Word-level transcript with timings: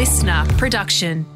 listener 0.00 0.46
production. 0.56 1.26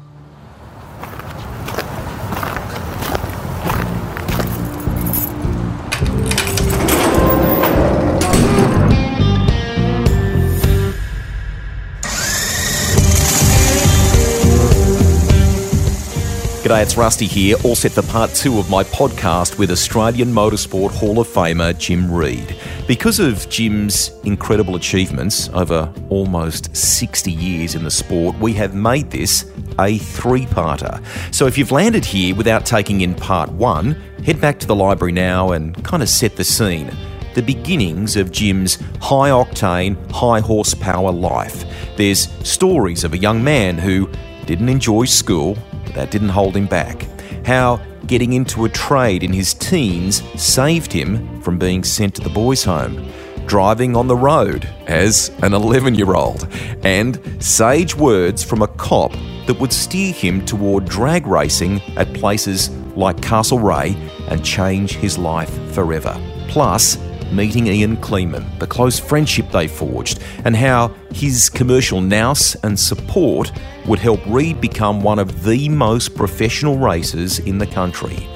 G'day, 16.65 16.81
it's 16.81 16.97
Rusty 16.97 17.27
here, 17.27 17.57
all 17.63 17.75
set 17.75 17.91
for 17.91 18.01
part 18.01 18.33
two 18.33 18.57
of 18.57 18.71
my 18.71 18.83
podcast 18.85 19.59
with 19.59 19.69
Australian 19.69 20.29
Motorsport 20.29 20.89
Hall 20.89 21.19
of 21.19 21.27
Famer 21.27 21.77
Jim 21.77 22.11
Read. 22.11 22.55
Because 22.87 23.19
of 23.19 23.47
Jim's 23.49 24.09
incredible 24.23 24.75
achievements 24.75 25.47
over 25.49 25.93
almost 26.09 26.75
60 26.75 27.31
years 27.31 27.75
in 27.75 27.83
the 27.83 27.91
sport, 27.91 28.35
we 28.39 28.51
have 28.53 28.73
made 28.73 29.11
this 29.11 29.47
a 29.77 29.99
three 29.99 30.47
parter. 30.47 31.05
So 31.31 31.45
if 31.45 31.55
you've 31.55 31.71
landed 31.71 32.03
here 32.03 32.33
without 32.33 32.65
taking 32.65 33.01
in 33.01 33.13
part 33.13 33.51
one, 33.51 33.91
head 34.25 34.41
back 34.41 34.57
to 34.61 34.65
the 34.65 34.75
library 34.75 35.11
now 35.11 35.51
and 35.51 35.83
kind 35.83 36.01
of 36.01 36.09
set 36.09 36.35
the 36.35 36.43
scene. 36.43 36.91
The 37.35 37.43
beginnings 37.43 38.15
of 38.15 38.31
Jim's 38.31 38.79
high 39.01 39.29
octane, 39.29 40.09
high 40.09 40.39
horsepower 40.39 41.11
life. 41.11 41.63
There's 41.95 42.27
stories 42.43 43.03
of 43.03 43.13
a 43.13 43.19
young 43.19 43.43
man 43.43 43.77
who 43.77 44.09
didn't 44.47 44.69
enjoy 44.69 45.05
school, 45.05 45.59
that 45.95 46.11
didn't 46.11 46.29
hold 46.29 46.55
him 46.55 46.67
back. 46.67 47.07
How 47.45 47.81
getting 48.07 48.33
into 48.33 48.65
a 48.65 48.69
trade 48.69 49.23
in 49.23 49.33
his 49.33 49.53
teens 49.53 50.21
saved 50.39 50.93
him 50.93 51.41
from 51.41 51.57
being 51.57 51.83
sent 51.83 52.15
to 52.15 52.21
the 52.21 52.29
boys' 52.29 52.63
home. 52.63 53.09
Driving 53.45 53.95
on 53.95 54.07
the 54.07 54.15
road 54.15 54.67
as 54.87 55.29
an 55.43 55.53
11 55.53 55.95
year 55.95 56.15
old. 56.15 56.47
And 56.83 57.19
sage 57.43 57.95
words 57.95 58.43
from 58.43 58.61
a 58.61 58.67
cop 58.67 59.11
that 59.47 59.59
would 59.59 59.71
steer 59.71 60.13
him 60.13 60.45
toward 60.45 60.85
drag 60.85 61.27
racing 61.27 61.81
at 61.95 62.13
places 62.13 62.69
like 62.95 63.17
Castlereagh 63.17 63.95
and 64.29 64.43
change 64.43 64.93
his 64.93 65.17
life 65.17 65.51
forever. 65.73 66.19
Plus, 66.47 66.97
meeting 67.35 67.67
Ian 67.67 67.97
Kleeman, 67.97 68.45
the 68.59 68.67
close 68.67 68.99
friendship 68.99 69.51
they 69.51 69.67
forged, 69.67 70.19
and 70.45 70.55
how 70.55 70.87
his 71.11 71.49
commercial 71.49 72.01
nous 72.01 72.55
and 72.63 72.79
support 72.79 73.51
would 73.85 73.99
help 73.99 74.19
Read 74.27 74.61
become 74.61 75.01
one 75.01 75.19
of 75.19 75.43
the 75.43 75.69
most 75.69 76.15
professional 76.15 76.77
racers 76.77 77.39
in 77.39 77.57
the 77.57 77.67
country. 77.67 78.27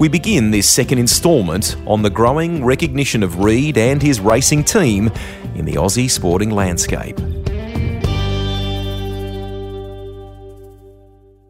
We 0.00 0.08
begin 0.08 0.50
this 0.50 0.68
second 0.68 0.98
instalment 0.98 1.76
on 1.86 2.02
the 2.02 2.10
growing 2.10 2.64
recognition 2.64 3.22
of 3.22 3.44
Read 3.44 3.78
and 3.78 4.02
his 4.02 4.20
racing 4.20 4.64
team 4.64 5.10
in 5.54 5.64
the 5.64 5.74
Aussie 5.74 6.10
sporting 6.10 6.50
landscape. 6.50 7.18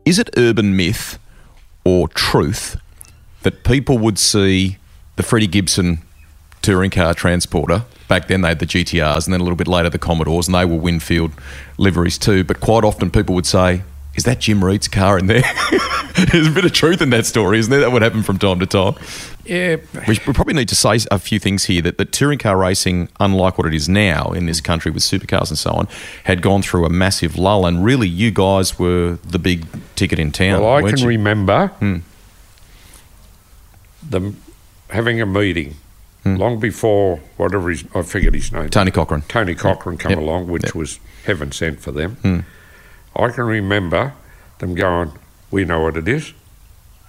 Is 0.04 0.20
it 0.20 0.30
urban 0.36 0.76
myth 0.76 1.18
or 1.84 2.06
truth 2.08 2.80
that 3.42 3.64
people 3.64 3.98
would 3.98 4.18
see 4.18 4.78
the 5.16 5.22
Freddie 5.22 5.48
Gibson 5.48 6.02
touring 6.66 6.90
car 6.90 7.14
transporter. 7.14 7.84
Back 8.08 8.26
then 8.26 8.40
they 8.40 8.48
had 8.48 8.58
the 8.58 8.66
GTRs 8.66 9.24
and 9.26 9.32
then 9.32 9.40
a 9.40 9.44
little 9.44 9.56
bit 9.56 9.68
later 9.68 9.88
the 9.88 9.98
Commodores 9.98 10.48
and 10.48 10.54
they 10.56 10.64
were 10.64 10.74
Winfield 10.74 11.30
liveries 11.78 12.18
too. 12.18 12.42
But 12.42 12.60
quite 12.60 12.82
often 12.82 13.08
people 13.08 13.36
would 13.36 13.46
say, 13.46 13.84
is 14.16 14.24
that 14.24 14.40
Jim 14.40 14.64
Read's 14.64 14.88
car 14.88 15.16
in 15.16 15.28
there? 15.28 15.44
There's 16.32 16.48
a 16.48 16.50
bit 16.50 16.64
of 16.64 16.72
truth 16.72 17.02
in 17.02 17.10
that 17.10 17.24
story, 17.24 17.60
isn't 17.60 17.70
there? 17.70 17.80
That 17.80 17.92
would 17.92 18.02
happen 18.02 18.24
from 18.24 18.38
time 18.38 18.58
to 18.58 18.66
time. 18.66 18.94
Yeah. 19.44 19.76
We, 20.08 20.18
we 20.26 20.32
probably 20.32 20.54
need 20.54 20.68
to 20.70 20.74
say 20.74 20.98
a 21.08 21.20
few 21.20 21.38
things 21.38 21.66
here 21.66 21.82
that, 21.82 21.98
that 21.98 22.10
touring 22.10 22.40
car 22.40 22.56
racing, 22.56 23.10
unlike 23.20 23.58
what 23.58 23.66
it 23.68 23.74
is 23.74 23.88
now 23.88 24.32
in 24.32 24.46
this 24.46 24.60
country 24.60 24.90
with 24.90 25.04
supercars 25.04 25.50
and 25.50 25.58
so 25.58 25.70
on, 25.70 25.86
had 26.24 26.42
gone 26.42 26.62
through 26.62 26.84
a 26.84 26.90
massive 26.90 27.36
lull. 27.36 27.64
And 27.64 27.84
really, 27.84 28.08
you 28.08 28.32
guys 28.32 28.76
were 28.76 29.18
the 29.22 29.38
big 29.38 29.66
ticket 29.94 30.18
in 30.18 30.32
town. 30.32 30.62
Well, 30.62 30.74
I 30.74 30.82
can 30.82 30.98
you? 30.98 31.06
remember 31.06 31.68
hmm. 31.68 31.98
them 34.02 34.42
having 34.90 35.20
a 35.20 35.26
meeting 35.26 35.76
Mm. 36.26 36.38
long 36.38 36.58
before 36.58 37.20
whatever 37.36 37.70
his, 37.70 37.84
I 37.94 38.02
forget 38.02 38.34
his 38.34 38.50
name. 38.50 38.68
Tony 38.68 38.90
Cochrane. 38.90 39.22
Tony 39.28 39.54
Cochrane 39.54 39.96
come 39.96 40.10
Yep. 40.10 40.18
along, 40.18 40.48
which 40.48 40.64
Yep. 40.64 40.74
was 40.74 40.98
heaven 41.24 41.52
sent 41.52 41.80
for 41.80 41.92
them. 41.92 42.16
Mm. 42.24 42.44
I 43.14 43.28
can 43.28 43.44
remember 43.44 44.12
them 44.58 44.74
going, 44.74 45.12
"We 45.50 45.64
know 45.64 45.80
what 45.80 45.96
it 45.96 46.08
is. 46.08 46.32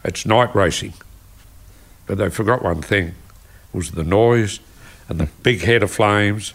It's 0.04 0.26
night 0.26 0.54
racing." 0.56 0.94
But 2.06 2.20
they 2.20 2.30
forgot 2.30 2.64
one 2.64 2.82
thing: 2.82 3.14
was 3.74 3.92
the 3.92 4.04
noise 4.04 4.60
and 5.10 5.20
the 5.20 5.26
mm. 5.26 5.30
big 5.42 5.62
head 5.64 5.82
of 5.84 5.90
flames, 5.92 6.54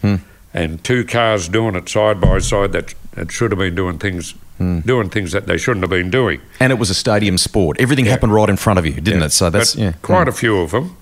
and 0.53 0.83
two 0.83 1.03
cars 1.03 1.49
doing 1.49 1.75
it 1.75 1.89
side 1.89 2.21
by 2.21 2.39
side 2.39 2.71
that, 2.71 2.93
that 3.15 3.31
should 3.31 3.51
have 3.51 3.59
been 3.59 3.75
doing 3.75 3.97
things, 3.97 4.35
doing 4.59 5.09
things 5.09 5.31
that 5.33 5.47
they 5.47 5.57
shouldn't 5.57 5.83
have 5.83 5.89
been 5.89 6.09
doing. 6.11 6.39
And 6.59 6.71
it 6.71 6.79
was 6.79 6.89
a 6.89 6.93
stadium 6.93 7.37
sport. 7.37 7.77
Everything 7.79 8.05
happened 8.05 8.33
right 8.33 8.49
in 8.49 8.55
front 8.57 8.79
of 8.79 8.85
you, 8.85 8.93
didn't 8.93 9.19
Yeah. 9.19 9.25
it? 9.25 9.31
So 9.33 9.49
that's 9.49 9.75
yeah. 9.75 9.93
Quite 10.01 10.27
a 10.29 10.31
few 10.31 10.59
of 10.59 10.71
them 10.71 10.95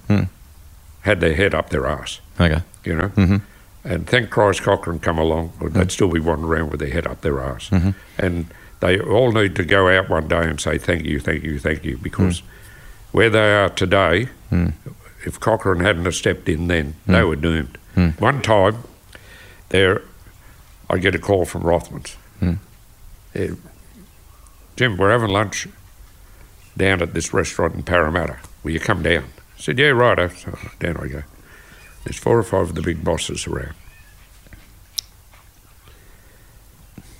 had 1.01 1.19
their 1.19 1.34
head 1.34 1.53
up 1.56 1.69
their 1.69 1.88
ass, 1.88 2.19
Okay. 2.39 2.62
you 2.85 2.95
know. 2.95 3.07
Mm-hmm. 3.09 3.38
And 3.84 4.07
thank 4.07 4.29
Christ 4.29 4.62
Cochrane 4.62 5.00
come 5.00 5.17
along, 5.17 5.53
or 5.59 5.69
they'd 5.69 5.91
still 5.91 6.09
be 6.12 6.19
wandering 6.19 6.51
around 6.51 6.69
with 6.72 6.79
their 6.79 6.89
head 6.91 7.07
up 7.07 7.22
their 7.22 7.39
ass. 7.39 7.69
Mm-hmm. 7.69 7.89
And 8.19 8.45
they 8.79 9.00
all 9.00 9.31
need 9.31 9.56
to 9.56 9.63
go 9.66 9.88
out 9.89 10.09
one 10.09 10.28
day 10.28 10.44
and 10.47 10.59
say 10.62 10.78
thank 10.78 11.03
you, 11.06 11.19
thank 11.19 11.44
you, 11.44 11.57
thank 11.59 11.84
you, 11.84 11.97
because 11.97 12.41
Mm. 12.41 12.44
where 13.12 13.29
they 13.31 13.53
are 13.56 13.69
today, 13.69 14.29
if 15.25 15.39
Cochrane 15.39 15.81
hadn't 15.84 16.12
stepped 16.12 16.47
in 16.47 16.67
then, 16.67 16.94
Mm. 17.07 17.13
they 17.13 17.23
were 17.23 17.35
doomed. 17.35 17.78
One 18.19 18.41
time, 18.41 18.78
there, 19.69 20.01
I 20.89 20.97
get 20.97 21.16
a 21.16 21.19
call 21.19 21.45
from 21.45 21.63
Rothmans. 21.63 22.16
Mm. 22.41 22.57
Eh, 23.35 23.50
Jim, 24.75 24.97
we're 24.97 25.12
having 25.12 25.29
lunch 25.29 25.68
down 26.78 27.01
at 27.01 27.13
this 27.13 27.33
restaurant 27.33 27.75
in 27.75 27.83
Parramatta. 27.83 28.38
Will 28.63 28.72
you 28.72 28.79
come 28.79 29.01
down? 29.03 29.25
I 29.62 29.64
said, 29.64 29.78
yeah, 29.78 29.90
right. 29.90 30.32
So 30.32 30.58
down 30.80 30.98
I 30.98 31.08
go. 31.08 31.22
There's 32.04 32.18
four 32.18 32.36
or 32.40 32.42
five 32.42 32.70
of 32.70 32.74
the 32.76 32.82
big 32.82 33.04
bosses 33.04 33.46
around. 33.46 33.76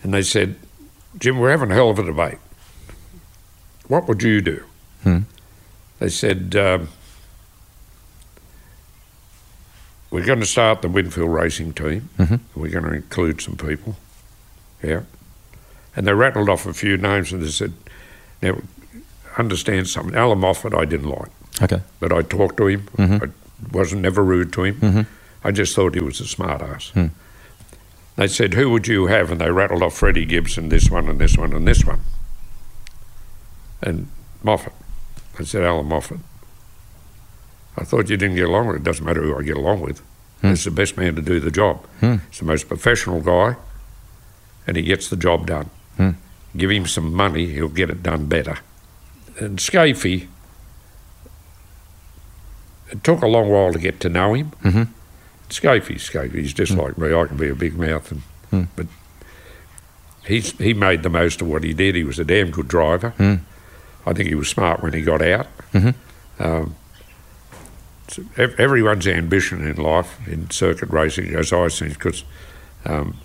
And 0.02 0.12
they 0.12 0.24
said, 0.24 0.56
Jim, 1.20 1.38
we're 1.38 1.52
having 1.52 1.70
a 1.70 1.76
hell 1.76 1.92
of 1.92 2.00
a 2.00 2.04
debate. 2.04 2.40
What 3.88 4.08
would 4.08 4.24
you 4.24 4.42
do? 4.42 4.64
Hmm. 5.04 5.20
They 6.00 6.10
said, 6.10 6.56
um, 6.56 6.88
we're 10.10 10.26
going 10.26 10.40
to 10.40 10.48
start 10.48 10.82
the 10.82 10.90
Winfield 10.90 11.30
racing 11.32 11.74
team. 11.74 12.10
Mhm. 12.18 12.40
We're 12.56 12.72
going 12.72 12.86
to 12.86 12.94
include 12.94 13.40
some 13.42 13.56
people. 13.56 13.98
Yeah. 14.82 15.02
And 15.96 16.08
they 16.08 16.14
rattled 16.14 16.50
off 16.50 16.66
a 16.66 16.74
few 16.74 16.98
names 16.98 17.32
and 17.32 17.44
they 17.44 17.50
said, 17.52 17.74
now, 18.42 18.58
understand 19.38 19.90
something. 19.90 20.16
Allan 20.16 20.40
Moffat, 20.40 20.74
I 20.74 20.86
didn't 20.86 21.10
like, 21.10 21.30
Okay. 21.62 21.82
but 22.00 22.12
I 22.12 22.22
talked 22.24 22.58
to 22.58 22.68
him. 22.68 22.88
Mhm. 22.98 23.28
I 23.28 23.32
wasn't 23.72 24.02
never 24.02 24.24
rude 24.24 24.52
to 24.54 24.64
him. 24.64 24.76
Mhm. 24.76 25.06
I 25.44 25.52
just 25.52 25.76
thought 25.76 25.94
he 25.96 26.02
was 26.02 26.20
a 26.20 26.26
smart 26.28 26.62
ass. 26.62 26.90
Hmm. 26.94 27.08
They 28.16 28.28
said, 28.28 28.54
Who 28.54 28.70
would 28.72 28.88
you 28.88 29.08
have? 29.08 29.32
And 29.32 29.40
they 29.42 29.50
rattled 29.52 29.82
off 29.84 29.96
Freddie 29.98 30.26
Gibson, 30.26 30.70
this 30.70 30.90
one, 30.90 31.08
and 31.10 31.20
this 31.20 31.38
one, 31.38 31.54
and 31.54 31.68
this 31.68 31.84
one. 31.86 32.02
And 33.82 34.08
Moffat. 34.44 34.74
I 35.40 35.44
said, 35.44 35.64
Allan 35.64 35.88
Moffat. 35.88 36.20
I 37.78 37.84
thought 37.84 38.10
you 38.10 38.18
didn't 38.18 38.36
get 38.36 38.48
along 38.50 38.68
with 38.68 38.76
it. 38.78 38.84
Doesn't 38.84 39.06
matter 39.06 39.22
who 39.24 39.38
I 39.38 39.44
get 39.44 39.58
along 39.58 39.82
with. 39.82 40.02
Hmm. 40.42 40.50
He's 40.50 40.66
the 40.66 40.72
best 40.72 40.98
man 40.98 41.16
to 41.16 41.22
do 41.22 41.40
the 41.40 41.52
job. 41.52 41.86
Hmm. 42.00 42.16
He's 42.30 42.40
the 42.40 42.46
most 42.46 42.68
professional 42.68 43.22
guy, 43.22 43.56
and 44.68 44.76
he 44.78 44.84
gets 44.84 45.10
the 45.10 45.16
job 45.16 45.48
done. 45.48 45.70
Hmm. 45.98 46.12
Give 46.56 46.70
him 46.70 46.86
some 46.86 47.14
money, 47.14 47.48
he'll 47.48 47.70
get 47.70 47.90
it 47.90 48.04
done 48.04 48.26
better. 48.26 48.58
And 49.40 49.58
Scafey, 49.58 50.28
it 52.92 53.04
took 53.04 53.22
a 53.22 53.28
long 53.28 53.50
while 53.50 53.72
to 53.74 53.80
get 53.80 54.00
to 54.02 54.10
know 54.10 54.34
him. 54.34 54.52
Mhm. 54.64 54.88
Scafey, 55.50 56.34
he's 56.34 56.54
just 56.54 56.72
like 56.74 56.98
me. 56.98 57.14
I 57.14 57.26
can 57.26 57.38
be 57.38 57.50
a 57.50 57.56
big 57.56 57.78
mouth, 57.78 58.12
and, 58.12 58.22
Hmm. 58.50 58.64
but 58.76 58.88
he's 60.26 60.52
he 60.58 60.74
made 60.74 61.04
the 61.04 61.10
most 61.10 61.42
of 61.42 61.48
what 61.48 61.64
he 61.64 61.74
did. 61.74 61.96
He 61.96 62.04
was 62.04 62.20
a 62.20 62.24
damn 62.26 62.52
good 62.52 62.68
driver. 62.68 63.10
Hmm. 63.18 63.36
I 64.06 64.14
think 64.14 64.30
he 64.30 64.36
was 64.36 64.48
smart 64.50 64.82
when 64.82 64.94
he 64.94 65.02
got 65.02 65.22
out. 65.22 65.48
Mhm. 65.74 65.94
Um, 66.40 66.76
so 68.08 68.24
ev- 68.38 68.56
everyone's 68.60 69.08
ambition 69.08 69.66
in 69.68 69.76
life 69.78 70.18
in 70.28 70.50
circuit 70.50 70.90
racing, 70.90 71.36
as 71.36 71.52
I 71.54 71.68
see, 71.68 71.90
because 71.90 72.24
um, 72.86 73.18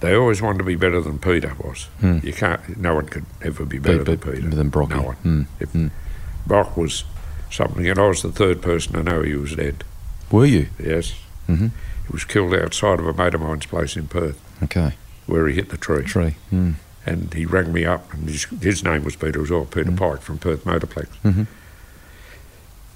they 0.00 0.14
always 0.14 0.42
wanted 0.42 0.58
to 0.58 0.64
be 0.64 0.76
better 0.76 1.00
than 1.00 1.18
Peter 1.18 1.52
was. 1.58 1.84
Hmm. 2.00 2.18
You 2.22 2.32
can't. 2.32 2.76
No 2.78 2.94
one 2.96 3.06
could 3.06 3.24
ever 3.42 3.64
be 3.64 3.78
better 3.78 3.98
Be- 4.04 4.16
than 4.16 4.18
Peter. 4.34 4.48
than 4.48 4.68
Brocky. 4.68 4.94
No 4.94 5.02
one. 5.02 5.16
Hmm. 5.16 5.42
If 5.60 5.74
Brock 6.46 6.76
was 6.76 7.04
something, 7.50 7.88
and 7.88 7.98
I 7.98 8.08
was 8.08 8.22
the 8.22 8.32
third 8.32 8.62
person 8.62 8.92
to 8.94 9.02
know 9.02 9.22
he 9.22 9.34
was 9.34 9.54
dead. 9.56 9.84
Were 10.30 10.46
you? 10.46 10.68
Yes. 10.82 11.14
Mhm. 11.48 11.70
He 12.06 12.12
was 12.12 12.24
killed 12.24 12.54
outside 12.54 12.98
of 13.00 13.06
a 13.06 13.12
mate 13.12 13.34
of 13.34 13.40
mine's 13.40 13.66
place 13.66 13.96
in 13.96 14.06
Perth, 14.08 14.40
Okay. 14.62 14.94
where 15.26 15.46
he 15.48 15.54
hit 15.54 15.68
the 15.70 15.76
tree. 15.76 16.04
Tree. 16.04 16.36
Mm. 16.52 16.74
And 17.04 17.32
he 17.34 17.46
rang 17.46 17.72
me 17.72 17.84
up, 17.84 18.12
and 18.12 18.28
his, 18.28 18.44
his 18.60 18.82
name 18.82 19.04
was 19.04 19.14
Peter 19.16 19.42
as 19.42 19.50
well, 19.50 19.64
Peter 19.64 19.92
Pike 19.92 20.22
from 20.22 20.38
Perth 20.38 20.64
Motorplex. 20.64 21.06
Mhm. 21.24 21.46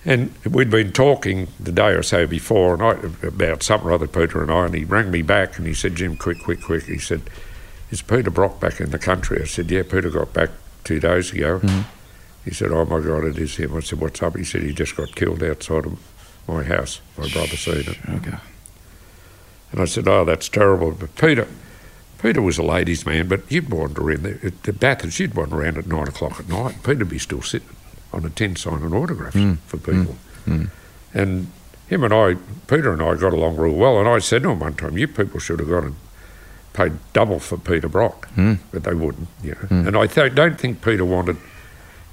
And 0.05 0.33
we'd 0.49 0.71
been 0.71 0.93
talking 0.93 1.49
the 1.61 1.73
day 1.73 1.91
or 1.93 2.03
so 2.03 2.27
before 2.27 2.73
and 2.75 2.83
I, 2.83 3.27
about 3.27 3.63
something 3.63 3.89
or 3.89 3.93
other, 3.93 4.07
Peter 4.07 4.41
and 4.43 4.51
I, 4.51 4.65
and 4.67 4.75
he 4.75 4.85
rang 4.85 5.11
me 5.11 5.21
back 5.23 5.59
and 5.59 5.67
he 5.67 5.75
said, 5.75 5.95
Jim, 5.95 6.17
quick, 6.17 6.43
quick, 6.43 6.63
quick. 6.63 6.85
He 6.85 6.99
said, 6.99 7.21
Is 7.91 8.01
Peter 8.01 8.31
Brock 8.31 8.61
back 8.61 8.81
in 8.81 8.91
the 8.91 8.99
country? 8.99 9.43
I 9.43 9.45
said, 9.45 9.71
Yeah, 9.71 9.83
Peter 9.83 10.09
got 10.09 10.33
back 10.33 10.49
two 10.85 11.01
days 11.01 11.33
ago. 11.33 11.61
He 12.45 12.53
said, 12.53 12.73
Oh 12.73 12.85
my 12.85 13.01
God, 13.01 13.25
it 13.25 13.39
is 13.39 13.57
him. 13.57 13.77
I 13.77 13.81
said, 13.81 14.01
What's 14.01 14.23
up? 14.23 14.37
He 14.37 14.45
said, 14.45 14.63
He 14.63 14.73
just 14.73 14.97
got 14.97 15.15
killed 15.15 15.43
outside 15.43 15.87
of 15.87 15.99
my 16.49 16.63
house. 16.63 17.01
My 17.19 17.29
brother 17.29 17.57
seen 17.57 17.81
it. 17.81 17.99
Okay. 18.09 18.39
And 19.73 19.81
I 19.81 19.85
said, 19.85 20.09
Oh, 20.09 20.25
that's 20.25 20.49
terrible. 20.49 20.93
But 20.93 21.15
Peter, 21.17 21.47
Peter 22.21 22.43
was 22.43 22.59
a 22.59 22.63
ladies' 22.63 23.07
man, 23.07 23.29
but 23.29 23.51
you'd 23.51 23.71
wander 23.71 24.11
in 24.11 24.23
there. 24.23 24.39
At 24.43 24.63
the 24.63 24.73
Bathurst, 24.73 25.19
you'd 25.21 25.35
wander 25.35 25.61
around 25.61 25.79
at 25.79 25.87
nine 25.87 26.09
o'clock 26.09 26.41
at 26.41 26.49
night. 26.49 26.83
Peter'd 26.83 27.09
be 27.09 27.19
still 27.19 27.43
sitting 27.43 27.69
on 28.13 28.25
a 28.25 28.31
tent 28.31 28.59
signing 28.59 28.93
autographs 28.93 29.37
hmm. 29.37 29.55
for 29.67 29.77
people. 29.77 30.17
Hmm. 30.45 30.57
Hmm. 30.57 30.65
And 31.13 31.53
him 31.89 32.05
and 32.05 32.15
I, 32.15 32.37
Peter 32.67 32.93
and 32.93 33.03
I 33.03 33.15
got 33.17 33.33
along 33.33 33.57
real 33.57 33.75
well. 33.75 33.99
And 33.99 34.09
I 34.09 34.19
said 34.19 34.43
to 34.45 34.51
him 34.51 34.61
one 34.61 34.75
time, 34.75 34.97
You 34.97 35.09
people 35.09 35.41
should 35.41 35.61
have 35.61 35.69
gone 35.69 35.85
and 35.85 35.97
paid 36.73 36.93
double 37.13 37.39
for 37.41 37.59
Peter 37.59 37.89
Brock. 37.89 38.29
But 38.71 38.85
they 38.85 38.95
wouldn't, 38.95 39.29
you 39.43 39.57
know. 39.71 39.89
And 39.89 39.97
I 39.97 40.07
th- 40.07 40.35
don't 40.35 40.59
think 40.59 40.83
Peter 40.83 41.05
wanted 41.05 41.37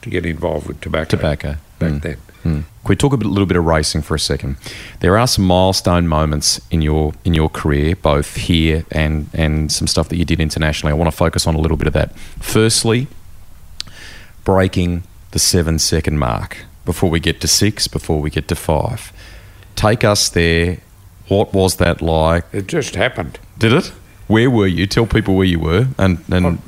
to 0.09 0.21
get 0.21 0.25
involved 0.25 0.67
with 0.67 0.81
tobacco, 0.81 1.09
Tobacco. 1.17 1.55
back 1.79 2.01
then. 2.01 2.17
Hmm. 2.43 2.61
Can 2.61 2.89
we 2.89 2.95
talk 2.95 3.13
a 3.13 3.17
bit, 3.17 3.27
little 3.27 3.45
bit 3.45 3.57
of 3.57 3.65
racing 3.65 4.01
for 4.01 4.15
a 4.15 4.19
second? 4.19 4.55
There 5.01 5.17
are 5.17 5.27
some 5.27 5.45
milestone 5.45 6.07
moments 6.07 6.61
in 6.71 6.81
your 6.81 7.13
in 7.25 7.33
your 7.33 7.49
career, 7.49 7.95
both 7.95 8.35
here 8.35 8.85
and 8.91 9.29
and 9.33 9.71
some 9.71 9.87
stuff 9.87 10.09
that 10.09 10.17
you 10.17 10.25
did 10.25 10.39
internationally. 10.39 10.91
I 10.91 10.95
want 10.95 11.11
to 11.11 11.17
focus 11.17 11.45
on 11.47 11.55
a 11.55 11.59
little 11.59 11.77
bit 11.77 11.87
of 11.87 11.93
that. 11.93 12.17
Firstly, 12.39 13.07
breaking 14.43 15.03
the 15.31 15.39
seven 15.39 15.79
second 15.79 16.17
mark 16.17 16.57
before 16.85 17.09
we 17.09 17.19
get 17.19 17.41
to 17.41 17.47
six, 17.47 17.87
before 17.87 18.21
we 18.21 18.29
get 18.29 18.47
to 18.47 18.55
five. 18.55 19.11
Take 19.75 20.03
us 20.03 20.29
there. 20.29 20.77
What 21.27 21.53
was 21.53 21.75
that 21.75 22.01
like? 22.01 22.45
It 22.53 22.67
just 22.67 22.95
happened. 22.95 23.39
Did 23.57 23.73
it? 23.73 23.91
Where 24.27 24.49
were 24.49 24.67
you? 24.67 24.87
Tell 24.87 25.05
people 25.05 25.35
where 25.35 25.45
you 25.45 25.59
were. 25.59 25.87
And 25.97 26.23
and 26.31 26.59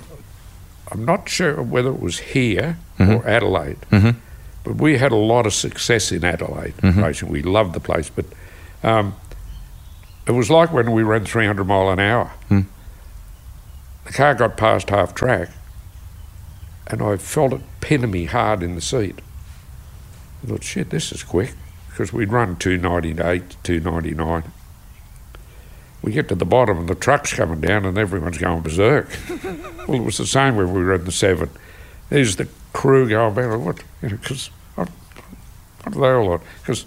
I'm 0.92 1.06
not 1.06 1.30
sure 1.30 1.62
whether 1.62 1.90
it 1.90 2.02
was 2.02 2.20
here 2.20 2.78
Mm-hmm. 3.00 3.12
or 3.14 3.28
Adelaide, 3.28 3.78
but 4.64 4.76
we 4.76 4.98
had 4.98 5.12
a 5.12 5.16
lot 5.16 5.46
of 5.46 5.54
success 5.54 6.12
in 6.12 6.24
Adelaide 6.26 6.76
Mm-hmm. 6.78 7.32
We 7.32 7.42
loved 7.42 7.74
the 7.74 7.80
place, 7.80 8.10
but 8.10 8.26
um, 8.84 9.16
it 10.28 10.34
was 10.34 10.50
like 10.50 10.72
when 10.72 10.92
we 10.92 11.02
ran 11.02 11.26
300 11.26 11.64
mile 11.64 11.90
an 11.90 12.00
hour. 12.00 12.26
Hmm. 12.50 12.62
The 14.06 14.14
car 14.14 14.36
got 14.36 14.58
past 14.58 14.90
half 14.90 15.16
track, 15.16 15.50
and 16.88 17.02
I 17.02 17.18
felt 17.18 17.54
it 17.54 17.62
pinning 17.82 18.12
me 18.12 18.26
hard 18.26 18.62
in 18.62 18.76
the 18.76 18.82
seat. 18.82 19.20
I 20.44 20.48
thought, 20.48 20.64
shit, 20.64 20.90
this 20.90 21.12
is 21.12 21.24
quick, 21.24 21.54
because 21.90 22.14
we'd 22.14 22.32
run 22.32 22.58
298, 22.58 23.58
299. 23.64 24.52
We 26.02 26.12
get 26.12 26.30
to 26.30 26.36
the 26.36 26.46
bottom 26.46 26.80
and 26.80 26.88
the 26.88 26.96
truck's 26.96 27.34
coming 27.34 27.60
down 27.60 27.86
and 27.86 27.98
everyone's 27.98 28.38
going 28.38 28.62
berserk. 28.62 29.10
well, 29.88 29.96
it 29.96 30.04
was 30.04 30.18
the 30.18 30.26
same 30.26 30.56
when 30.56 30.74
we 30.74 30.84
were 30.84 30.94
in 30.94 31.04
the 31.04 31.12
seven. 31.12 31.50
There's 32.10 32.36
the 32.36 32.48
crew 32.74 33.08
going 33.08 33.34
back, 33.34 33.60
what, 33.60 33.84
you 34.02 34.10
know, 34.10 34.18
because 34.18 34.48
what, 34.76 34.90
what 35.84 35.96
are 35.96 36.00
they 36.00 36.08
all 36.08 36.34
on? 36.34 36.42
Because 36.62 36.86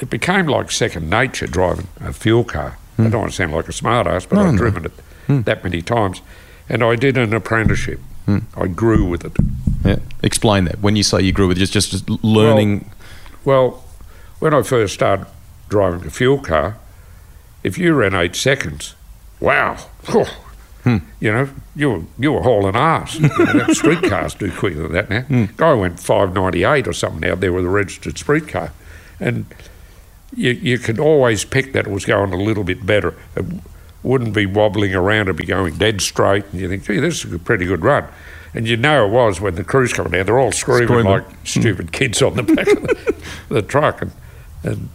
it 0.00 0.10
became 0.10 0.46
like 0.46 0.70
second 0.70 1.08
nature 1.08 1.46
driving 1.46 1.88
a 2.00 2.12
fuel 2.12 2.44
car. 2.44 2.78
I 2.98 3.02
hmm. 3.02 3.10
don't 3.10 3.20
want 3.20 3.32
to 3.32 3.36
sound 3.36 3.52
like 3.52 3.68
a 3.68 3.72
smart 3.72 4.06
ass, 4.06 4.26
but 4.26 4.36
No, 4.36 4.42
I've 4.42 4.52
no. 4.52 4.58
driven 4.58 4.84
it 4.86 4.92
hmm. 5.26 5.42
that 5.42 5.64
many 5.64 5.82
times. 5.82 6.22
And 6.68 6.82
I 6.82 6.96
did 6.96 7.16
an 7.16 7.32
apprenticeship. 7.32 8.00
Hmm. 8.24 8.38
I 8.56 8.66
grew 8.66 9.04
with 9.04 9.24
it. 9.24 9.32
yeah, 9.84 9.98
explain 10.22 10.64
that. 10.64 10.80
When 10.80 10.96
you 10.96 11.02
say 11.02 11.22
you 11.22 11.32
grew 11.32 11.48
with 11.48 11.58
just 11.58 11.72
just, 11.72 11.90
just 11.92 12.08
learning. 12.24 12.90
Well, 13.44 13.84
when 14.40 14.52
I 14.52 14.62
first 14.62 14.94
started 14.94 15.26
driving 15.68 16.06
a 16.06 16.10
fuel 16.10 16.38
car, 16.38 16.76
if 17.62 17.78
you 17.78 17.94
ran 17.94 18.14
eight 18.14 18.34
seconds, 18.34 18.94
wow, 19.38 19.76
oh, 20.08 20.45
you 21.20 21.32
know, 21.32 21.48
you 21.74 21.90
were 21.90 22.02
you 22.18 22.32
were 22.32 22.42
hauling 22.42 22.76
ass. 22.76 23.16
You 23.16 23.28
know, 23.28 23.66
that 23.66 23.74
street 23.74 24.02
cars 24.04 24.34
do 24.34 24.50
quicker 24.52 24.82
than 24.82 24.92
that 24.92 25.10
now. 25.10 25.22
Hmm. 25.22 25.44
Guy 25.56 25.74
went 25.74 25.98
five 25.98 26.32
ninety 26.32 26.64
eight 26.64 26.86
or 26.86 26.92
something 26.92 27.28
out 27.28 27.40
there 27.40 27.52
with 27.52 27.64
a 27.64 27.68
registered 27.68 28.18
street 28.18 28.46
car, 28.46 28.72
and 29.18 29.46
you 30.34 30.52
you 30.52 30.78
could 30.78 30.98
always 30.98 31.44
pick 31.44 31.72
that 31.72 31.86
it 31.86 31.90
was 31.90 32.04
going 32.04 32.32
a 32.32 32.36
little 32.36 32.64
bit 32.64 32.86
better. 32.86 33.14
It 33.34 33.44
wouldn't 34.02 34.34
be 34.34 34.46
wobbling 34.46 34.94
around; 34.94 35.22
it'd 35.22 35.36
be 35.36 35.44
going 35.44 35.76
dead 35.76 36.00
straight, 36.00 36.44
and 36.52 36.60
you 36.60 36.68
think, 36.68 36.84
gee, 36.84 37.00
this 37.00 37.24
is 37.24 37.32
a 37.32 37.38
pretty 37.38 37.66
good 37.66 37.82
run. 37.82 38.06
And 38.54 38.66
you 38.66 38.76
know 38.76 39.06
it 39.06 39.10
was 39.10 39.40
when 39.40 39.56
the 39.56 39.64
crew's 39.64 39.92
coming 39.92 40.12
down; 40.12 40.26
they're 40.26 40.38
all 40.38 40.52
screaming, 40.52 40.86
Screaming. 40.86 41.06
like 41.06 41.24
hmm. 41.24 41.44
stupid 41.44 41.92
kids 41.92 42.22
on 42.22 42.36
the 42.36 42.42
back 42.42 42.68
of 42.68 42.82
the, 42.82 43.24
the 43.48 43.62
truck, 43.62 44.02
and, 44.02 44.12
and 44.62 44.88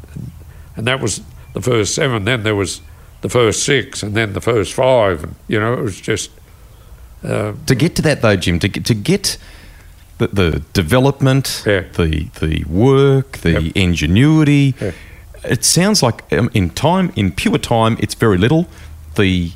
and 0.75 0.87
that 0.87 1.01
was 1.01 1.21
the 1.53 1.61
first 1.61 1.93
seven. 1.93 2.23
Then 2.23 2.43
there 2.43 2.55
was 2.55 2.81
the 3.21 3.29
first 3.29 3.63
six, 3.63 4.03
and 4.03 4.15
then 4.15 4.33
the 4.33 4.41
first 4.41 4.73
five, 4.73 5.23
and 5.23 5.35
you 5.47 5.59
know 5.59 5.73
it 5.73 5.81
was 5.81 5.99
just 6.01 6.31
uh, 7.23 7.53
To 7.67 7.75
get 7.75 7.95
to 7.95 8.01
that 8.01 8.21
though, 8.21 8.35
Jim, 8.35 8.59
to 8.59 8.67
get 8.67 8.85
to 8.85 8.93
get 8.95 9.37
the, 10.17 10.27
the 10.27 10.61
development, 10.73 11.63
Yeah. 11.65 11.83
the 11.93 12.27
the 12.39 12.63
work, 12.65 13.37
the 13.39 13.51
Yep. 13.61 13.71
ingenuity, 13.75 14.73
Yeah. 14.81 14.91
it 15.43 15.63
sounds 15.65 16.01
like 16.03 16.23
um, 16.33 16.49
in 16.53 16.69
time, 16.71 17.11
in 17.15 17.31
pure 17.31 17.57
time, 17.59 17.95
it's 17.99 18.15
very 18.15 18.37
little. 18.37 18.65
The 19.15 19.51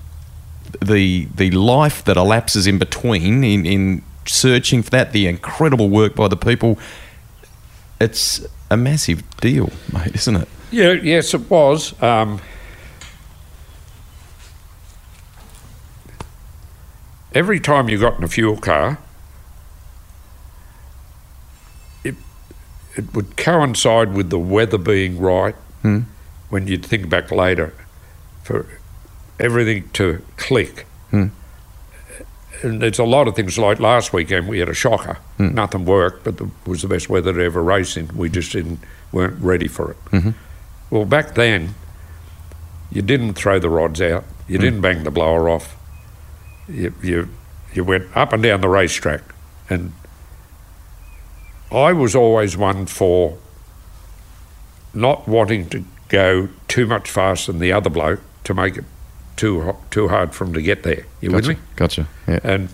the 0.86 1.28
the 1.36 1.52
life 1.52 2.04
that 2.04 2.18
elapses 2.18 2.68
in 2.68 2.78
between, 2.78 3.44
in 3.44 3.66
in 3.66 4.02
searching 4.26 4.84
for 4.84 4.90
that, 4.92 5.12
the 5.12 5.28
incredible 5.28 5.90
work 5.90 6.16
by 6.16 6.28
the 6.28 6.38
people, 6.38 6.78
it's 8.00 8.42
a 8.70 8.78
massive 8.78 9.24
deal, 9.40 9.70
mate, 9.94 10.16
isn't 10.16 10.36
it? 10.36 10.48
yeah, 10.72 10.92
yes, 10.92 11.34
it 11.34 11.50
was. 11.50 11.94
Um, 12.02 12.42
every 17.36 17.60
time 17.60 17.90
you 17.90 18.00
got 18.00 18.18
in 18.18 18.24
a 18.24 18.28
fuel 18.28 18.58
car, 18.58 18.98
it 22.04 22.16
it 22.96 23.14
would 23.14 23.38
coincide 23.38 24.14
with 24.14 24.32
the 24.32 24.40
weather 24.40 24.80
being 24.80 25.20
right. 25.20 25.56
When 26.50 26.68
you'd 26.68 26.86
think 26.86 27.10
back 27.10 27.32
later, 27.32 27.74
for 28.44 28.66
everything 29.40 29.90
to 29.94 30.24
click. 30.38 30.86
Hmm. 31.12 31.28
And 32.64 32.82
there's 32.82 33.00
a 33.00 33.04
lot 33.04 33.28
of 33.28 33.36
things 33.36 33.60
like 33.60 33.80
last 33.80 34.14
weekend 34.14 34.48
we 34.48 34.60
had 34.60 34.70
a 34.70 34.74
shocker. 34.74 35.18
Hmm. 35.38 35.54
Nothing 35.54 35.86
worked, 35.86 36.24
but 36.24 36.40
it 36.40 36.50
was 36.66 36.82
the 36.82 36.88
best 36.88 37.10
weather 37.10 37.34
to 37.34 37.44
ever 37.44 37.62
race 37.62 37.98
in. 37.98 38.16
We 38.16 38.30
just 38.30 38.52
didn't 38.54 38.80
weren't 39.12 39.42
ready 39.42 39.68
for 39.68 39.92
it. 39.92 40.06
Mm-hmm. 40.06 40.32
Well, 40.90 41.06
back 41.06 41.36
then, 41.36 41.76
you 42.92 43.02
didn't 43.02 43.34
throw 43.34 43.60
the 43.60 43.70
rods 43.70 44.02
out. 44.02 44.24
You 44.48 44.58
didn't 44.60 44.82
bang 44.82 45.04
the 45.04 45.12
blower 45.12 45.50
off. 45.50 45.76
You, 46.68 46.94
you 47.04 47.30
you 47.74 47.84
went 47.84 48.08
up 48.16 48.34
and 48.34 48.42
down 48.42 48.62
the 48.62 48.70
racetrack, 48.70 49.22
and 49.70 49.92
I 51.72 51.94
was 51.94 52.16
always 52.16 52.56
one 52.58 52.86
for 52.86 53.38
not 54.94 55.28
wanting 55.28 55.70
to 55.70 55.84
go 56.10 56.50
too 56.68 56.86
much 56.86 57.10
faster 57.10 57.52
than 57.52 57.60
the 57.60 57.72
other 57.72 57.90
bloke 57.90 58.22
to 58.46 58.54
make 58.54 58.78
it 58.78 58.86
too 59.36 59.76
too 59.92 60.08
hard 60.08 60.34
for 60.34 60.46
him 60.46 60.54
to 60.54 60.62
get 60.62 60.84
there. 60.84 61.06
You 61.22 61.32
with 61.32 61.48
me? 61.48 61.58
Gotcha. 61.76 62.08
Yeah. 62.28 62.40
And 62.44 62.70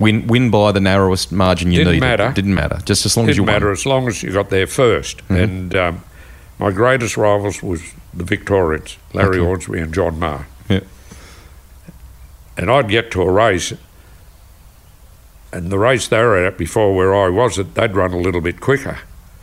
Win 0.00 0.26
win 0.26 0.50
by 0.50 0.72
the 0.72 0.80
narrowest 0.80 1.30
margin 1.30 1.70
you 1.70 1.78
Didn't 1.78 1.92
needed. 1.94 2.00
matter. 2.06 2.32
Didn't 2.34 2.54
matter. 2.54 2.80
Just 2.84 3.06
as 3.06 3.16
long 3.16 3.28
as 3.28 3.36
you 3.36 3.44
didn't 3.44 3.54
matter 3.54 3.66
won. 3.66 3.72
as 3.72 3.86
long 3.86 4.08
as 4.08 4.22
you 4.24 4.32
got 4.32 4.50
there 4.50 4.66
1st 4.66 5.20
And 5.30 5.74
um, 5.76 6.02
my 6.58 6.72
greatest 6.72 7.16
rivals 7.16 7.62
was 7.62 7.80
the 8.12 8.24
Victorians, 8.24 8.96
Larry 9.12 9.38
Okay. 9.38 9.46
Ormsby 9.46 9.78
and 9.78 9.94
John 9.94 10.18
Marr. 10.18 10.48
Yeah. 12.56 12.62
And 12.62 12.70
I'd 12.70 12.88
get 12.88 13.10
to 13.12 13.22
a 13.22 13.30
race, 13.30 13.72
and 15.52 15.70
the 15.70 15.78
race 15.78 16.08
they 16.08 16.18
were 16.18 16.44
at 16.44 16.58
before 16.58 16.94
where 16.94 17.14
I 17.14 17.28
was, 17.28 17.58
at, 17.58 17.74
they'd 17.74 17.94
run 17.94 18.12
a 18.12 18.18
little 18.18 18.40
bit 18.40 18.60
quicker. 18.60 18.98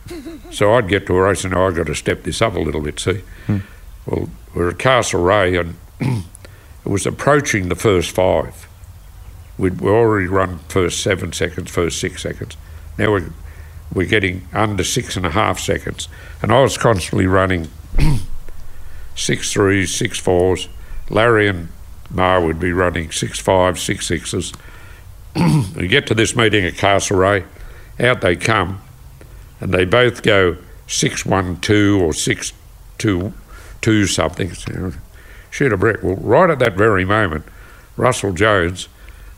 so 0.50 0.74
I'd 0.74 0.88
get 0.88 1.06
to 1.06 1.16
a 1.16 1.22
race 1.22 1.44
and 1.44 1.54
I've 1.54 1.74
got 1.74 1.86
to 1.86 1.94
step 1.94 2.22
this 2.24 2.42
up 2.42 2.54
a 2.54 2.60
little 2.60 2.80
bit, 2.80 2.98
see. 3.00 3.22
Hmm. 3.46 3.58
Well, 4.06 4.28
we're 4.54 4.70
at 4.70 4.78
Castlereagh 4.78 5.60
and 5.60 5.76
it 6.84 6.88
was 6.88 7.06
approaching 7.06 7.68
the 7.68 7.76
first 7.76 8.10
five. 8.10 8.68
We'd 9.58 9.80
we 9.80 9.90
already 9.90 10.26
run 10.26 10.58
first 10.68 11.02
seven 11.02 11.32
seconds, 11.32 11.70
first 11.70 12.00
six 12.00 12.22
seconds. 12.22 12.56
Now 12.98 13.12
we're, 13.12 13.32
we're 13.92 14.08
getting 14.08 14.48
under 14.52 14.84
six 14.84 15.16
and 15.16 15.24
a 15.24 15.30
half 15.30 15.58
seconds. 15.58 16.08
And 16.40 16.52
I 16.52 16.60
was 16.62 16.76
constantly 16.76 17.26
running 17.26 17.68
six 19.14 19.52
threes, 19.52 19.94
six 19.94 20.18
fours. 20.18 20.68
Larry 21.08 21.48
and 21.48 21.68
Marr 22.12 22.44
would 22.44 22.60
be 22.60 22.72
running 22.72 23.10
six 23.10 23.38
fives, 23.38 23.82
six 23.82 24.06
sixes. 24.06 24.52
we 25.76 25.88
get 25.88 26.06
to 26.08 26.14
this 26.14 26.36
meeting 26.36 26.64
at 26.64 26.74
Castlereagh, 26.74 27.44
out 28.00 28.20
they 28.20 28.36
come, 28.36 28.80
and 29.60 29.72
they 29.72 29.84
both 29.84 30.22
go 30.22 30.56
six 30.86 31.24
one 31.24 31.60
two 31.60 32.00
or 32.02 32.12
six 32.12 32.52
two 32.98 33.32
two 33.80 34.06
something. 34.06 34.52
Shoot 35.50 35.72
a 35.72 35.76
brick. 35.76 36.02
Well, 36.02 36.16
right 36.16 36.50
at 36.50 36.58
that 36.60 36.74
very 36.74 37.04
moment, 37.04 37.44
Russell 37.96 38.32
Jones 38.32 38.88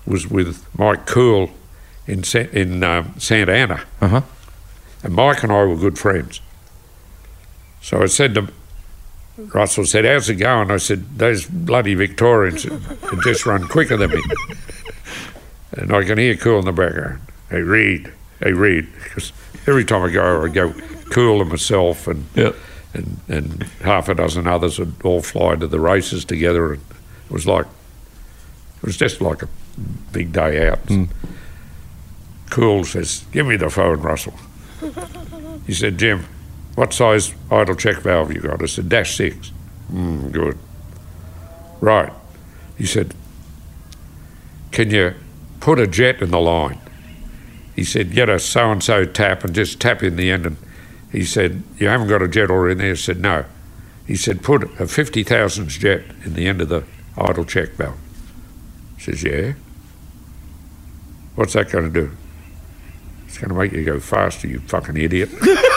was 0.07 0.29
with 0.29 0.67
Mike 0.79 1.07
Kuhl 1.07 1.51
in 2.07 2.23
Sa- 2.23 2.39
in 2.53 2.83
um, 2.83 3.15
Santa 3.19 3.53
Ana, 3.53 3.85
Uh 4.01 4.09
huh. 4.09 4.21
And 5.03 5.15
Mike 5.15 5.43
and 5.43 5.53
I 5.53 5.65
were 5.65 5.77
good 5.77 5.99
friends. 5.99 6.41
So 7.83 8.03
I 8.03 8.07
said 8.07 8.35
to 8.35 8.49
Russell, 9.37 9.85
said, 9.85 10.05
how's 10.05 10.29
it 10.31 10.37
going? 10.37 10.71
I 10.71 10.77
said, 10.77 11.19
those 11.19 11.45
bloody 11.47 11.95
Victorians 11.95 12.67
just 13.25 13.47
run 13.47 13.67
quicker 13.69 13.97
than 13.97 14.11
me. 14.11 14.23
And 15.77 15.93
I 15.93 16.05
can 16.05 16.19
hear 16.19 16.37
Kuhl 16.37 16.61
in 16.61 16.67
the 16.67 16.73
background. 16.73 17.21
Hey, 17.51 17.63
Read. 17.63 18.13
Hey, 18.39 18.53
Read. 18.53 18.87
Because 19.03 19.33
every 19.67 19.85
time 19.85 20.03
I 20.03 20.11
go, 20.13 20.45
I 20.45 20.49
go 20.49 20.73
Kuhl 21.11 21.41
and 21.41 21.51
myself 21.51 22.07
and, 22.07 22.27
Yep. 22.37 22.55
and, 22.95 23.21
and 23.27 23.63
half 23.83 24.09
a 24.09 24.15
dozen 24.15 24.47
others 24.47 24.79
would 24.79 24.95
all 25.03 25.21
fly 25.21 25.57
to 25.57 25.67
the 25.67 25.81
races 25.81 26.25
together. 26.25 26.75
And 26.75 26.83
it 27.29 27.33
was 27.33 27.45
like, 27.45 27.67
it 28.77 28.83
was 28.85 28.97
just 28.97 29.21
like 29.21 29.43
a 29.43 29.49
big 30.13 30.33
day 30.33 30.69
out. 30.69 30.79
Hmm. 30.79 31.07
Kuhl 32.51 32.85
says, 32.85 33.25
give 33.33 33.45
me 33.47 33.57
the 33.57 33.69
phone, 33.69 34.01
Russell. 34.01 34.35
He 35.67 35.75
said, 35.75 35.99
Jim, 35.99 36.25
what 36.75 36.93
size 36.93 37.35
idle 37.51 37.77
check 37.77 37.99
valve 37.99 38.33
you 38.33 38.41
got? 38.41 38.63
I 38.63 38.67
said, 38.67 38.89
dash 38.89 39.17
six. 39.17 39.53
Mm, 39.93 40.33
good. 40.33 40.59
Right. 41.81 42.13
He 42.77 42.87
said, 42.87 43.15
can 44.73 44.91
you 44.91 45.15
put 45.61 45.79
a 45.79 45.87
jet 45.87 46.21
in 46.21 46.31
the 46.31 46.41
line? 46.41 46.81
He 47.77 47.85
said, 47.85 48.13
get 48.13 48.29
a 48.29 48.39
so-and-so 48.39 49.05
tap 49.07 49.45
and 49.45 49.55
just 49.55 49.81
tap 49.81 50.03
in 50.03 50.17
the 50.17 50.31
end. 50.31 50.47
And 50.47 50.57
he 51.13 51.25
said, 51.25 51.63
you 51.79 51.89
haven't 51.89 52.09
got 52.09 52.23
a 52.23 52.29
jet 52.29 52.51
already 52.51 52.73
in 52.73 52.79
there? 52.79 52.93
I 52.93 52.95
said, 52.95 53.21
no. 53.21 53.45
He 54.07 54.17
said, 54.17 54.43
put 54.43 54.65
a 54.81 54.87
50 54.87 55.23
thousandths 55.23 55.79
jet 55.79 56.03
in 56.25 56.35
the 56.35 56.47
end 56.47 56.61
of 56.61 56.69
the 56.69 56.85
idle 57.17 57.45
check 57.45 57.71
valve. 57.71 57.99
I 58.97 59.01
says, 59.01 59.23
yeah. 59.23 59.55
What's 61.37 61.55
that 61.55 61.71
going 61.71 61.93
to 61.93 62.01
do? 62.01 62.17
It's 63.27 63.39
going 63.39 63.49
to 63.49 63.55
make 63.57 63.73
you 63.73 63.85
go 63.85 63.99
faster, 63.99 64.47
you 64.47 64.61
fucking 64.61 64.97
idiot. 64.97 65.31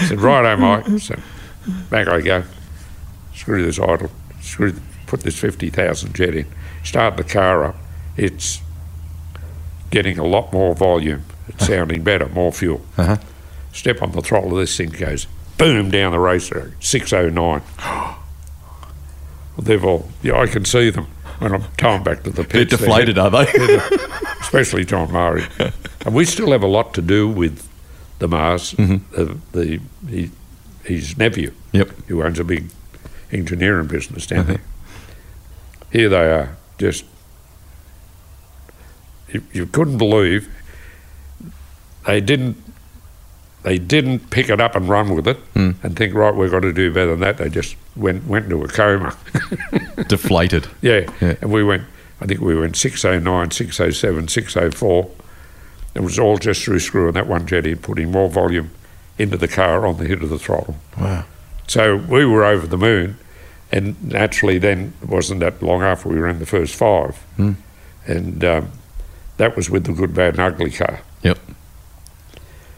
I 0.00 0.06
said, 0.06 0.20
righto, 0.20 0.56
Mike. 0.56 1.00
So 1.00 1.18
back 1.90 2.08
I 2.08 2.20
go. 2.20 2.44
Screw 3.34 3.64
this 3.64 3.78
idle. 3.78 4.10
Screw, 4.40 4.74
put 5.06 5.20
this 5.20 5.38
50,000 5.38 6.14
jet 6.14 6.34
in. 6.34 6.46
Start 6.82 7.16
the 7.16 7.24
car 7.24 7.64
up. 7.64 7.76
It's 8.16 8.60
getting 9.90 10.18
a 10.18 10.24
lot 10.24 10.52
more 10.52 10.74
volume. 10.74 11.24
It's 11.48 11.66
sounding 11.66 12.02
better, 12.02 12.28
more 12.28 12.52
fuel. 12.52 12.82
Uh-huh. 12.96 13.16
Step 13.72 14.02
on 14.02 14.12
the 14.12 14.20
throttle, 14.20 14.50
this 14.50 14.76
thing 14.76 14.90
goes 14.90 15.26
boom 15.60 15.90
down 15.90 16.10
the 16.12 16.18
racetrack, 16.18 16.70
609. 16.80 17.62
well, 17.78 18.16
they've 19.58 19.84
all, 19.84 20.08
yeah, 20.22 20.40
I 20.40 20.46
can 20.46 20.64
see 20.64 20.88
them 20.88 21.06
when 21.38 21.52
I'm 21.52 21.64
towing 21.76 22.02
back 22.02 22.22
to 22.22 22.30
the 22.30 22.44
pits. 22.44 22.70
They're 22.70 22.78
deflated, 22.78 23.18
are 23.18 23.30
they? 23.30 23.46
especially 24.40 24.86
John 24.86 25.12
Murray. 25.12 25.44
and 26.06 26.14
we 26.14 26.24
still 26.24 26.52
have 26.52 26.62
a 26.62 26.66
lot 26.66 26.94
to 26.94 27.02
do 27.02 27.28
with 27.28 27.68
the 28.20 28.28
Mars, 28.28 28.74
uh, 28.78 29.34
the 29.52 29.80
he, 30.08 30.30
his 30.84 31.18
nephew, 31.18 31.52
yep. 31.72 31.88
who 32.06 32.22
owns 32.22 32.38
a 32.38 32.44
big 32.44 32.70
engineering 33.32 33.88
business 33.88 34.26
down 34.26 34.46
there. 34.46 34.60
Here 35.90 36.08
they 36.08 36.32
are, 36.32 36.56
just 36.78 37.04
you, 39.28 39.42
you 39.52 39.66
couldn't 39.66 39.98
believe 39.98 40.48
they 42.06 42.20
didn't 42.20 42.56
they 43.62 43.78
didn't 43.78 44.30
pick 44.30 44.48
it 44.48 44.60
up 44.60 44.74
and 44.74 44.88
run 44.88 45.14
with 45.14 45.28
it 45.28 45.38
and 45.82 45.96
think 45.96 46.14
right 46.14 46.34
we've 46.34 46.50
got 46.50 46.60
to 46.60 46.72
do 46.72 46.92
better 46.92 47.10
than 47.10 47.20
that. 47.20 47.38
They 47.38 47.48
just 47.48 47.76
went 47.96 48.26
went 48.26 48.46
into 48.46 48.62
a 48.62 48.68
coma. 48.68 49.16
Deflated. 50.08 50.66
Yeah. 50.80 51.10
Yeah. 51.20 51.34
And 51.40 51.52
we 51.52 51.62
went, 51.62 51.84
I 52.20 52.26
think 52.26 52.40
we 52.40 52.58
went 52.58 52.76
609, 52.76 53.50
607, 53.50 54.28
604. 54.28 55.10
It 55.94 56.00
was 56.00 56.18
all 56.18 56.38
just 56.38 56.64
through 56.64 56.78
screwing 56.80 57.14
that 57.14 57.26
one 57.26 57.46
jet 57.46 57.66
in, 57.66 57.78
putting 57.78 58.10
more 58.10 58.28
volume 58.28 58.70
into 59.18 59.36
the 59.36 59.48
car 59.48 59.86
on 59.86 59.98
the 59.98 60.04
hit 60.04 60.22
of 60.22 60.28
the 60.30 60.38
throttle. 60.38 60.76
Wow. 60.98 61.24
So 61.66 61.96
we 61.96 62.24
were 62.24 62.44
over 62.44 62.66
the 62.66 62.78
moon. 62.78 63.18
And 63.72 64.02
naturally, 64.02 64.58
then 64.58 64.92
it 65.02 65.08
wasn't 65.08 65.40
that 65.40 65.62
long 65.62 65.82
after 65.82 66.08
we 66.08 66.18
ran 66.18 66.40
the 66.40 66.46
first 66.46 66.74
five. 66.74 67.16
Hmm. 67.36 67.52
And 68.06 68.44
um, 68.44 68.72
that 69.36 69.54
was 69.54 69.70
with 69.70 69.84
the 69.84 69.92
good, 69.92 70.12
bad, 70.12 70.34
and 70.34 70.40
ugly 70.40 70.72
car. 70.72 71.00
Yep. 71.22 71.38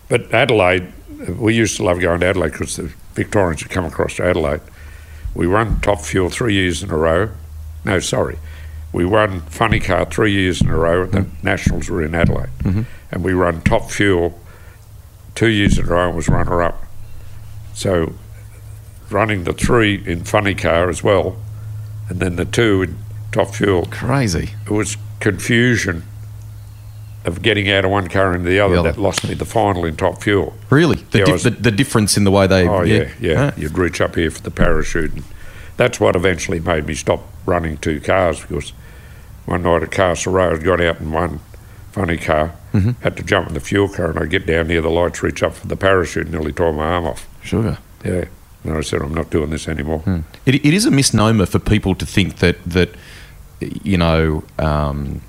But 0.09 0.33
Adelaide, 0.35 0.92
we 1.38 1.54
used 1.54 1.78
to 1.78 1.85
love 1.85 2.00
going 2.00 2.21
to 2.21 2.26
Adelaide 2.26 2.52
because 2.52 2.76
the 2.76 2.92
Victorians 3.14 3.62
had 3.62 3.71
come 3.71 3.87
across 3.87 4.16
to 4.16 4.25
Adelaide. 4.25 4.61
We 5.35 5.47
won 5.47 5.81
top 5.81 6.00
fuel 6.00 6.28
three 6.28 6.52
years 6.52 6.83
in 6.83 6.90
a 6.90 6.97
row. 6.97 7.31
No, 7.87 7.99
sorry. 7.99 8.38
We 8.92 9.07
won 9.07 9.40
funny 9.42 9.81
car 9.81 10.04
three 10.04 10.33
years 10.33 10.61
in 10.61 10.69
a 10.69 10.76
row. 10.76 11.04
And 11.04 11.12
the 11.12 11.26
Nationals 11.42 11.88
were 11.88 12.02
in 12.02 12.14
Adelaide. 12.14 12.50
And 13.12 13.23
we 13.23 13.33
run 13.33 13.61
top 13.62 13.90
fuel 13.90 14.38
two 15.35 15.49
years 15.49 15.78
in 15.78 15.85
a 15.85 15.88
row 15.88 16.09
and 16.09 16.16
was 16.16 16.28
runner 16.28 16.62
up. 16.62 16.83
So 17.75 18.14
running 19.11 19.45
the 19.45 19.52
three 19.52 20.02
in 20.07 20.25
funny 20.25 20.54
car 20.54 20.88
as 20.88 21.02
well, 21.02 21.37
and 22.09 22.21
then 22.21 22.37
the 22.37 22.45
two 22.47 22.83
in 22.83 22.99
top 23.31 23.54
fuel 23.54 23.87
Crazy. 23.90 24.50
it 24.66 24.71
was 24.71 24.97
confusion 25.21 26.02
of 27.25 27.40
getting 27.42 27.71
out 27.71 27.85
of 27.85 27.90
one 27.90 28.09
car 28.09 28.35
into 28.35 28.49
the 28.49 28.59
other 28.59 28.75
The 28.75 28.81
other. 28.81 28.92
that 28.92 29.00
lost 29.00 29.26
me 29.28 29.35
the 29.35 29.45
final 29.45 29.85
in 29.85 29.97
top 29.97 30.23
fuel. 30.23 30.54
Really? 30.71 30.97
The, 31.12 31.19
Yeah, 31.19 31.23
I 31.25 31.26
dif- 31.26 31.33
was- 31.35 31.42
the, 31.45 31.50
the 31.50 31.71
difference 31.71 32.16
in 32.16 32.25
the 32.25 32.31
way 32.31 32.47
they. 32.47 32.66
Oh 32.66 32.83
yeah, 32.83 33.11
yeah. 33.21 33.37
Huh? 33.37 33.52
You'd 33.57 33.76
reach 33.78 34.00
up 34.00 34.14
here 34.16 34.31
for 34.31 34.40
the 34.42 34.50
parachute, 34.50 35.12
and 35.12 35.25
that's 35.76 36.00
what 36.00 36.16
eventually 36.16 36.61
made 36.61 36.87
me 36.87 36.95
stop 36.95 37.23
running 37.47 37.76
two 37.78 38.00
cars 38.00 38.40
because 38.40 38.71
one 39.47 39.62
night 39.62 39.83
at 39.83 39.90
Castlereagh, 39.90 40.62
got 40.64 40.81
out 40.81 41.00
and 41.00 41.12
one 41.12 41.40
funny 41.93 42.17
car, 42.17 42.55
Mm-hmm. 42.73 43.03
had 43.03 43.19
to 43.19 43.23
jump 43.23 43.49
in 43.49 43.55
the 43.55 43.61
fuel 43.61 43.87
car, 43.87 44.09
and 44.11 44.19
I 44.19 44.25
get 44.25 44.47
down 44.47 44.69
near 44.69 44.81
the 44.81 44.89
lights, 44.89 45.23
reach 45.23 45.43
up 45.43 45.53
for 45.55 45.67
the 45.67 45.77
parachute, 45.77 46.23
and 46.25 46.33
nearly 46.33 46.53
tore 46.53 46.73
my 46.73 46.87
arm 46.87 47.05
off. 47.07 47.29
Sugar. 47.43 47.77
Yeah. 48.03 48.25
And 48.65 48.79
I 48.79 48.81
said, 48.81 49.03
I'm 49.03 49.13
not 49.13 49.29
doing 49.29 49.51
this 49.51 49.69
anymore. 49.69 50.03
It, 50.47 50.55
it 50.55 50.73
is 50.73 50.87
a 50.87 50.91
misnomer 50.91 51.45
for 51.47 51.59
people 51.59 51.95
to 51.97 52.07
think 52.07 52.37
that 52.39 52.57
that 52.65 52.95
you 53.61 53.99
know 53.99 54.43
um, 54.59 55.21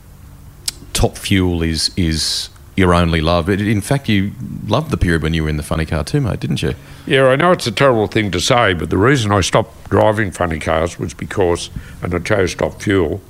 top 0.93 1.17
fuel 1.17 1.61
is 1.63 1.91
is 1.97 2.49
your 2.75 2.93
only 2.93 3.21
love. 3.21 3.47
But 3.47 3.59
in 3.61 3.81
fact, 3.81 4.07
you 4.07 4.31
loved 4.67 4.89
the 4.89 4.97
period 4.97 5.21
when 5.21 5.33
you 5.33 5.43
were 5.43 5.49
in 5.49 5.57
the 5.57 5.63
funny 5.63 5.85
car 5.85 6.03
too, 6.03 6.21
mate, 6.21 6.39
didn't 6.39 6.61
you? 6.63 6.73
Yeah, 7.05 7.27
I 7.27 7.35
know 7.35 7.51
it's 7.51 7.67
a 7.67 7.71
terrible 7.71 8.07
thing 8.07 8.31
to 8.31 8.39
say, 8.39 8.73
but 8.73 8.89
the 8.89 8.97
reason 8.97 9.31
I 9.31 9.41
stopped 9.41 9.89
driving 9.89 10.31
funny 10.31 10.59
cars 10.59 10.97
was 10.97 11.13
because, 11.13 11.69
and 12.01 12.13
I 12.15 12.19
chose 12.19 12.55
top 12.55 12.81
fuel, 12.81 13.21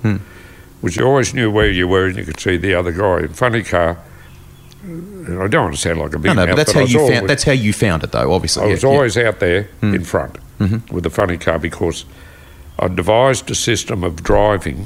was 0.83 0.95
you 0.95 1.05
always 1.05 1.33
knew 1.33 1.49
where 1.49 1.69
you 1.71 1.87
were 1.87 2.05
and 2.07 2.17
you 2.17 2.25
could 2.25 2.39
see 2.39 2.57
the 2.57 2.75
other 2.75 2.91
guy. 2.91 3.19
In 3.21 3.29
funny 3.29 3.63
car, 3.63 3.97
and 4.83 5.41
I 5.41 5.47
don't 5.47 5.63
want 5.63 5.75
to 5.75 5.81
sound 5.81 5.99
like 5.99 6.13
a 6.13 6.19
big 6.19 6.25
No, 6.25 6.33
no, 6.33 6.45
mouth, 6.45 6.49
but 6.49 6.55
that's 6.57 6.75
I 6.75 6.79
how 6.81 6.85
you 6.85 6.99
always- 6.99 7.17
found. 7.17 7.29
That's 7.29 7.43
how 7.43 7.51
you 7.53 7.73
found 7.73 8.03
it, 8.03 8.11
though. 8.11 8.33
Obviously, 8.33 8.63
I 8.63 8.67
was 8.67 8.83
yeah. 8.83 8.89
Hmm. 8.89 8.95
always 8.95 9.17
out 9.17 9.39
there 9.39 9.69
in 9.81 10.03
front 10.03 10.37
Mm-hmm. 10.59 10.93
with 10.93 11.03
the 11.03 11.09
funny 11.09 11.37
car 11.37 11.57
because 11.57 12.05
I 12.79 12.87
devised 12.87 13.49
a 13.49 13.55
system 13.55 14.03
of 14.03 14.23
driving 14.23 14.85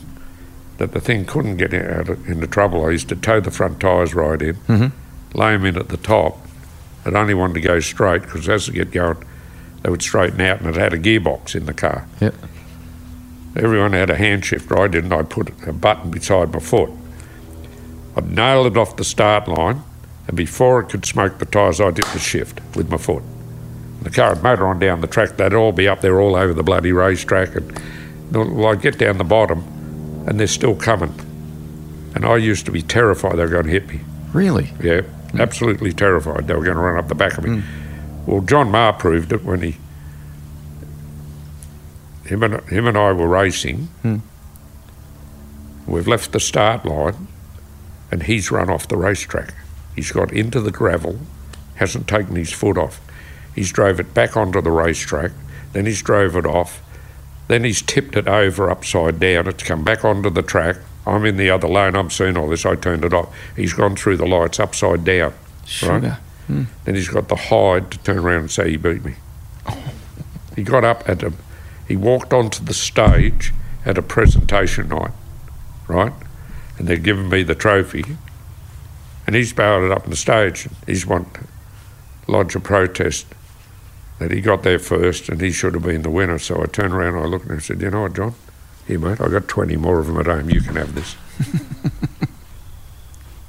that 0.77 0.91
the 0.93 1.01
thing 1.01 1.25
couldn't 1.25 1.57
get 1.57 1.73
out 1.73 2.07
into 2.09 2.47
trouble. 2.47 2.85
I 2.85 2.91
used 2.91 3.09
to 3.09 3.15
tow 3.15 3.39
the 3.39 3.51
front 3.51 3.79
tyres 3.79 4.13
right 4.15 4.41
in, 4.41 4.55
Mm-hmm. 4.67 5.37
lay 5.37 5.51
them 5.51 5.65
in 5.65 5.77
at 5.77 5.89
the 5.89 5.97
top. 5.97 6.37
It 7.05 7.13
only 7.15 7.33
wanted 7.33 7.55
to 7.55 7.61
go 7.61 7.79
straight 7.79 8.21
because 8.21 8.47
as 8.49 8.69
it 8.69 8.73
get 8.73 8.91
going, 8.91 9.17
they 9.83 9.89
would 9.89 10.01
straighten 10.01 10.41
out 10.41 10.61
and 10.61 10.69
it 10.69 10.75
had 10.79 10.93
a 10.93 10.97
gearbox 10.99 11.55
in 11.55 11.65
the 11.65 11.73
car. 11.73 12.05
Yeah. 12.21 12.31
Everyone 13.57 13.93
had 13.93 14.09
a 14.09 14.15
hand 14.15 14.45
shifter. 14.45 14.77
I 14.79 14.87
didn't. 14.87 15.11
I 15.11 15.23
put 15.23 15.49
a 15.67 15.73
button 15.73 16.11
beside 16.11 16.53
my 16.53 16.59
foot. 16.59 16.91
I'd 18.15 18.31
nail 18.31 18.65
it 18.65 18.77
off 18.77 18.95
the 18.95 19.03
start 19.03 19.47
line, 19.47 19.81
and 20.27 20.37
before 20.37 20.79
it 20.81 20.89
could 20.89 21.05
smoke 21.05 21.39
the 21.39 21.45
tyres, 21.45 21.81
I'd 21.81 21.97
hit 21.97 22.05
the 22.07 22.19
shift 22.19 22.61
with 22.75 22.89
my 22.89 22.97
foot. 22.97 23.23
The 24.03 24.09
car 24.09 24.33
would 24.33 24.43
motor 24.43 24.67
on 24.67 24.79
down 24.79 25.01
the 25.01 25.07
track. 25.07 25.37
They'd 25.37 25.53
all 25.53 25.71
be 25.71 25.87
up 25.87 26.01
there 26.01 26.19
all 26.21 26.35
over 26.35 26.53
the 26.53 26.63
bloody 26.63 26.91
racetrack. 26.91 27.55
And 27.55 27.71
well, 28.31 28.67
I'd 28.67 28.81
get 28.81 28.97
down 28.97 29.17
the 29.17 29.23
bottom, 29.23 29.63
and 30.27 30.39
they're 30.39 30.47
still 30.47 30.75
coming. 30.75 31.13
And 32.15 32.25
I 32.25 32.37
used 32.37 32.65
to 32.65 32.71
be 32.71 32.81
terrified 32.81 33.33
they 33.33 33.43
were 33.43 33.49
going 33.49 33.65
to 33.65 33.71
hit 33.71 33.87
me. 33.87 34.01
Really? 34.33 34.71
Yeah, 34.81 35.01
absolutely 35.39 35.93
terrified 35.93 36.47
they 36.47 36.53
were 36.53 36.63
going 36.63 36.77
to 36.77 36.81
run 36.81 36.97
up 36.97 37.07
the 37.07 37.15
back 37.15 37.37
of 37.37 37.43
me. 37.43 37.59
Hmm. 37.59 38.29
Well, 38.31 38.41
John 38.41 38.71
Marr 38.71 38.93
proved 38.93 39.31
it 39.31 39.43
when 39.43 39.61
he, 39.61 39.77
him 42.27 42.43
and 42.43 42.61
him 42.69 42.87
and 42.87 42.97
I 42.97 43.11
were 43.11 43.27
racing. 43.27 43.89
Hmm. 44.01 44.17
We've 45.85 46.07
left 46.07 46.33
the 46.33 46.39
start 46.39 46.85
line, 46.85 47.27
and 48.11 48.23
he's 48.23 48.51
run 48.51 48.69
off 48.69 48.87
the 48.87 48.97
racetrack. 48.97 49.53
He's 49.95 50.11
got 50.11 50.33
into 50.33 50.59
the 50.59 50.71
gravel, 50.71 51.19
hasn't 51.75 52.07
taken 52.07 52.35
his 52.35 52.51
foot 52.51 52.77
off. 52.77 52.99
He's 53.55 53.71
drove 53.71 53.99
it 53.99 54.13
back 54.13 54.35
onto 54.35 54.61
the 54.61 54.71
racetrack, 54.71 55.31
then 55.73 55.85
he's 55.85 56.01
drove 56.01 56.35
it 56.35 56.45
off, 56.45 56.81
then 57.47 57.63
he's 57.63 57.81
tipped 57.81 58.17
it 58.17 58.27
over 58.27 58.69
upside 58.69 59.19
down. 59.19 59.47
It's 59.47 59.63
come 59.63 59.83
back 59.83 60.03
onto 60.03 60.29
the 60.29 60.41
track. 60.41 60.75
I'm 61.05 61.25
in 61.25 61.37
the 61.37 61.49
other 61.49 61.69
lane. 61.69 61.95
I'm 61.95 62.09
seeing 62.09 62.35
all 62.35 62.49
this. 62.49 62.65
I 62.65 62.75
turned 62.75 63.05
it 63.05 63.13
off. 63.13 63.33
He's 63.55 63.71
gone 63.71 63.95
through 63.95 64.17
the 64.17 64.27
lights 64.27 64.59
upside 64.59 65.05
down. 65.05 65.33
Sugar. 65.65 66.19
Hmm. 66.47 66.63
Then 66.83 66.95
he's 66.95 67.07
got 67.07 67.29
the 67.29 67.35
hide 67.35 67.91
to 67.91 67.97
turn 67.99 68.19
around 68.19 68.39
and 68.41 68.51
say 68.51 68.71
he 68.71 68.77
beat 68.77 69.03
me. 69.05 69.15
He 70.55 70.63
got 70.63 70.83
up 70.83 71.07
at 71.07 71.21
a, 71.21 71.31
he 71.87 71.95
walked 71.95 72.33
onto 72.33 72.63
the 72.63 72.73
stage 72.73 73.53
at 73.85 73.97
a 73.97 74.01
presentation 74.01 74.89
night, 74.89 75.11
right? 75.87 76.13
And 76.77 76.87
they'd 76.87 77.03
given 77.03 77.29
me 77.29 77.43
the 77.43 77.55
trophy. 77.55 78.03
And 79.25 79.35
he's 79.35 79.53
bowed 79.53 79.83
it 79.83 79.91
up 79.91 80.03
on 80.03 80.09
the 80.09 80.15
stage. 80.15 80.67
He's 80.85 81.05
want 81.05 81.27
lodge 82.27 82.55
a 82.55 82.59
protest 82.59 83.25
that 84.19 84.31
he 84.31 84.41
got 84.41 84.63
there 84.63 84.79
first 84.79 85.29
and 85.29 85.41
he 85.41 85.51
should 85.51 85.73
have 85.73 85.83
been 85.83 86.01
the 86.01 86.09
winner. 86.09 86.39
So 86.39 86.61
I 86.61 86.65
turned 86.65 86.93
around 86.93 87.15
and 87.15 87.23
I 87.23 87.27
looked 87.27 87.45
at 87.45 87.49
him 87.49 87.55
and 87.55 87.63
said, 87.63 87.81
You 87.81 87.89
know 87.89 88.03
what, 88.03 88.15
John? 88.15 88.35
Here, 88.85 88.99
mate, 88.99 89.21
I've 89.21 89.31
got 89.31 89.47
20 89.47 89.75
more 89.77 89.99
of 89.99 90.07
them 90.07 90.17
at 90.17 90.27
home. 90.27 90.49
You 90.49 90.61
can 90.61 90.75
have 90.75 90.95
this. 90.95 91.15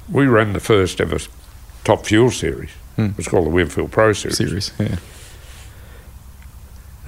we 0.09 0.27
ran 0.27 0.53
the 0.53 0.59
first 0.59 0.99
ever 0.99 1.19
top 1.83 2.05
fuel 2.05 2.31
series. 2.31 2.71
Hmm. 2.95 3.05
It 3.05 3.17
was 3.17 3.27
called 3.27 3.45
the 3.45 3.51
Winfield 3.51 3.91
Pro 3.91 4.13
Series. 4.13 4.37
Serious, 4.37 4.71
yeah. 4.79 4.97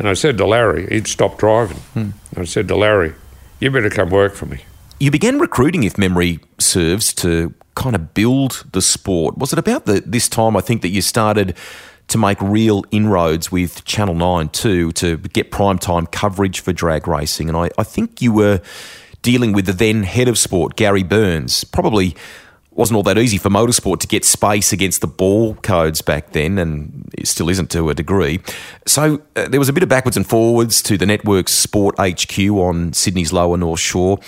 And 0.02 0.10
I 0.10 0.14
said 0.16 0.40
to 0.40 0.48
Larry, 0.48 0.88
he'd 0.88 1.06
stopped 1.06 1.38
driving. 1.38 1.78
Hmm. 1.94 2.10
I 2.36 2.46
said 2.46 2.68
to 2.70 2.76
Larry, 2.76 3.14
You 3.60 3.70
better 3.70 3.92
come 3.92 4.10
work 4.10 4.34
for 4.34 4.48
me. 4.48 4.64
You 5.00 5.12
began 5.12 5.38
recruiting, 5.38 5.84
if 5.84 5.96
memory 5.96 6.40
serves, 6.58 7.14
to 7.16 7.54
kind 7.76 7.96
of 7.96 8.16
build 8.16 8.66
the 8.72 8.82
sport. 8.82 9.38
Was 9.38 9.54
it 9.54 9.60
about 9.60 9.86
the, 9.86 10.02
this 10.04 10.28
time, 10.28 10.58
I 10.58 10.62
think, 10.62 10.82
that 10.82 10.90
you 10.90 11.04
started 11.04 11.56
to 12.08 12.18
make 12.18 12.42
real 12.42 12.84
inroads 12.90 13.52
with 13.52 13.86
Channel 13.86 14.16
9 14.16 14.50
too, 14.50 14.92
to 14.94 15.18
get 15.18 15.52
primetime 15.52 16.12
coverage 16.12 16.62
for 16.62 16.74
drag 16.74 17.08
racing? 17.08 17.48
And 17.48 17.56
I, 17.56 17.70
I 17.78 17.84
think 17.84 18.24
you 18.24 18.34
were 18.34 18.60
dealing 19.22 19.54
with 19.54 19.68
the 19.68 19.74
then 19.74 20.02
head 20.02 20.28
of 20.28 20.40
sport, 20.40 20.78
Gary 20.78 21.04
Burns. 21.04 21.64
Probably 21.64 22.16
wasn't 22.72 22.96
all 22.96 23.04
that 23.04 23.18
easy 23.18 23.38
for 23.38 23.50
motorsport 23.50 24.00
to 24.00 24.08
get 24.08 24.24
space 24.24 24.72
against 24.72 25.02
the 25.02 25.08
ball 25.08 25.56
codes 25.56 26.02
back 26.02 26.32
then, 26.32 26.58
and 26.58 27.10
it 27.18 27.28
still 27.28 27.50
isn't 27.50 27.70
to 27.72 27.90
a 27.90 27.94
degree. 27.94 28.40
So 28.86 29.22
uh, 29.36 29.48
there 29.50 29.60
was 29.60 29.70
a 29.70 29.74
bit 29.74 29.84
of 29.84 29.90
backwards 29.90 30.16
and 30.18 30.26
forwards 30.26 30.82
to 30.84 30.98
the 30.98 31.06
network's 31.06 31.52
Sport 31.52 31.96
HQ 32.00 32.40
on 32.40 32.94
Sydney's 32.94 33.34
lower 33.34 33.58
North 33.58 33.80
Shore, 33.82 34.20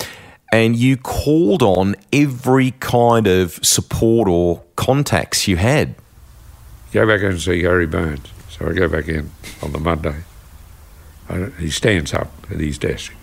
and 0.52 0.76
you 0.76 0.98
called 0.98 1.64
on 1.64 1.96
every 2.12 2.72
kind 2.80 3.28
of 3.28 3.54
support 3.64 4.28
or 4.28 4.62
contacts 4.76 5.48
you 5.48 5.56
had. 5.58 5.96
Go 6.92 7.08
back 7.08 7.22
in 7.22 7.32
and 7.32 7.42
see 7.42 7.62
Gary 7.62 7.88
Burns. 7.88 8.28
So 8.50 8.68
I 8.70 8.74
go 8.74 8.88
back 8.88 9.08
in 9.08 9.32
on 9.64 9.72
the 9.72 9.80
Monday. 9.80 10.18
I 11.30 11.38
don't- 11.38 11.56
he 11.58 11.72
stands 11.72 12.14
up 12.14 12.32
at 12.52 12.60
his 12.60 12.78
desk. 12.78 13.14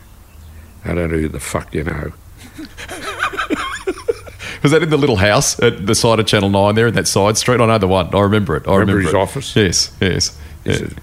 I 0.85 0.95
don't 0.95 1.11
know 1.13 1.19
who 1.19 1.29
the 1.29 1.39
fuck 1.39 1.73
you 1.75 1.85
know. 1.85 2.13
Was 4.63 4.73
that 4.73 4.83
in 4.83 4.91
the 4.91 4.97
little 4.99 5.17
house 5.17 5.59
at 5.63 5.87
the 5.87 5.95
side 5.95 6.21
of 6.21 6.27
Channel 6.27 6.51
9 6.51 6.75
there 6.75 6.87
in 6.89 6.95
that 6.95 7.09
side 7.09 7.37
street? 7.39 7.61
I 7.61 7.67
know 7.67 7.79
the 7.79 7.89
one. 7.89 8.15
I 8.15 8.21
remember 8.21 8.57
it. 8.57 8.67
I 8.69 8.73
Remember 8.77 8.97
remember, 8.97 9.01
his 9.03 9.15
it. 9.15 9.17
office? 9.17 9.57
Yes, 9.57 9.93
yes. 10.01 10.39
He 10.65 10.71
Yeah. 10.71 10.77
said, 10.77 11.01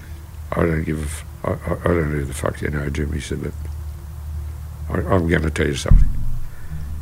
I 0.52 0.62
don't 0.62 0.84
give 0.84 1.24
I, 1.44 1.50
I, 1.52 1.54
I 1.54 1.84
don't 1.84 2.12
know 2.12 2.18
who 2.20 2.26
the 2.26 2.34
fuck 2.34 2.62
you 2.62 2.70
know, 2.70 2.90
Jim. 2.90 3.12
He 3.14 3.20
said, 3.20 3.42
but 3.42 3.54
I, 4.90 5.00
I'm 5.14 5.28
going 5.28 5.42
to 5.42 5.50
tell 5.50 5.68
you 5.68 5.76
something. 5.76 6.08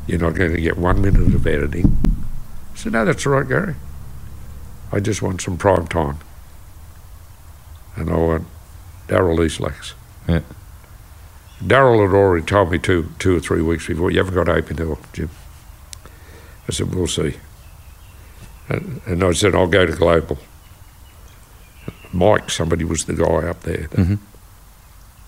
You're 0.07 0.19
not 0.19 0.35
going 0.35 0.53
to 0.55 0.61
get 0.61 0.77
one 0.77 1.01
minute 1.01 1.33
of 1.33 1.45
editing. 1.47 1.97
I 2.73 2.77
said, 2.77 2.93
no, 2.93 3.03
that's 3.05 3.25
all 3.25 3.33
right, 3.33 3.47
Gary. 3.47 3.75
I 4.91 4.99
just 4.99 5.21
want 5.21 5.41
some 5.41 5.57
prime 5.57 5.87
time. 5.87 6.19
And 7.95 8.09
I 8.09 8.15
want 8.15 8.47
Daryl 9.07 9.37
Eastlakes. 9.39 9.93
Yeah. 10.27 10.41
Daryl 11.63 12.05
had 12.05 12.15
already 12.15 12.45
told 12.45 12.71
me 12.71 12.77
two, 12.77 13.09
two 13.19 13.35
or 13.37 13.39
three 13.39 13.61
weeks 13.61 13.87
before, 13.87 14.11
you 14.11 14.19
haven't 14.19 14.35
got 14.35 14.47
open 14.49 14.77
Hill, 14.77 14.99
Jim. 15.13 15.29
I 16.67 16.71
said, 16.71 16.93
we'll 16.93 17.07
see. 17.07 17.35
And, 18.69 19.01
and 19.05 19.23
I 19.23 19.31
said, 19.33 19.53
I'll 19.55 19.67
go 19.67 19.85
to 19.85 19.91
Global. 19.93 20.37
Mike, 22.11 22.49
somebody 22.49 22.83
was 22.85 23.05
the 23.05 23.13
guy 23.13 23.47
up 23.47 23.61
there. 23.63 23.87
that- 23.87 23.91
Mhm. 23.99 24.17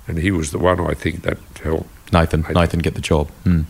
And 0.07 0.17
he 0.19 0.31
was 0.31 0.51
the 0.51 0.57
one, 0.57 0.79
I 0.79 0.93
think, 0.93 1.23
that 1.23 1.37
helped. 1.63 1.89
Nathan, 2.13 2.45
I- 2.47 2.53
Nathan 2.53 2.79
get 2.79 2.95
the 2.95 3.01
job. 3.01 3.29
Hmm. 3.43 3.63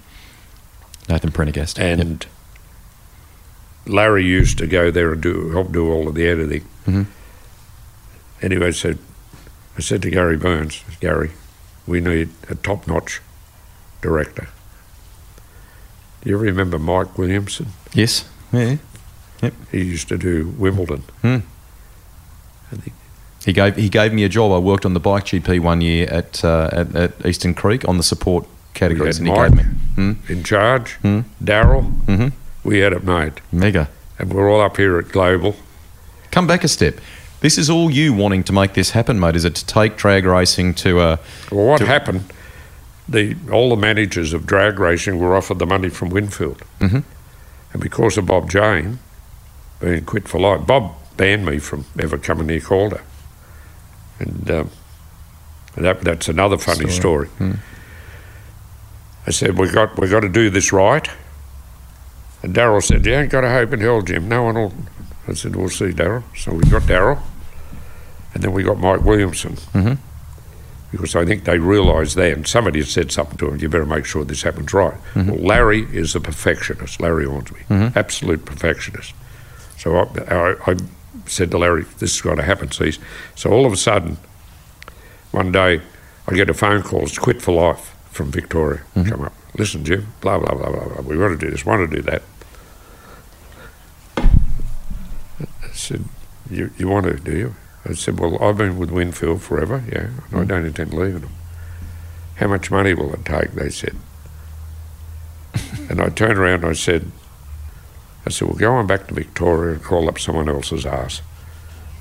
Nathan 1.09 1.31
Prendergast. 1.31 1.79
And 1.79 2.25
Larry 3.85 4.23
used 4.25 4.57
to 4.59 4.67
go 4.67 4.91
there 4.91 5.13
and 5.13 5.21
do 5.21 5.49
help 5.51 5.71
do 5.71 5.91
all 5.91 6.07
of 6.07 6.15
the 6.15 6.27
editing. 6.27 6.65
Mhm. 6.85 7.05
Anyway, 8.41 8.71
said, 8.71 8.99
I 9.77 9.81
said 9.81 10.01
to 10.03 10.11
Gary 10.11 10.37
Burns, 10.37 10.83
Gary, 10.99 11.31
we 11.87 12.01
need 12.01 12.29
a 12.49 12.55
top-notch 12.55 13.21
director. 14.01 14.47
Do 16.21 16.29
you 16.29 16.37
remember 16.37 16.79
Mike 16.79 17.17
Williamson? 17.17 17.67
Yes. 17.93 18.25
Yeah. 18.51 18.77
Yep. 19.41 19.53
He 19.71 19.83
used 19.83 20.07
to 20.09 20.17
do 20.17 20.53
Wimbledon. 20.57 21.03
Hmm. 21.21 21.37
And 22.71 22.81
he, 22.83 22.91
He 23.45 23.53
gave 23.53 23.75
he 23.75 23.89
gave 23.89 24.13
me 24.13 24.23
a 24.23 24.29
job. 24.29 24.51
I 24.51 24.57
worked 24.57 24.85
on 24.85 24.93
the 24.93 24.99
bike 24.99 25.25
GP 25.25 25.59
one 25.59 25.81
year 25.81 26.07
at 26.09 26.43
uh, 26.43 26.69
at, 26.71 26.95
at 26.95 27.25
Eastern 27.25 27.53
Creek 27.53 27.87
on 27.87 27.97
the 27.97 28.03
support 28.03 28.45
categories, 28.73 29.19
and 29.19 29.27
had 29.27 29.35
he 29.35 29.39
Mike. 29.41 29.57
gave 29.57 29.65
me 29.65 29.73
hmm? 29.95 30.31
in 30.31 30.43
charge, 30.43 30.93
Hmm. 31.01 31.19
Daryl, 31.43 31.91
Mhm. 32.05 32.31
we 32.63 32.79
had 32.79 32.93
it 32.93 33.03
made. 33.03 33.33
mega. 33.51 33.87
And 34.19 34.33
we're 34.33 34.49
all 34.51 34.61
up 34.61 34.77
here 34.77 34.97
at 34.97 35.09
Global. 35.11 35.55
Come 36.31 36.47
back 36.47 36.63
a 36.63 36.67
step. 36.67 36.95
This 37.39 37.57
is 37.57 37.69
all 37.69 37.91
you 37.91 38.13
wanting 38.13 38.43
to 38.45 38.53
make 38.53 38.73
this 38.73 38.91
happen, 38.91 39.19
mate. 39.19 39.35
Is 39.35 39.45
it 39.45 39.53
to 39.55 39.65
take 39.65 39.95
drag 39.95 40.25
racing 40.25 40.73
to 40.75 40.99
a 41.01 41.19
Well, 41.51 41.67
what 41.67 41.77
To- 41.77 41.85
happened? 41.85 42.21
The 43.09 43.35
all 43.51 43.69
the 43.69 43.75
managers 43.77 44.33
of 44.33 44.45
drag 44.45 44.79
racing 44.79 45.17
were 45.19 45.35
offered 45.35 45.59
the 45.59 45.65
money 45.65 45.89
from 45.89 46.09
Winfield, 46.09 46.61
Mhm. 46.79 47.03
and 47.73 47.81
because 47.81 48.17
of 48.17 48.25
Bob 48.25 48.49
Jane 48.49 48.99
being 49.79 50.03
quit 50.03 50.27
for 50.27 50.39
life, 50.39 50.65
Bob 50.67 50.91
banned 51.15 51.45
me 51.45 51.57
from 51.59 51.85
ever 51.99 52.17
coming 52.17 52.47
near 52.47 52.59
Calder, 52.59 53.01
and 54.19 54.51
um, 54.51 54.69
that 55.75 56.01
that's 56.01 56.27
another 56.27 56.57
funny 56.57 56.89
story. 56.89 57.29
I 59.25 59.31
said 59.31 59.57
we 59.57 59.69
got 59.71 59.97
we 59.99 60.07
got 60.09 60.21
to 60.21 60.29
do 60.29 60.49
this 60.49 60.71
right, 60.73 61.07
and 62.43 62.53
Daryl 62.53 62.83
said 62.83 63.05
you 63.05 63.13
ain't 63.13 63.31
got 63.31 63.43
a 63.43 63.49
hope 63.49 63.73
in 63.73 63.79
hell, 63.81 64.01
Jim. 64.01 64.27
No 64.27 64.43
one 64.43 64.55
will. 64.55 64.73
I 65.29 65.33
said 65.33 65.55
we'll 65.55 65.69
see, 65.69 65.91
Daryl. 65.91 66.23
So 66.35 66.53
we 66.53 66.63
got 66.69 66.83
Daryl, 66.83 67.19
and 68.33 68.43
then 68.43 68.51
we 68.53 68.63
got 68.63 68.79
Mike 68.79 69.01
Williamson 69.03 69.57
Mhm. 69.73 69.97
Because 70.91 71.15
I 71.15 71.25
think 71.25 71.43
they 71.43 71.59
realised 71.59 72.15
then 72.15 72.45
somebody 72.45 72.79
had 72.79 72.87
said 72.87 73.11
something 73.11 73.37
to 73.37 73.49
him. 73.49 73.59
You 73.59 73.69
better 73.69 73.85
make 73.85 74.05
sure 74.05 74.23
this 74.23 74.43
happens 74.43 74.73
right. 74.73 74.93
Mm-hmm. 75.13 75.29
Well, 75.29 75.39
Larry 75.39 75.81
is 75.91 76.15
a 76.15 76.19
perfectionist. 76.19 77.01
Larry 77.01 77.25
Ormsby, 77.25 77.59
mm-hmm. 77.69 77.97
absolute 77.97 78.45
perfectionist. 78.45 79.13
So 79.77 79.97
I, 79.97 80.33
I, 80.33 80.71
I 80.71 80.77
said 81.25 81.51
to 81.51 81.57
Larry, 81.57 81.83
"This 81.99 82.15
has 82.15 82.21
got 82.21 82.35
to 82.35 82.43
happen." 82.43 82.71
So, 82.71 82.85
he's, 82.85 82.99
so 83.35 83.51
all 83.51 83.65
of 83.65 83.73
a 83.73 83.77
sudden, 83.77 84.17
one 85.31 85.51
day, 85.51 85.81
I 86.27 86.33
get 86.33 86.49
a 86.49 86.53
phone 86.53 86.83
call. 86.83 87.03
It's 87.03 87.17
quit 87.17 87.41
for 87.41 87.51
life 87.53 87.95
from 88.11 88.31
Victoria. 88.31 88.81
Mm-hmm. 88.95 89.09
Come 89.09 89.21
up, 89.23 89.33
listen, 89.57 89.83
Jim. 89.83 90.13
Blah 90.21 90.39
blah 90.39 90.55
blah 90.55 90.71
blah 90.71 90.87
blah. 90.87 91.01
We 91.01 91.17
want 91.17 91.39
to 91.39 91.45
do 91.45 91.51
this. 91.51 91.65
Want 91.65 91.89
to 91.89 91.95
do 91.95 92.01
that. 92.03 92.21
I 94.17 95.73
said, 95.73 96.05
"You 96.49 96.71
you 96.77 96.87
want 96.87 97.05
to 97.07 97.15
do 97.17 97.37
you?" 97.37 97.55
I 97.85 97.93
said, 97.93 98.19
Well, 98.19 98.41
I've 98.43 98.57
been 98.57 98.77
with 98.77 98.91
Winfield 98.91 99.41
forever, 99.41 99.83
yeah, 99.91 100.09
and 100.31 100.41
I 100.41 100.43
don't 100.43 100.65
intend 100.65 100.93
leaving 100.93 101.21
them. 101.21 101.31
How 102.35 102.47
much 102.47 102.69
money 102.69 102.93
will 102.93 103.13
it 103.13 103.25
take? 103.25 103.51
They 103.53 103.69
said. 103.69 103.95
and 105.89 106.01
I 106.01 106.09
turned 106.09 106.37
around 106.37 106.63
and 106.63 106.67
I 106.67 106.73
said, 106.73 107.11
I 108.25 108.29
said, 108.29 108.47
Well, 108.47 108.57
go 108.57 108.73
on 108.73 108.87
back 108.87 109.07
to 109.07 109.13
Victoria 109.13 109.75
and 109.75 109.83
call 109.83 110.07
up 110.09 110.19
someone 110.19 110.49
else's 110.49 110.85
ass. 110.85 111.21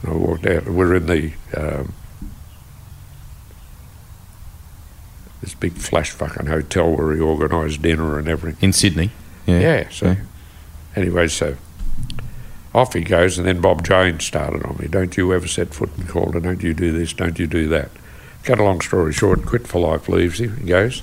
And 0.02 0.12
I 0.12 0.16
walked 0.16 0.46
out. 0.46 0.66
We're 0.66 0.94
in 0.94 1.06
the. 1.06 1.32
Um, 1.56 1.94
this 5.40 5.54
big 5.54 5.74
flash 5.74 6.10
fucking 6.10 6.46
hotel 6.46 6.90
where 6.90 7.14
he 7.14 7.20
organised 7.20 7.80
dinner 7.82 8.18
and 8.18 8.26
everything. 8.26 8.58
in 8.60 8.72
Sydney? 8.72 9.10
Yeah, 9.46 9.88
so. 9.90 10.06
Yeah. 10.06 10.16
Anyway, 10.96 11.28
so 11.28 11.56
off 12.76 12.92
he 12.94 13.00
goes, 13.00 13.38
and 13.38 13.46
then 13.46 13.60
Bob 13.60 13.84
Jane 13.84 14.20
started 14.20 14.62
on 14.64 14.76
me. 14.78 14.86
Don't 14.88 15.16
you 15.16 15.32
ever 15.32 15.48
set 15.48 15.74
foot 15.74 15.90
in 15.96 16.06
Calder? 16.06 16.40
Don't 16.40 16.62
you 16.62 16.74
do 16.74 16.92
this? 16.92 17.12
Don't 17.12 17.38
you 17.38 17.46
do 17.46 17.68
that? 17.68 17.90
Cut 18.44 18.58
a 18.60 18.64
long 18.64 18.80
story 18.80 19.12
short, 19.12 19.44
quit 19.46 19.66
for 19.66 19.80
life 19.80 20.08
leaves 20.08 20.40
him. 20.40 20.56
He 20.58 20.66
goes. 20.68 21.02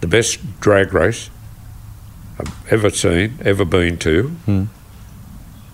The 0.00 0.06
best 0.08 0.60
drag 0.60 0.92
race 0.94 1.30
I've 2.38 2.72
ever 2.72 2.90
seen, 2.90 3.38
ever 3.44 3.64
been 3.64 3.98
to, 3.98 4.28
Hmm. 4.46 4.64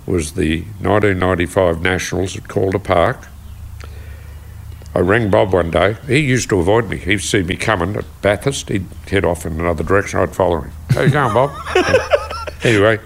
was 0.07 0.33
the 0.33 0.64
1995 0.81 1.81
Nationals 1.81 2.37
at 2.37 2.48
Calder 2.48 2.78
Park. 2.78 3.26
I 4.94 5.00
rang 5.00 5.31
Bob 5.31 5.52
one 5.52 5.70
day. 5.70 5.96
He 6.07 6.18
used 6.18 6.48
to 6.48 6.59
avoid 6.59 6.88
me. 6.88 6.96
He'd 6.96 7.18
see 7.20 7.42
me 7.42 7.57
coming 7.57 7.94
at 7.96 8.04
Bathurst. 8.22 8.68
He'd 8.68 8.87
head 9.09 9.24
off 9.24 9.46
in 9.46 9.61
another 9.61 9.85
direction. 9.85 10.18
I'd 10.20 10.35
follow 10.35 10.62
him. 10.62 10.72
How 10.90 11.02
you 11.02 11.11
going, 11.11 11.33
Bob? 11.35 11.50
anyway, 12.64 12.98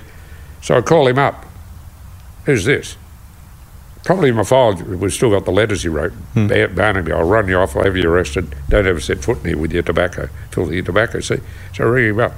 so 0.62 0.76
I 0.76 0.80
call 0.80 1.06
him 1.08 1.18
up. 1.18 1.44
Who's 2.46 2.64
this? 2.64 2.96
Probably 4.04 4.30
in 4.30 4.36
my 4.36 4.44
file, 4.44 4.74
we've 4.74 5.12
still 5.12 5.30
got 5.30 5.44
the 5.44 5.52
letters 5.52 5.82
he 5.82 5.88
wrote. 5.88 6.12
Ba- 6.34 6.68
Barnaby, 6.68 7.12
I'll 7.12 7.28
run 7.28 7.48
you 7.48 7.56
off, 7.58 7.76
I'll 7.76 7.84
have 7.84 7.96
you 7.96 8.08
arrested. 8.08 8.54
Don't 8.68 8.86
ever 8.86 8.98
set 8.98 9.22
foot 9.22 9.38
in 9.38 9.44
here 9.44 9.58
with 9.58 9.72
your 9.72 9.82
tobacco, 9.82 10.28
filthy 10.50 10.82
tobacco, 10.82 11.20
see? 11.20 11.38
So 11.74 11.84
I 11.84 11.86
ring 11.88 12.08
him 12.10 12.20
up. 12.20 12.32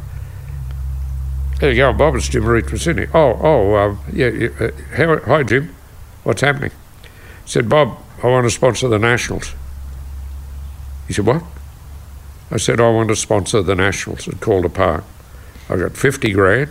There 1.60 1.70
you 1.70 1.76
go, 1.76 1.92
Bob, 1.92 2.16
it's 2.16 2.28
Jim 2.28 2.44
Read 2.44 2.68
from 2.68 2.78
Sydney. 2.78 3.06
Oh, 3.14 3.38
oh, 3.40 3.76
um, 3.76 4.00
yeah, 4.12 4.28
yeah 4.28 4.48
uh, 4.60 4.70
how, 4.94 5.18
hi, 5.20 5.42
Jim. 5.42 5.74
What's 6.24 6.40
happening? 6.42 6.72
He 7.44 7.50
said, 7.50 7.68
Bob, 7.68 7.98
I 8.22 8.26
want 8.26 8.44
to 8.44 8.50
sponsor 8.50 8.88
the 8.88 8.98
Nationals. 8.98 9.54
He 11.06 11.14
said, 11.14 11.26
what? 11.26 11.42
I 12.50 12.56
said, 12.56 12.80
I 12.80 12.90
want 12.90 13.08
to 13.08 13.16
sponsor 13.16 13.62
the 13.62 13.74
Nationals 13.74 14.28
at 14.28 14.40
Calder 14.40 14.68
Park. 14.68 15.04
I 15.70 15.76
got 15.76 15.96
50 15.96 16.32
grand 16.32 16.70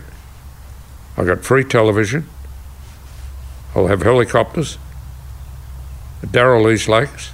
I 1.17 1.23
got 1.23 1.43
free 1.43 1.63
television. 1.63 2.27
I'll 3.75 3.87
have 3.87 4.01
helicopters. 4.01 4.77
Daryl 6.21 6.71
East 6.73 6.87
Lakes. 6.87 7.31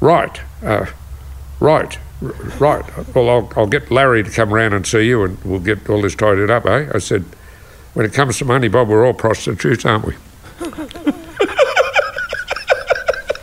Right, 0.00 0.40
uh, 0.62 0.86
right, 1.58 1.98
right. 2.60 3.14
Well, 3.14 3.28
I'll, 3.28 3.52
I'll 3.56 3.66
get 3.66 3.90
Larry 3.90 4.22
to 4.22 4.30
come 4.30 4.54
round 4.54 4.74
and 4.74 4.86
see 4.86 5.08
you, 5.08 5.24
and 5.24 5.42
we'll 5.44 5.58
get 5.58 5.90
all 5.90 6.02
this 6.02 6.14
tidied 6.14 6.50
up, 6.50 6.66
eh? 6.66 6.88
I 6.94 6.98
said, 6.98 7.24
when 7.94 8.06
it 8.06 8.12
comes 8.12 8.38
to 8.38 8.44
money, 8.44 8.68
Bob, 8.68 8.88
we're 8.88 9.04
all 9.04 9.14
prostitutes, 9.14 9.84
aren't 9.84 10.04
we? 10.04 10.14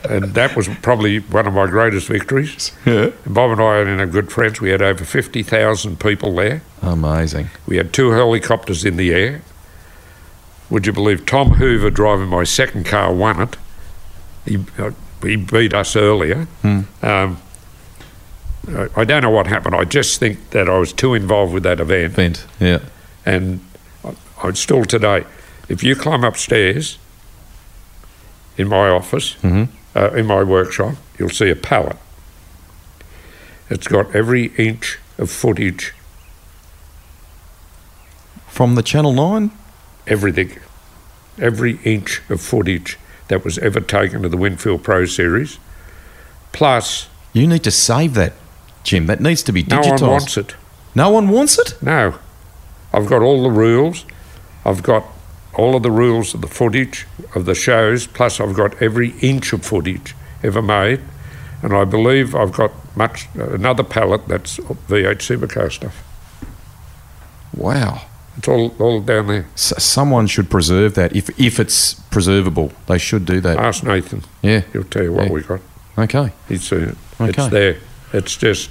and 0.10 0.34
that 0.34 0.56
was 0.56 0.68
probably 0.82 1.20
one 1.20 1.48
of 1.48 1.54
my 1.54 1.68
greatest 1.68 2.08
victories. 2.08 2.72
Yeah. 2.86 3.12
And 3.26 3.34
Bob 3.34 3.52
and 3.52 3.62
I 3.62 3.78
and 3.80 4.00
our 4.00 4.08
good 4.08 4.32
friends, 4.32 4.62
we 4.62 4.70
had 4.70 4.82
over 4.82 5.04
50,000 5.06 6.00
people 6.00 6.36
there. 6.36 6.62
Amazing. 6.82 7.50
We 7.68 7.78
had 7.78 7.94
two 7.94 8.12
helicopters 8.12 8.86
in 8.86 8.98
the 8.98 9.14
air. 9.14 9.42
Would 10.70 10.86
you 10.88 10.94
believe 10.94 11.26
Tom 11.26 11.52
Hoover 11.52 11.90
driving 11.90 12.28
my 12.28 12.44
second 12.44 12.86
car 12.86 13.14
won 13.14 13.42
it? 13.42 13.58
He, 14.46 14.58
uh, 14.78 14.92
he 15.22 15.36
beat 15.36 15.74
us 15.74 15.96
earlier. 15.96 16.48
Um, 16.64 16.88
I, 18.68 18.88
I 18.96 19.04
don't 19.04 19.22
know 19.24 19.30
what 19.30 19.48
happened. 19.48 19.76
I 19.76 19.84
just 19.84 20.20
think 20.20 20.50
that 20.52 20.68
I 20.68 20.78
was 20.78 20.92
too 20.94 21.14
involved 21.14 21.54
with 21.54 21.64
that 21.64 21.80
event. 21.80 22.14
Vent. 22.14 22.46
Yeah. 22.60 22.80
And 23.26 23.60
I, 24.04 24.16
I 24.44 24.52
still 24.54 24.86
today, 24.86 25.26
if 25.70 25.84
you 25.84 25.96
climb 25.96 26.24
upstairs 26.24 26.98
in 28.58 28.68
my 28.68 28.90
office, 28.90 29.36
uh, 29.96 30.12
in 30.12 30.26
my 30.26 30.44
workshop, 30.44 30.96
you'll 31.18 31.30
see 31.30 31.50
a 31.50 31.56
pallet. 31.56 31.98
It's 33.70 33.88
got 33.88 34.14
every 34.16 34.48
inch 34.58 35.00
of 35.18 35.32
footage, 35.32 35.94
From 38.48 38.76
the 38.76 38.84
Channel 38.84 39.14
9? 39.14 39.52
everything, 40.08 40.60
every 41.42 41.80
inch 41.84 42.22
of 42.30 42.40
footage 42.40 42.98
that 43.28 43.44
was 43.44 43.58
ever 43.58 43.80
taken 43.80 44.22
to 44.22 44.30
the 44.30 44.38
Winfield 44.38 44.84
Pro 44.84 45.06
Series. 45.06 45.58
Plus, 46.52 47.10
You 47.34 47.48
need 47.48 47.64
to 47.64 47.72
save 47.72 48.14
that, 48.14 48.34
Jim. 48.84 49.08
That 49.08 49.20
needs 49.20 49.42
to 49.44 49.52
be 49.52 49.64
digitised. 49.64 50.00
no 50.02 50.08
one 50.08 50.12
wants 50.12 50.38
it. 50.38 50.56
No 50.94 51.10
one 51.10 51.30
wants 51.30 51.58
it? 51.60 51.76
No. 51.82 52.16
I've 52.94 53.08
got 53.08 53.22
all 53.22 53.44
the 53.44 53.50
rules. 53.52 54.06
I've 54.64 54.82
got 54.84 55.04
all 55.56 55.76
of 55.76 55.84
the 55.84 55.92
rules 55.92 56.34
of 56.34 56.42
the 56.42 56.48
footage 56.48 57.06
of 57.34 57.46
the 57.46 57.56
shows, 57.56 58.08
plus 58.08 58.40
I've 58.40 58.56
got 58.56 58.82
every 58.82 59.12
inch 59.22 59.54
of 59.54 59.66
footage 59.66 60.16
ever 60.44 60.62
made. 60.62 61.02
And 61.64 61.74
I 61.74 61.84
believe 61.86 62.36
I've 62.36 62.52
got 62.52 62.72
much 62.96 63.28
another 63.34 63.84
palette 63.84 64.28
that's 64.28 64.58
V8 64.58 65.18
Supercar 65.18 65.72
stuff. 65.72 66.04
Wow. 67.56 68.02
It's 68.38 68.48
all, 68.48 68.76
all 68.80 69.00
down 69.02 69.28
there. 69.28 69.46
S- 69.56 69.82
someone 69.84 70.28
should 70.28 70.50
preserve 70.50 70.94
that. 70.96 71.16
If 71.16 71.30
if 71.40 71.60
it's 71.60 71.94
preservable, 72.12 72.72
they 72.88 72.98
should 72.98 73.26
do 73.26 73.40
that. 73.42 73.58
Ask 73.58 73.84
Nathan. 73.84 74.24
yeah. 74.42 74.62
He'll 74.74 74.84
tell 74.84 75.04
you 75.04 75.14
what 75.14 75.28
Yeah. 75.28 75.32
we 75.32 75.42
got. 75.42 75.62
Okay. 75.98 76.34
He's 76.50 76.72
uh, 76.72 76.76
seen 76.80 76.90
it. 76.90 76.98
Okay. 77.22 77.30
It's 77.44 77.48
there. 77.52 77.78
It's 78.14 78.36
just, 78.36 78.70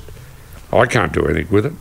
I 0.73 0.85
can't 0.87 1.13
do 1.13 1.25
anything 1.27 1.51
with 1.53 1.67
it. 1.67 1.73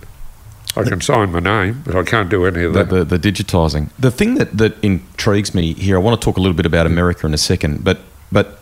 I 0.75 0.83
can 0.83 1.01
sign 1.01 1.31
my 1.31 1.39
name, 1.39 1.83
but 1.85 1.95
I 1.95 2.03
can't 2.03 2.29
do 2.29 2.45
any 2.45 2.63
of 2.63 2.73
The, 2.73 2.83
that. 2.83 3.07
the, 3.09 3.17
the 3.17 3.31
digitising. 3.31 3.89
The 3.99 4.09
thing 4.09 4.35
that, 4.35 4.57
that 4.57 4.75
intrigues 4.83 5.53
me 5.53 5.73
here, 5.73 5.97
I 5.97 5.99
want 5.99 6.19
to 6.19 6.25
talk 6.25 6.37
a 6.37 6.39
little 6.41 6.55
bit 6.55 6.65
about 6.65 6.87
America 6.87 7.27
in 7.27 7.33
a 7.33 7.37
second, 7.37 7.83
but 7.83 7.99
but 8.31 8.59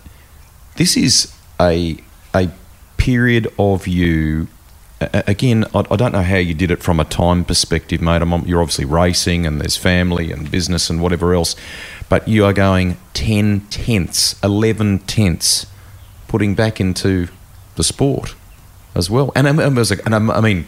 this 0.75 0.97
is 0.97 1.33
a 1.59 1.97
a 2.35 2.49
period 2.97 3.47
of 3.57 3.87
you. 3.87 4.47
Again, 4.99 5.65
I, 5.73 5.79
I 5.89 5.95
don't 5.95 6.11
know 6.11 6.21
how 6.21 6.35
you 6.37 6.53
did 6.53 6.69
it 6.69 6.83
from 6.83 6.99
a 6.99 7.05
time 7.05 7.43
perspective, 7.45 8.01
mate. 8.01 8.21
I'm, 8.21 8.45
you're 8.45 8.61
obviously 8.61 8.85
racing 8.85 9.47
and 9.47 9.59
there's 9.59 9.75
family 9.77 10.31
and 10.31 10.51
business 10.51 10.89
and 10.91 11.01
whatever 11.01 11.33
else, 11.33 11.55
but 12.09 12.27
you 12.27 12.45
are 12.45 12.53
going 12.53 12.97
10 13.15 13.61
tenths, 13.71 14.35
11 14.43 14.99
tenths, 14.99 15.65
putting 16.27 16.53
back 16.53 16.79
into 16.79 17.29
the 17.77 17.83
sport 17.83 18.35
as 18.93 19.09
well. 19.09 19.31
And, 19.35 19.47
I- 19.47 19.63
I 19.63 19.65
and 20.05 20.15
I 20.31 20.39
mean, 20.41 20.67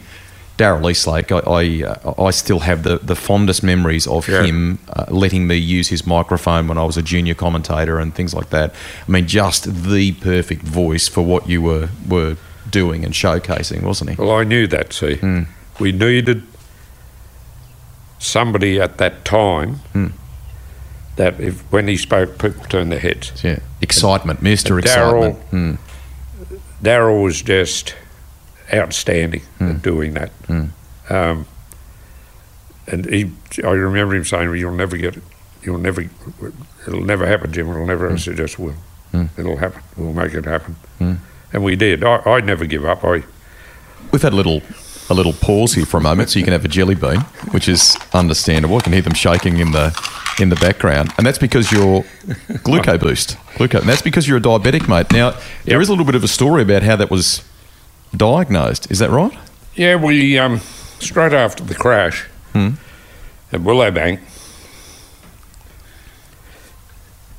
Daryl 0.56 0.88
Eastlake, 0.90 1.32
I 1.32 1.38
I, 1.38 1.82
uh, 1.84 2.22
I 2.26 2.30
still 2.30 2.60
have 2.60 2.82
the, 2.84 2.98
the 2.98 3.16
fondest 3.16 3.62
memories 3.62 4.06
of 4.06 4.28
Yeah. 4.28 4.44
him 4.44 4.78
uh, 4.88 5.06
letting 5.08 5.46
me 5.46 5.56
use 5.56 5.88
his 5.88 6.06
microphone 6.06 6.68
when 6.68 6.78
I 6.78 6.84
was 6.84 6.96
a 6.96 7.02
junior 7.02 7.34
commentator 7.34 7.98
and 7.98 8.14
things 8.14 8.32
like 8.34 8.50
that. 8.50 8.72
I 9.08 9.10
mean, 9.10 9.26
just 9.26 9.64
the 9.84 10.12
perfect 10.12 10.62
voice 10.62 11.08
for 11.08 11.22
what 11.22 11.48
you 11.48 11.60
were 11.62 11.88
were 12.08 12.36
doing 12.70 13.04
and 13.04 13.12
showcasing, 13.14 13.82
wasn't 13.82 14.10
he? 14.10 14.16
Well, 14.16 14.30
I 14.30 14.44
knew 14.44 14.66
that, 14.68 14.92
see. 14.92 15.18
We 15.80 15.90
needed 15.92 16.42
somebody 18.18 18.80
at 18.80 18.98
that 18.98 19.24
time 19.24 19.80
that 21.16 21.38
if 21.40 21.60
when 21.72 21.88
he 21.88 21.96
spoke, 21.96 22.38
people 22.38 22.64
turned 22.66 22.90
their 22.92 23.00
heads. 23.00 23.42
Yeah, 23.44 23.58
excitement, 23.80 24.40
Mister 24.42 24.78
Excitement. 24.78 25.36
Daryl- 25.50 25.50
Hmm. 25.50 25.74
Daryl 26.82 27.22
was 27.24 27.42
just 27.42 27.94
outstanding 28.72 29.42
at 29.60 29.72
hmm. 29.72 29.78
doing 29.78 30.14
that. 30.14 30.30
Hmm. 30.46 30.64
Um, 31.10 31.46
and 32.86 33.06
he, 33.06 33.30
I 33.62 33.70
remember 33.70 34.14
him 34.14 34.24
saying, 34.24 34.54
"You'll 34.56 34.74
never 34.74 34.96
get 34.96 35.16
it. 35.16 35.22
You'll 35.62 35.78
never. 35.78 36.04
It'll 36.86 37.04
never 37.04 37.26
happen, 37.26 37.52
Jim. 37.52 37.70
It'll 37.70 37.86
never." 37.86 38.08
I 38.08 38.12
hmm. 38.12 38.16
said, 38.18 38.38
"Yes, 38.38 38.58
will. 38.58 38.74
It'll 39.38 39.56
happen. 39.56 39.82
We'll 39.96 40.12
make 40.12 40.34
it 40.34 40.44
happen." 40.44 40.76
And 40.98 41.62
we 41.62 41.76
did. 41.76 42.02
I, 42.02 42.16
I 42.26 42.40
never 42.40 42.66
give 42.66 42.84
up. 42.84 43.04
I 43.04 43.22
We've 44.10 44.22
had 44.22 44.32
a 44.32 44.36
little 44.36 44.62
a 45.10 45.14
little 45.14 45.32
pause 45.32 45.74
here 45.74 45.86
for 45.86 45.98
a 45.98 46.00
moment, 46.00 46.30
so 46.30 46.38
you 46.38 46.44
can 46.44 46.52
have 46.52 46.64
a 46.64 46.68
jelly 46.68 46.94
bean, 46.94 47.20
which 47.50 47.68
is 47.68 47.96
understandable. 48.12 48.76
I 48.76 48.80
can 48.80 48.92
hear 48.92 49.02
them 49.02 49.14
shaking 49.14 49.58
in 49.58 49.72
the 49.72 49.92
in 50.40 50.48
the 50.48 50.56
background, 50.56 51.12
and 51.16 51.26
that's 51.26 51.38
because 51.38 51.70
you're 51.70 52.04
glucose 52.62 53.00
boost, 53.00 53.36
glucose. 53.56 53.82
And 53.82 53.88
that's 53.88 54.02
because 54.02 54.26
you're 54.26 54.38
a 54.38 54.40
diabetic, 54.40 54.88
mate. 54.88 55.12
Now 55.12 55.32
there 55.64 55.74
Yep. 55.76 55.82
is 55.82 55.88
a 55.88 55.92
little 55.92 56.04
bit 56.04 56.14
of 56.14 56.24
a 56.24 56.28
story 56.28 56.62
about 56.62 56.82
how 56.82 56.96
that 56.96 57.10
was 57.10 57.42
diagnosed. 58.16 58.90
Is 58.90 58.98
that 58.98 59.10
right? 59.10 59.36
Yeah, 59.74 59.96
we 59.96 60.38
um, 60.38 60.58
straight 60.98 61.32
after 61.32 61.64
the 61.64 61.74
crash 61.74 62.24
hmm. 62.52 62.70
at 63.52 63.60
Willowbank, 63.60 64.20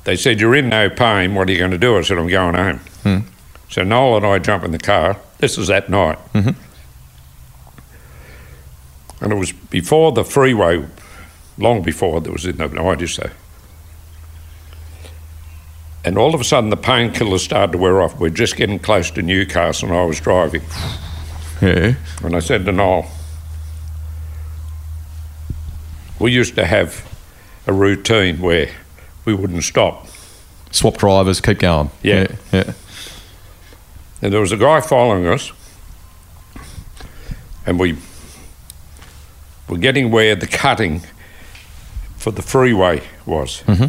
they 0.04 0.16
said, 0.16 0.40
"You're 0.40 0.54
in 0.54 0.68
no 0.68 0.90
pain. 0.90 1.34
What 1.34 1.48
are 1.48 1.52
you 1.52 1.58
going 1.58 1.70
to 1.70 1.78
do?" 1.78 1.96
I 1.96 2.02
said, 2.02 2.18
"I'm 2.18 2.28
going 2.28 2.54
home." 2.54 2.80
Hmm. 3.02 3.18
So 3.68 3.82
Noel 3.82 4.18
and 4.18 4.26
I 4.26 4.38
jump 4.38 4.64
in 4.64 4.70
the 4.70 4.78
car. 4.78 5.18
This 5.38 5.58
is 5.58 5.68
that 5.68 5.90
night, 5.90 6.18
mm-hmm. 6.32 6.50
and 9.22 9.32
it 9.32 9.36
was 9.36 9.52
before 9.52 10.12
the 10.12 10.24
freeway, 10.24 10.86
long 11.58 11.82
before 11.82 12.20
there 12.20 12.32
was 12.32 12.46
in 12.46 12.56
the 12.56 12.68
nineties. 12.68 13.14
So. 13.14 13.30
And 16.06 16.16
all 16.16 16.36
of 16.36 16.40
a 16.40 16.44
sudden, 16.44 16.70
the 16.70 16.76
painkillers 16.76 17.40
started 17.40 17.72
to 17.72 17.78
wear 17.78 18.00
off. 18.00 18.20
We're 18.20 18.30
just 18.30 18.56
getting 18.56 18.78
close 18.78 19.10
to 19.10 19.22
Newcastle, 19.22 19.88
and 19.88 19.98
I 19.98 20.04
was 20.04 20.20
driving. 20.20 20.62
Yeah. 21.60 21.94
And 22.22 22.36
I 22.36 22.38
said 22.38 22.64
to 22.66 22.72
Noel, 22.72 23.10
we 26.20 26.30
used 26.30 26.54
to 26.54 26.64
have 26.64 27.04
a 27.66 27.72
routine 27.72 28.40
where 28.40 28.70
we 29.24 29.34
wouldn't 29.34 29.64
stop. 29.64 30.06
Swap 30.70 30.96
drivers, 30.96 31.40
keep 31.40 31.58
going. 31.58 31.90
Yeah. 32.02 32.28
yeah. 32.52 32.62
yeah. 32.66 32.72
And 34.22 34.32
there 34.32 34.40
was 34.40 34.52
a 34.52 34.56
guy 34.56 34.80
following 34.82 35.26
us, 35.26 35.50
and 37.66 37.80
we 37.80 37.96
were 39.68 39.78
getting 39.78 40.12
where 40.12 40.36
the 40.36 40.46
cutting 40.46 41.02
for 42.16 42.30
the 42.30 42.42
freeway 42.42 43.02
was. 43.26 43.64
Mm-hmm. 43.66 43.86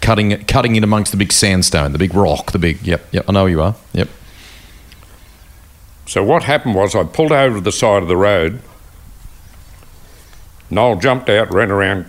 Cutting 0.00 0.44
cutting 0.44 0.76
in 0.76 0.84
amongst 0.84 1.12
the 1.12 1.18
big 1.18 1.32
sandstone, 1.32 1.92
the 1.92 1.98
big 1.98 2.14
rock, 2.14 2.52
the 2.52 2.58
big. 2.58 2.86
Yep, 2.86 3.08
yep. 3.12 3.24
I 3.28 3.32
know 3.32 3.46
you 3.46 3.60
are. 3.60 3.74
Yep. 3.92 4.08
So 6.06 6.24
what 6.24 6.44
happened 6.44 6.74
was 6.74 6.94
I 6.94 7.04
pulled 7.04 7.32
over 7.32 7.56
to 7.56 7.60
the 7.60 7.72
side 7.72 8.02
of 8.02 8.08
the 8.08 8.16
road. 8.16 8.62
Noel 10.70 10.96
jumped 10.96 11.28
out, 11.28 11.52
ran 11.52 11.70
around. 11.70 12.06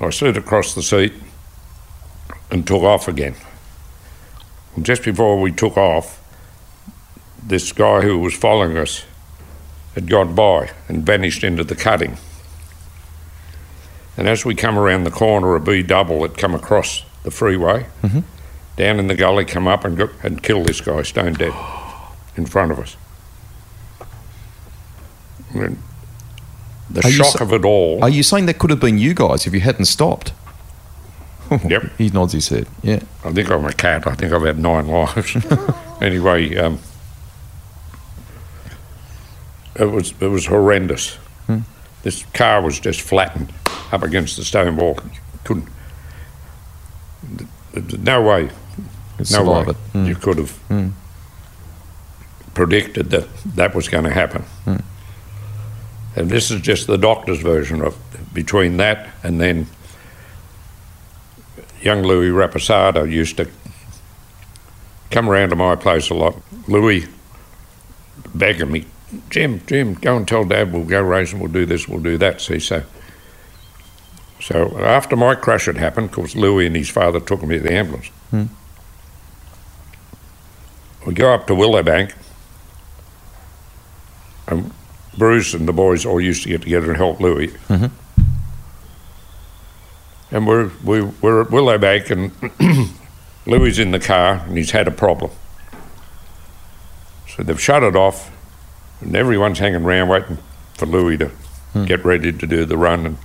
I 0.00 0.10
slid 0.10 0.36
across 0.36 0.74
the 0.74 0.82
seat 0.82 1.12
and 2.50 2.66
took 2.66 2.82
off 2.82 3.08
again. 3.08 3.34
And 4.74 4.84
just 4.84 5.04
before 5.04 5.40
we 5.40 5.52
took 5.52 5.76
off, 5.76 6.20
this 7.42 7.72
guy 7.72 8.02
who 8.02 8.18
was 8.18 8.34
following 8.34 8.76
us 8.76 9.04
had 9.94 10.08
gone 10.08 10.34
by 10.34 10.70
and 10.88 11.04
vanished 11.04 11.44
into 11.44 11.64
the 11.64 11.76
cutting. 11.76 12.16
And 14.16 14.28
as 14.28 14.44
we 14.44 14.54
come 14.54 14.78
around 14.78 15.04
the 15.04 15.10
corner, 15.10 15.54
a 15.54 15.60
B 15.60 15.82
double 15.82 16.22
had 16.22 16.36
come 16.36 16.54
across 16.54 17.04
the 17.22 17.30
freeway, 17.30 17.86
down 18.76 18.98
in 18.98 19.06
the 19.06 19.14
gully, 19.14 19.44
come 19.44 19.66
up 19.66 19.84
and, 19.84 19.96
go, 19.96 20.10
and 20.22 20.42
kill 20.42 20.62
this 20.64 20.80
guy 20.80 21.02
stone 21.02 21.32
dead 21.34 21.54
in 22.36 22.44
front 22.46 22.72
of 22.72 22.78
us. 22.78 22.96
Mean, 25.54 25.78
the 26.90 27.00
Are 27.06 27.10
shock 27.10 27.38
so- 27.38 27.44
of 27.44 27.52
it 27.52 27.64
all. 27.64 28.02
Are 28.02 28.08
you 28.10 28.22
saying 28.22 28.46
that 28.46 28.58
could 28.58 28.70
have 28.70 28.80
been 28.80 28.98
you 28.98 29.14
guys 29.14 29.46
if 29.46 29.54
you 29.54 29.60
hadn't 29.60 29.86
stopped? 29.86 30.32
Yep. 31.68 31.82
He 31.98 32.08
nods 32.08 32.32
his 32.32 32.48
head. 32.48 32.66
Yeah. 32.82 33.00
I 33.24 33.30
think 33.32 33.50
I'm 33.50 33.66
a 33.66 33.74
cat. 33.74 34.06
I 34.06 34.14
think 34.14 34.32
I've 34.32 34.42
had 34.42 34.58
nine 34.58 34.88
lives. 34.88 35.36
anyway, 36.00 36.56
um, 36.56 36.78
it 39.78 39.84
was 39.84 40.14
it 40.20 40.28
was 40.28 40.46
horrendous. 40.46 41.18
This 42.02 42.24
car 42.34 42.62
was 42.62 42.80
just 42.80 43.00
flattened 43.00 43.52
up 43.92 44.02
against 44.02 44.36
the 44.36 44.44
stone 44.44 44.76
wall. 44.76 44.98
Couldn't. 45.44 45.68
No 47.98 48.20
way, 48.22 48.50
no 49.30 49.44
way 49.44 49.62
it. 49.62 49.76
Mm. 49.94 50.06
you 50.06 50.14
could 50.14 50.38
have 50.38 50.92
predicted 52.54 53.10
that 53.10 53.28
that 53.56 53.74
was 53.74 53.88
going 53.88 54.04
to 54.04 54.10
happen. 54.10 54.44
And 56.14 56.28
this 56.28 56.50
is 56.50 56.60
just 56.60 56.86
the 56.86 56.98
doctor's 56.98 57.40
version 57.40 57.80
of 57.80 57.96
between 58.34 58.76
that 58.78 59.08
and 59.22 59.40
then 59.40 59.66
young 61.80 62.02
Louis 62.02 62.28
Raposado 62.28 63.10
used 63.10 63.36
to 63.38 63.48
come 65.10 65.28
around 65.28 65.50
to 65.50 65.56
my 65.56 65.76
place 65.76 66.10
a 66.10 66.14
lot. 66.14 66.36
Louis 66.68 67.06
begging 68.34 68.70
me, 68.70 68.86
Jim, 69.30 69.60
Jim, 69.66 69.94
go 69.94 70.16
and 70.16 70.26
tell 70.26 70.44
Dad 70.44 70.72
we'll 70.72 70.84
go 70.84 71.02
racing, 71.02 71.38
we'll 71.38 71.52
do 71.52 71.66
this, 71.66 71.86
we'll 71.86 72.00
do 72.00 72.16
that. 72.18 72.40
See, 72.40 72.58
so 72.58 72.82
so 74.42 74.76
after 74.78 75.14
my 75.14 75.36
crash 75.36 75.66
had 75.66 75.76
happened, 75.76 76.06
of 76.06 76.12
course, 76.12 76.34
Louis 76.34 76.66
and 76.66 76.74
his 76.74 76.90
father 76.90 77.20
took 77.20 77.42
me 77.44 77.58
to 77.58 77.62
the 77.62 77.72
ambulance. 77.72 78.08
Hmm. 78.30 78.46
We 81.06 81.14
go 81.14 81.32
up 81.32 81.46
to 81.46 81.52
Willowbank, 81.52 82.12
and 84.48 84.72
Bruce 85.16 85.54
and 85.54 85.68
the 85.68 85.72
boys 85.72 86.04
all 86.04 86.20
used 86.20 86.42
to 86.42 86.48
get 86.48 86.62
together 86.62 86.88
and 86.88 86.96
help 86.96 87.20
Louis. 87.20 87.48
Mm-hmm. 87.68 87.86
And 90.34 90.46
we're, 90.46 90.70
we, 90.84 91.02
we're 91.02 91.42
at 91.42 91.48
Willowbank, 91.48 92.10
and 92.10 92.90
Louis 93.46 93.70
is 93.70 93.78
in 93.78 93.92
the 93.92 94.00
car, 94.00 94.44
and 94.46 94.56
he's 94.56 94.72
had 94.72 94.88
a 94.88 94.92
problem. 94.92 95.30
So 97.28 97.42
they've 97.42 97.60
shut 97.60 97.82
it 97.82 97.94
off, 97.94 98.31
and 99.02 99.16
everyone's 99.16 99.58
hanging 99.58 99.84
around 99.84 100.08
waiting 100.08 100.38
for 100.74 100.86
Louis 100.86 101.18
to 101.18 101.28
hmm. 101.72 101.84
get 101.84 102.04
ready 102.04 102.32
to 102.32 102.46
do 102.46 102.64
the 102.64 102.76
run. 102.76 103.06
And 103.06 103.16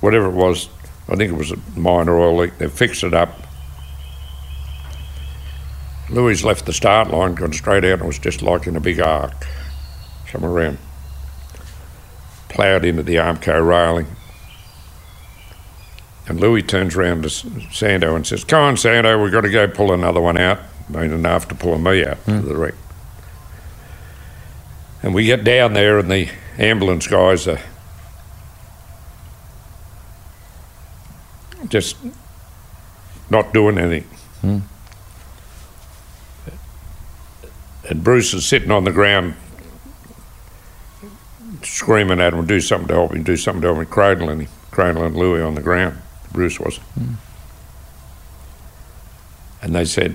whatever 0.00 0.26
it 0.26 0.34
was, 0.34 0.68
I 1.08 1.16
think 1.16 1.32
it 1.32 1.36
was 1.36 1.52
a 1.52 1.58
minor 1.76 2.18
oil 2.18 2.36
leak, 2.36 2.58
they 2.58 2.68
fixed 2.68 3.04
it 3.04 3.14
up. 3.14 3.30
Louis 6.08 6.42
left 6.42 6.66
the 6.66 6.72
start 6.72 7.08
line, 7.10 7.34
gone 7.36 7.52
straight 7.52 7.84
out, 7.84 7.98
and 7.98 8.06
was 8.06 8.18
just 8.18 8.42
like 8.42 8.66
in 8.66 8.76
a 8.76 8.80
big 8.80 9.00
arc, 9.00 9.46
come 10.26 10.44
around, 10.44 10.78
ploughed 12.48 12.84
into 12.84 13.04
the 13.04 13.16
Armco 13.16 13.64
railing. 13.64 14.06
And 16.26 16.40
Louis 16.40 16.62
turns 16.62 16.96
around 16.96 17.22
to 17.22 17.28
Sando 17.28 18.14
and 18.14 18.26
says, 18.26 18.44
Come 18.44 18.62
on, 18.62 18.74
Sando, 18.74 19.22
we've 19.22 19.32
got 19.32 19.40
to 19.42 19.50
go 19.50 19.66
pull 19.66 19.92
another 19.92 20.20
one 20.20 20.36
out. 20.36 20.60
Meaning 20.88 21.24
after 21.24 21.54
pulling 21.54 21.84
me 21.84 22.04
out 22.04 22.24
to 22.24 22.40
hmm. 22.40 22.48
the 22.48 22.56
wreck. 22.56 22.74
And 25.02 25.14
we 25.14 25.24
get 25.24 25.44
down 25.44 25.72
there, 25.72 25.98
and 25.98 26.10
the 26.10 26.28
ambulance 26.58 27.06
guys 27.06 27.48
are 27.48 27.60
just 31.68 31.96
not 33.30 33.52
doing 33.54 33.78
anything. 33.78 34.06
And 37.88 38.04
Bruce 38.04 38.34
is 38.34 38.44
sitting 38.46 38.70
on 38.70 38.84
the 38.84 38.92
ground 38.92 39.34
screaming 41.62 42.20
at 42.20 42.32
him, 42.32 42.46
do 42.46 42.60
something 42.60 42.88
to 42.88 42.94
help 42.94 43.12
him, 43.12 43.22
do 43.22 43.36
something 43.36 43.60
to 43.62 43.68
help 43.68 43.78
him, 43.78 43.86
cradling 43.86 44.40
him, 44.40 44.48
cradling 44.70 45.14
Louis 45.14 45.42
on 45.42 45.54
the 45.54 45.60
ground. 45.62 45.98
Bruce 46.32 46.60
was. 46.60 46.78
And 49.62 49.74
they 49.74 49.84
said, 49.84 50.14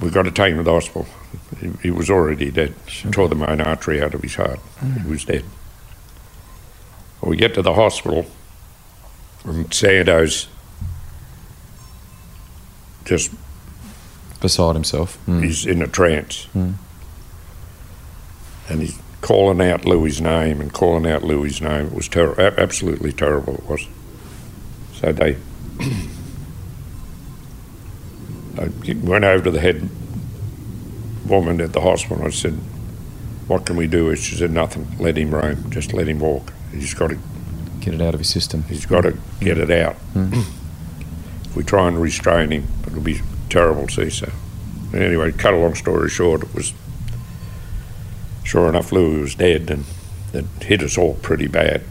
we've 0.00 0.12
got 0.12 0.24
to 0.24 0.30
take 0.30 0.52
him 0.52 0.58
to 0.58 0.62
the 0.62 0.72
hospital. 0.72 1.06
He, 1.82 1.90
was 1.90 2.08
already 2.08 2.50
dead. 2.50 2.74
Tore 3.10 3.28
the 3.28 3.34
main 3.34 3.60
artery 3.60 4.00
out 4.02 4.14
of 4.14 4.22
his 4.22 4.36
heart. 4.36 4.60
He 5.02 5.08
was 5.08 5.24
dead. 5.24 5.44
Well, 7.20 7.30
we 7.30 7.36
get 7.36 7.54
to 7.54 7.62
the 7.62 7.74
hospital, 7.74 8.26
and 9.44 9.72
Sando's 9.74 10.48
just 13.04 13.32
Beside 14.40 14.74
himself. 14.76 15.18
Mm. 15.26 15.42
he's 15.44 15.66
in 15.66 15.82
a 15.82 15.88
trance. 15.88 16.46
And 16.54 16.78
he's 18.80 18.96
calling 19.20 19.60
out 19.60 19.84
Louis' 19.84 20.20
name 20.20 20.60
and 20.60 20.72
calling 20.72 21.10
out 21.10 21.24
Louis' 21.24 21.60
name. 21.60 21.86
It 21.86 21.92
was 21.92 22.06
ter- 22.08 22.38
absolutely 22.56 23.12
terrible, 23.12 23.54
it 23.54 23.66
was. 23.66 23.88
So 24.94 25.12
they, 25.12 25.38
I 28.58 28.70
went 29.02 29.24
over 29.24 29.44
to 29.44 29.50
the 29.50 29.60
head 29.60 29.88
woman 31.28 31.60
at 31.60 31.72
the 31.72 31.80
hospital. 31.80 32.24
I 32.24 32.30
said, 32.30 32.54
What 33.46 33.66
can 33.66 33.76
we 33.76 33.86
do? 33.86 34.14
She 34.16 34.34
said, 34.36 34.50
Nothing. 34.50 34.86
Let 34.98 35.16
him 35.16 35.32
roam. 35.34 35.70
Just 35.70 35.92
let 35.92 36.08
him 36.08 36.20
walk. 36.20 36.52
He's 36.72 36.94
got 36.94 37.10
to, 37.10 37.18
Get 37.80 37.94
it 37.94 38.00
out 38.02 38.14
of 38.14 38.20
his 38.20 38.28
system. 38.28 38.64
he's 38.64 38.84
got 38.86 39.02
to 39.02 39.16
get 39.40 39.56
it 39.58 39.70
out. 39.70 39.96
if 40.14 41.56
we 41.56 41.62
try 41.62 41.86
and 41.88 42.00
restrain 42.00 42.50
him, 42.50 42.66
it'll 42.86 43.00
be 43.00 43.20
terrible 43.48 43.86
to 43.86 44.10
see. 44.10 44.10
So, 44.10 44.30
anyway, 44.92 45.32
cut 45.32 45.54
a 45.54 45.56
long 45.56 45.74
story 45.74 46.08
short, 46.10 46.42
it 46.42 46.54
was 46.54 46.72
sure 48.44 48.68
enough, 48.68 48.90
Louis 48.92 49.20
was 49.20 49.34
dead, 49.36 49.70
and 49.70 49.84
it 50.32 50.44
hit 50.62 50.82
us 50.82 50.98
all 50.98 51.14
pretty 51.14 51.46
bad. 51.46 51.82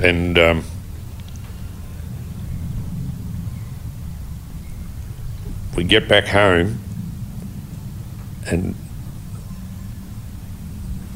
And 0.00 0.38
um, 0.38 0.64
we 5.76 5.84
get 5.84 6.08
back 6.08 6.26
home, 6.26 6.78
and 8.50 8.74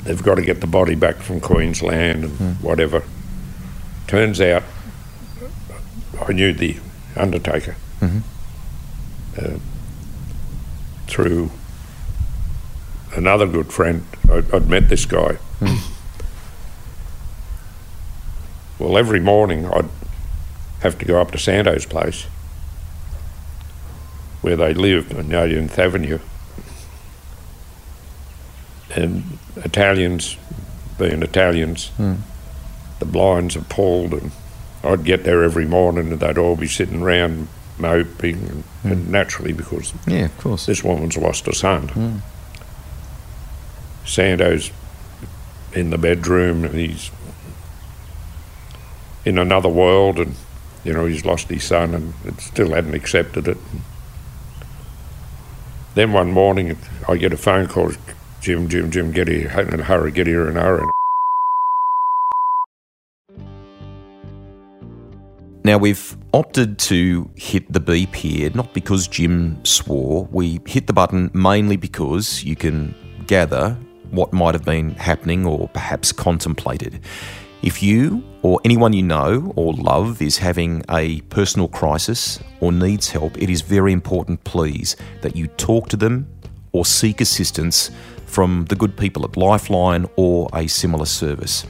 they've 0.04 0.22
got 0.22 0.36
to 0.36 0.42
get 0.42 0.60
the 0.60 0.66
body 0.66 0.94
back 0.94 1.16
from 1.16 1.40
Queensland 1.40 2.24
and 2.24 2.32
hmm. 2.36 2.52
whatever. 2.64 3.02
Turns 4.06 4.40
out, 4.40 4.62
I 6.20 6.32
knew 6.32 6.52
the 6.52 6.76
undertaker 7.16 7.76
mm-hmm. 8.00 8.18
uh, 9.38 9.58
through 11.06 11.50
another 13.14 13.46
good 13.46 13.72
friend. 13.72 14.04
I'd, 14.30 14.52
I'd 14.54 14.68
met 14.68 14.88
this 14.88 15.06
guy. 15.06 15.34
Hmm. 15.60 15.76
well, 18.78 18.98
every 18.98 19.20
morning 19.20 19.66
I'd 19.66 19.88
have 20.80 20.98
to 20.98 21.04
go 21.04 21.20
up 21.20 21.30
to 21.30 21.38
Sando's 21.38 21.86
place 21.86 22.26
where 24.42 24.56
they 24.56 24.74
lived 24.74 25.14
on 25.14 25.24
18th 25.24 25.78
Avenue. 25.78 26.18
And 28.94 29.38
Italians, 29.56 30.36
being 30.98 31.22
Italians, 31.22 31.88
hmm. 31.96 32.14
the 32.98 33.06
blinds 33.06 33.56
are 33.56 33.62
pulled, 33.62 34.12
and 34.12 34.32
I'd 34.84 35.04
get 35.04 35.24
there 35.24 35.42
every 35.42 35.66
morning 35.66 36.12
and 36.12 36.20
they'd 36.20 36.38
all 36.38 36.56
be 36.56 36.68
sitting 36.68 37.02
around 37.02 37.48
moping, 37.78 38.36
and, 38.36 38.64
hmm. 38.82 38.92
and 38.92 39.10
naturally 39.10 39.52
because 39.52 39.92
Yeah, 40.06 40.26
of 40.26 40.38
course. 40.38 40.66
this 40.66 40.84
woman's 40.84 41.16
lost 41.16 41.46
her 41.46 41.52
son. 41.52 41.88
Hmm. 41.88 42.16
Sando's 44.04 44.70
in 45.72 45.90
the 45.90 45.98
bedroom 45.98 46.64
and 46.64 46.74
he's 46.74 47.10
in 49.24 49.38
another 49.38 49.68
world 49.68 50.18
and 50.18 50.34
you 50.84 50.92
know 50.92 51.06
he's 51.06 51.24
lost 51.24 51.48
his 51.48 51.64
son 51.64 51.94
and 51.94 52.14
it 52.24 52.40
still 52.40 52.74
hadn't 52.74 52.94
accepted 52.94 53.48
it. 53.48 53.56
Then 55.94 56.12
one 56.12 56.32
morning 56.32 56.76
I 57.08 57.16
get 57.16 57.32
a 57.32 57.36
phone 57.36 57.68
call, 57.68 57.92
Jim, 58.42 58.68
Jim, 58.68 58.90
Jim, 58.90 59.12
get 59.12 59.28
here 59.28 59.48
in 59.60 59.78
a 59.78 59.84
hurry, 59.84 60.10
get 60.10 60.26
here 60.26 60.50
in 60.50 60.56
a 60.56 60.60
hurry. 60.60 60.90
Now, 65.62 65.78
we've 65.78 66.16
opted 66.34 66.80
to 66.80 67.30
hit 67.36 67.72
the 67.72 67.78
beep 67.78 68.16
here, 68.16 68.50
not 68.52 68.74
because 68.74 69.06
Jim 69.06 69.64
swore. 69.64 70.28
We 70.32 70.58
hit 70.66 70.88
the 70.88 70.92
button 70.92 71.30
mainly 71.32 71.76
because 71.76 72.42
you 72.42 72.56
can 72.56 72.96
gather 73.28 73.78
what 74.10 74.32
might 74.32 74.54
have 74.54 74.64
been 74.64 74.90
happening 74.90 75.46
or 75.46 75.68
perhaps 75.68 76.10
contemplated. 76.10 76.98
If 77.62 77.80
you 77.80 78.24
or 78.42 78.60
anyone 78.64 78.92
you 78.92 79.04
know 79.04 79.52
or 79.54 79.72
love 79.72 80.20
is 80.20 80.38
having 80.38 80.84
a 80.90 81.20
personal 81.30 81.68
crisis 81.68 82.40
or 82.58 82.72
needs 82.72 83.08
help, 83.08 83.40
it 83.40 83.48
is 83.48 83.60
very 83.60 83.92
important, 83.92 84.42
please, 84.42 84.96
that 85.20 85.36
you 85.36 85.46
talk 85.46 85.88
to 85.90 85.96
them 85.96 86.26
or 86.72 86.84
seek 86.84 87.20
assistance 87.20 87.90
from 88.32 88.64
the 88.66 88.74
good 88.74 88.96
people 88.96 89.24
at 89.24 89.36
Lifeline 89.36 90.08
or 90.16 90.48
a 90.54 90.66
similar 90.66 91.04
service. 91.04 91.66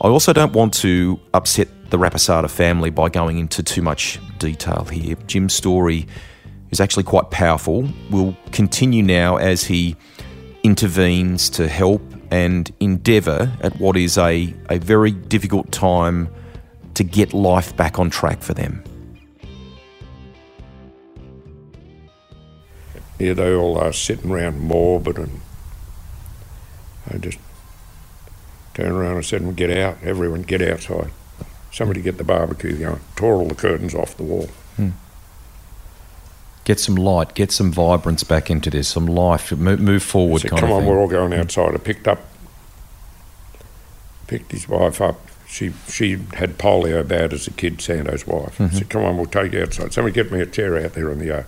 I 0.00 0.08
also 0.08 0.32
don't 0.32 0.52
want 0.52 0.74
to 0.74 1.20
upset 1.34 1.68
the 1.90 1.98
Raposada 1.98 2.50
family 2.50 2.90
by 2.90 3.08
going 3.08 3.38
into 3.38 3.62
too 3.62 3.82
much 3.82 4.18
detail 4.38 4.84
here. 4.90 5.16
Jim's 5.26 5.54
story 5.54 6.08
is 6.70 6.80
actually 6.80 7.04
quite 7.04 7.30
powerful. 7.30 7.88
We'll 8.10 8.36
continue 8.50 9.02
now 9.02 9.36
as 9.36 9.64
he 9.64 9.94
intervenes 10.62 11.50
to 11.50 11.68
help 11.68 12.02
and 12.30 12.72
endeavour 12.80 13.52
at 13.60 13.78
what 13.78 13.96
is 13.96 14.16
a, 14.16 14.54
a 14.70 14.78
very 14.78 15.10
difficult 15.10 15.70
time 15.70 16.28
to 16.94 17.04
get 17.04 17.34
life 17.34 17.76
back 17.76 17.98
on 17.98 18.08
track 18.08 18.42
for 18.42 18.54
them. 18.54 18.82
Yeah, 23.18 23.34
they 23.34 23.54
all 23.54 23.78
are 23.78 23.92
sitting 23.92 24.30
around 24.30 24.60
morbid 24.60 25.18
and 25.18 25.40
I 27.10 27.18
just 27.18 27.38
turned 28.74 28.92
around 28.92 29.16
and 29.16 29.24
said, 29.24 29.56
"Get 29.56 29.70
out! 29.76 29.98
Everyone, 30.02 30.42
get 30.42 30.62
outside! 30.62 31.10
Somebody 31.70 32.02
get 32.02 32.18
the 32.18 32.24
barbecue 32.24 32.76
going!" 32.76 33.00
Tore 33.16 33.36
all 33.36 33.48
the 33.48 33.54
curtains 33.54 33.94
off 33.94 34.16
the 34.16 34.22
wall. 34.22 34.48
Hmm. 34.76 34.90
Get 36.64 36.78
some 36.78 36.94
light, 36.94 37.34
get 37.34 37.50
some 37.50 37.72
vibrance 37.72 38.22
back 38.22 38.48
into 38.48 38.70
this, 38.70 38.86
some 38.88 39.06
life, 39.06 39.50
move, 39.52 39.80
move 39.80 40.02
forward. 40.02 40.42
said, 40.42 40.50
"Come 40.52 40.70
on, 40.70 40.82
thing. 40.82 40.88
we're 40.90 41.00
all 41.00 41.08
going 41.08 41.32
outside." 41.32 41.74
I 41.74 41.78
picked 41.78 42.06
up, 42.06 42.20
picked 44.28 44.52
his 44.52 44.68
wife 44.68 45.00
up. 45.00 45.20
She 45.48 45.72
she 45.88 46.18
had 46.34 46.56
polio 46.56 47.06
bad 47.06 47.32
as 47.32 47.46
a 47.46 47.50
kid, 47.50 47.80
Sando's 47.80 48.26
wife. 48.26 48.60
I 48.60 48.68
said, 48.70 48.88
"Come 48.88 49.04
on, 49.04 49.16
we'll 49.16 49.26
take 49.26 49.52
you 49.52 49.62
outside." 49.62 49.92
Somebody 49.92 50.14
get 50.14 50.30
me 50.30 50.40
a 50.40 50.46
chair 50.46 50.82
out 50.82 50.92
there 50.94 51.10
in 51.10 51.18
the 51.18 51.26
yard. 51.26 51.46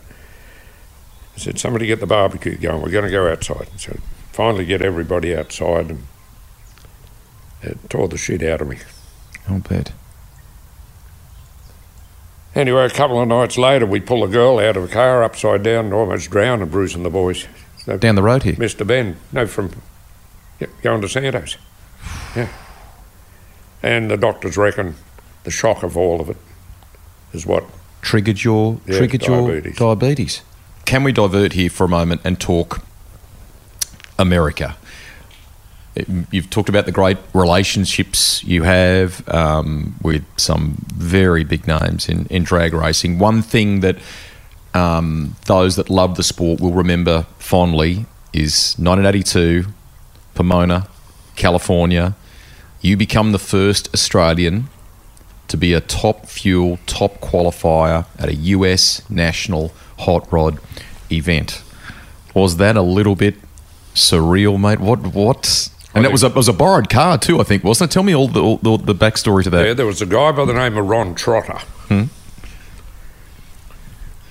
I 1.36 1.38
said, 1.38 1.58
"Somebody 1.58 1.86
get 1.86 2.00
the 2.00 2.06
barbecue 2.06 2.58
going. 2.58 2.82
We're 2.82 2.90
going 2.90 3.04
to 3.04 3.10
go 3.10 3.30
outside." 3.30 3.68
So 3.76 3.96
finally, 4.34 4.64
get 4.64 4.82
everybody 4.82 5.34
outside, 5.34 5.90
and 5.90 6.02
it 7.62 7.78
tore 7.88 8.08
the 8.08 8.18
shit 8.18 8.42
out 8.42 8.60
of 8.60 8.68
me. 8.68 8.78
I'll 9.48 9.60
bet. 9.60 9.92
Anyway, 12.54 12.84
a 12.84 12.90
couple 12.90 13.20
of 13.20 13.28
nights 13.28 13.56
later, 13.58 13.86
we 13.86 14.00
pull 14.00 14.22
a 14.24 14.28
girl 14.28 14.58
out 14.58 14.76
of 14.76 14.84
a 14.84 14.88
car 14.88 15.22
upside 15.24 15.62
down, 15.62 15.86
and 15.86 15.94
almost 15.94 16.30
drown 16.30 16.62
and 16.62 16.70
bruising 16.70 17.02
the 17.04 17.10
boys. 17.10 17.46
So 17.84 17.96
Down 17.96 18.14
the 18.16 18.22
road 18.22 18.42
here. 18.42 18.54
Mr. 18.54 18.86
Ben, 18.86 19.16
no, 19.32 19.46
from 19.46 19.70
yeah, 20.60 20.68
going 20.82 21.00
to 21.00 21.08
Santos. 21.08 21.56
Yeah. 22.36 22.48
And 23.82 24.10
the 24.10 24.16
doctors 24.16 24.56
reckon 24.56 24.94
the 25.44 25.50
shock 25.50 25.82
of 25.82 25.96
all 25.96 26.20
of 26.20 26.28
it 26.30 26.36
is 27.32 27.44
what. 27.46 27.64
Triggered 28.02 28.42
your 28.42 28.80
Yeah, 28.86 28.98
triggered 28.98 29.20
diabetes. 29.22 29.78
your 29.78 29.94
diabetes. 29.94 30.42
Can 30.84 31.04
we 31.04 31.12
divert 31.12 31.52
here 31.54 31.70
for 31.70 31.84
a 31.84 31.88
moment 31.88 32.20
and 32.24 32.38
talk 32.40 32.82
America? 34.18 34.76
You've 36.32 36.50
talked 36.50 36.68
about 36.68 36.86
the 36.86 36.92
great 36.92 37.18
relationships 37.32 38.42
you 38.42 38.64
have 38.64 39.26
um, 39.28 39.94
with 40.02 40.24
some 40.36 40.76
very 40.92 41.44
big 41.44 41.68
names 41.68 42.08
in, 42.08 42.26
in 42.26 42.42
drag 42.42 42.74
racing. 42.74 43.20
One 43.20 43.42
thing 43.42 43.80
that 43.80 43.98
um, 44.74 45.36
those 45.46 45.76
that 45.76 45.88
love 45.88 46.16
the 46.16 46.24
sport 46.24 46.60
will 46.60 46.72
remember 46.72 47.26
fondly 47.38 48.06
is 48.32 48.74
1982, 48.78 49.66
Pomona, 50.34 50.88
California. 51.36 52.16
You 52.80 52.96
become 52.96 53.30
the 53.30 53.38
first 53.38 53.88
Australian 53.94 54.68
to 55.46 55.56
be 55.56 55.72
a 55.72 55.80
top 55.80 56.26
fuel, 56.26 56.78
top 56.86 57.20
qualifier 57.20 58.06
at 58.18 58.28
a 58.28 58.34
US 58.34 59.08
national 59.08 59.72
hot 60.00 60.30
rod 60.32 60.58
event. 61.10 61.62
Was 62.34 62.56
that 62.56 62.76
a 62.76 62.82
little 62.82 63.14
bit 63.14 63.36
surreal, 63.94 64.60
mate? 64.60 64.80
What? 64.80 65.14
What? 65.14 65.70
And 65.94 66.04
it 66.04 66.10
was 66.10 66.24
a 66.24 66.26
it 66.26 66.34
was 66.34 66.48
a 66.48 66.52
borrowed 66.52 66.90
car 66.90 67.16
too, 67.18 67.40
I 67.40 67.44
think, 67.44 67.62
wasn't 67.62 67.90
it? 67.90 67.94
Tell 67.94 68.02
me 68.02 68.14
all 68.14 68.26
the 68.28 68.42
all 68.42 68.56
the, 68.58 68.76
the 68.76 68.94
backstory 68.94 69.44
to 69.44 69.50
that. 69.50 69.64
Yeah, 69.64 69.74
there 69.74 69.86
was 69.86 70.02
a 70.02 70.06
guy 70.06 70.32
by 70.32 70.44
the 70.44 70.52
name 70.54 70.76
of 70.76 70.86
Ron 70.86 71.14
Trotter. 71.14 71.58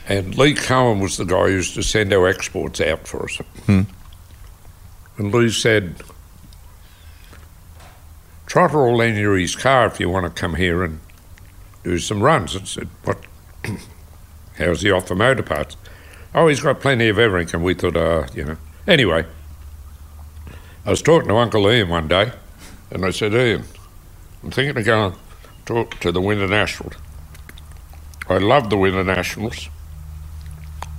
And 0.05 0.37
Lee 0.37 0.53
Cohen 0.53 0.99
was 0.99 1.15
the 1.15 1.23
guy 1.23 1.47
who 1.47 1.53
used 1.53 1.75
to 1.75 1.83
send 1.83 2.11
our 2.11 2.27
exports 2.27 2.81
out 2.81 3.07
for 3.07 3.23
us. 3.23 3.39
And 3.67 3.87
Lee 5.17 5.49
said, 5.49 6.01
Trotter 8.45 8.79
will 8.79 8.97
lend 8.97 9.17
you 9.17 9.31
his 9.31 9.55
car 9.55 9.85
if 9.85 9.99
you 9.99 10.09
want 10.09 10.25
to 10.25 10.41
come 10.41 10.55
here 10.55 10.83
and 10.83 10.99
do 11.83 11.97
some 11.99 12.21
runs. 12.21 12.55
I 12.55 12.63
said, 12.63 12.89
What? 13.03 13.23
How's 14.57 14.81
he 14.81 14.91
off 14.91 15.07
for 15.07 15.15
motor 15.15 15.43
parts? 15.43 15.77
Oh, 16.35 16.47
he's 16.47 16.59
got 16.59 16.81
plenty 16.81 17.07
of 17.07 17.17
everything. 17.17 17.55
And 17.55 17.63
we 17.63 17.73
thought, 17.73 17.95
uh, 17.95 18.27
you 18.33 18.43
know. 18.43 18.57
Anyway, 18.87 19.25
I 20.85 20.89
was 20.89 21.01
talking 21.01 21.29
to 21.29 21.35
Uncle 21.37 21.69
Ian 21.71 21.89
one 21.89 22.07
day, 22.07 22.31
and 22.91 23.05
I 23.05 23.11
said, 23.11 23.33
Ian, 23.33 23.63
I'm 24.43 24.51
thinking 24.51 24.77
of 24.77 24.85
going 24.85 25.13
talk 25.65 25.99
to 26.01 26.11
the 26.11 26.21
Winter 26.21 26.47
Nationals. 26.47 26.93
I 28.29 28.37
love 28.37 28.69
the 28.69 28.77
Winter 28.77 29.03
Nationals. 29.03 29.69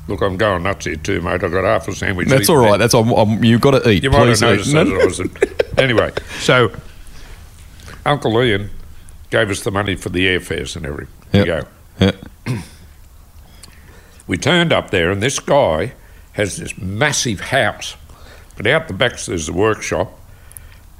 Look, 0.08 0.20
I'm 0.20 0.36
going 0.36 0.62
nuts 0.62 0.84
here 0.86 0.96
too, 0.96 1.20
mate. 1.22 1.42
I've 1.42 1.52
got 1.52 1.64
half 1.64 1.88
a 1.88 1.94
sandwich. 1.94 2.28
That's 2.28 2.48
all 2.48 2.56
right. 2.56 2.58
all 2.58 2.62
there. 2.64 2.70
right. 2.72 2.78
That's 2.78 2.94
all, 2.94 3.18
um, 3.18 3.42
you've 3.42 3.60
got 3.62 3.82
to 3.82 3.88
eat. 3.88 4.02
You 4.02 4.10
might 4.10 4.28
have 4.28 4.38
Please 4.38 4.68
eat. 4.68 4.74
noticed 4.74 5.20
No, 5.20 5.24
that. 5.26 5.78
Anyway, 5.78 6.12
so 6.40 6.70
Uncle 8.04 8.42
Ian 8.42 8.70
gave 9.30 9.50
us 9.50 9.62
the 9.62 9.70
money 9.70 9.96
for 9.96 10.10
the 10.10 10.26
airfares 10.26 10.76
and 10.76 10.84
everything. 10.86 11.14
Yep. 11.32 11.44
We 11.98 12.06
go. 12.06 12.14
Yeah. 12.46 12.62
We 14.26 14.38
turned 14.38 14.72
up 14.72 14.90
there, 14.90 15.10
and 15.10 15.22
this 15.22 15.38
guy 15.38 15.92
has 16.32 16.56
this 16.56 16.76
massive 16.78 17.40
house. 17.40 17.96
But 18.56 18.66
out 18.66 18.88
the 18.88 18.94
back, 18.94 19.18
there's 19.20 19.48
a 19.48 19.52
workshop, 19.52 20.12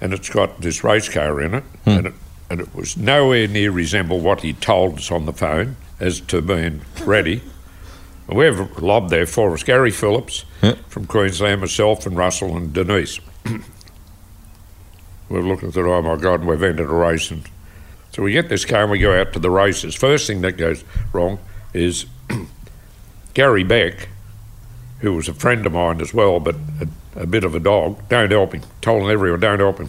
and 0.01 0.13
it's 0.13 0.29
got 0.29 0.61
this 0.61 0.83
race 0.83 1.09
car 1.09 1.41
in 1.41 1.55
it, 1.55 1.65
hmm. 1.85 1.91
and, 1.91 2.07
it 2.09 2.15
and 2.51 2.61
it 2.61 2.75
was 2.75 2.97
nowhere 2.97 3.47
near 3.47 3.71
resemble 3.71 4.21
what 4.21 4.43
he 4.43 4.53
told 4.53 4.99
us 4.99 5.11
on 5.11 5.27
the 5.27 5.33
phone 5.33 5.77
as 6.01 6.21
to 6.21 6.43
being 6.43 6.83
ready. 7.05 7.43
And 8.27 8.39
we 8.39 8.47
have 8.47 8.81
lobbed 8.81 9.11
there 9.11 9.27
for 9.27 9.53
us 9.53 9.63
Gary 9.63 9.91
Phillips 9.91 10.47
Yeah. 10.63 10.77
from 10.89 11.07
Queensland, 11.07 11.61
myself, 11.61 12.07
and 12.07 12.17
Russell 12.17 12.57
and 12.57 12.73
Denise. 12.73 13.21
we're 15.29 15.43
looking 15.43 15.69
at 15.69 15.77
it, 15.77 15.85
oh 15.85 16.01
my 16.01 16.17
God, 16.17 16.43
we've 16.45 16.63
entered 16.63 16.91
a 16.91 16.95
race. 16.95 17.31
And 17.31 17.43
so 18.13 18.23
we 18.23 18.33
get 18.33 18.49
this 18.49 18.65
car 18.65 18.83
and 18.83 18.91
we 18.91 18.99
go 18.99 19.19
out 19.19 19.33
to 19.35 19.39
the 19.39 19.51
races. 19.51 19.95
First 19.95 20.27
thing 20.27 20.41
that 20.41 20.53
goes 20.53 20.85
wrong 21.13 21.39
is 21.75 22.07
Gary 23.35 23.65
Beck, 23.65 24.09
who 25.01 25.13
was 25.15 25.29
a 25.29 25.35
friend 25.35 25.67
of 25.67 25.73
mine 25.73 26.01
as 26.01 26.15
well, 26.15 26.41
but 26.41 26.57
a, 27.17 27.27
bit 27.27 27.45
of 27.45 27.55
a 27.55 27.61
dog, 27.61 28.09
don't 28.09 28.31
help 28.31 28.53
him. 28.53 28.63
Told 28.81 29.11
everyone, 29.11 29.41
don't 29.41 29.59
help 29.59 29.79
him. 29.79 29.89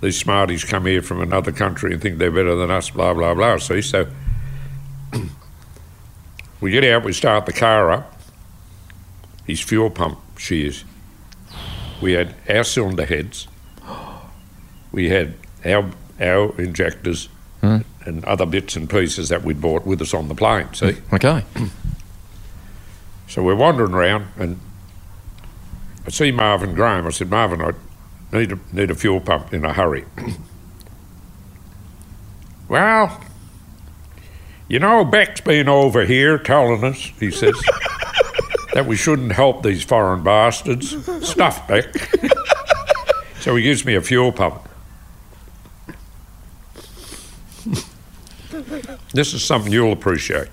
These 0.00 0.18
smarties 0.18 0.64
come 0.64 0.86
here 0.86 1.02
from 1.02 1.20
another 1.20 1.52
country 1.52 1.92
and 1.92 2.02
think 2.02 2.18
they're 2.18 2.30
better 2.30 2.56
than 2.56 2.70
us, 2.70 2.90
blah, 2.90 3.14
blah, 3.14 3.34
blah. 3.34 3.58
See, 3.58 3.82
so 3.82 4.08
we 6.60 6.72
get 6.72 6.84
out, 6.84 7.04
we 7.04 7.12
start 7.12 7.46
the 7.46 7.52
car 7.52 7.90
up. 7.92 8.20
His 9.46 9.60
fuel 9.60 9.90
pump 9.90 10.18
shears. 10.38 10.84
We 12.00 12.12
had 12.12 12.34
our 12.48 12.64
cylinder 12.64 13.04
heads. 13.04 13.48
We 14.92 15.08
had 15.08 15.36
our, 15.64 15.90
our 16.20 16.60
injectors 16.60 17.30
hmm. 17.62 17.78
and 18.04 18.22
other 18.26 18.44
bits 18.44 18.76
and 18.76 18.90
pieces 18.90 19.30
that 19.30 19.42
we'd 19.42 19.58
bought 19.58 19.86
with 19.86 20.02
us 20.02 20.12
on 20.12 20.28
the 20.28 20.34
plane, 20.34 20.68
see? 20.74 20.98
Okay. 21.14 21.42
So 23.32 23.42
we're 23.42 23.54
wandering 23.54 23.94
around, 23.94 24.26
and 24.36 24.60
I 26.06 26.10
see 26.10 26.32
Marvin 26.32 26.74
Graham. 26.74 27.06
I 27.06 27.10
said, 27.10 27.30
Marvin, 27.30 27.62
I 27.62 27.72
need 28.36 28.52
a, 28.52 28.58
need 28.72 28.90
a 28.90 28.94
fuel 28.94 29.20
pump 29.20 29.54
in 29.54 29.64
a 29.64 29.72
hurry. 29.72 30.04
well, 32.68 33.20
you 34.68 34.78
know, 34.78 35.04
Beck's 35.04 35.40
been 35.40 35.68
over 35.68 36.04
here 36.04 36.38
telling 36.38 36.82
us, 36.82 37.12
he 37.20 37.30
says, 37.30 37.54
that 38.74 38.86
we 38.86 38.96
shouldn't 38.96 39.32
help 39.32 39.62
these 39.62 39.84
foreign 39.84 40.24
bastards. 40.24 40.96
Stuff, 41.26 41.68
Beck. 41.68 41.94
so 43.40 43.54
he 43.54 43.62
gives 43.62 43.84
me 43.84 43.94
a 43.94 44.00
fuel 44.00 44.32
pump. 44.32 44.68
this 49.12 49.34
is 49.34 49.44
something 49.44 49.72
you'll 49.72 49.92
appreciate. 49.92 50.48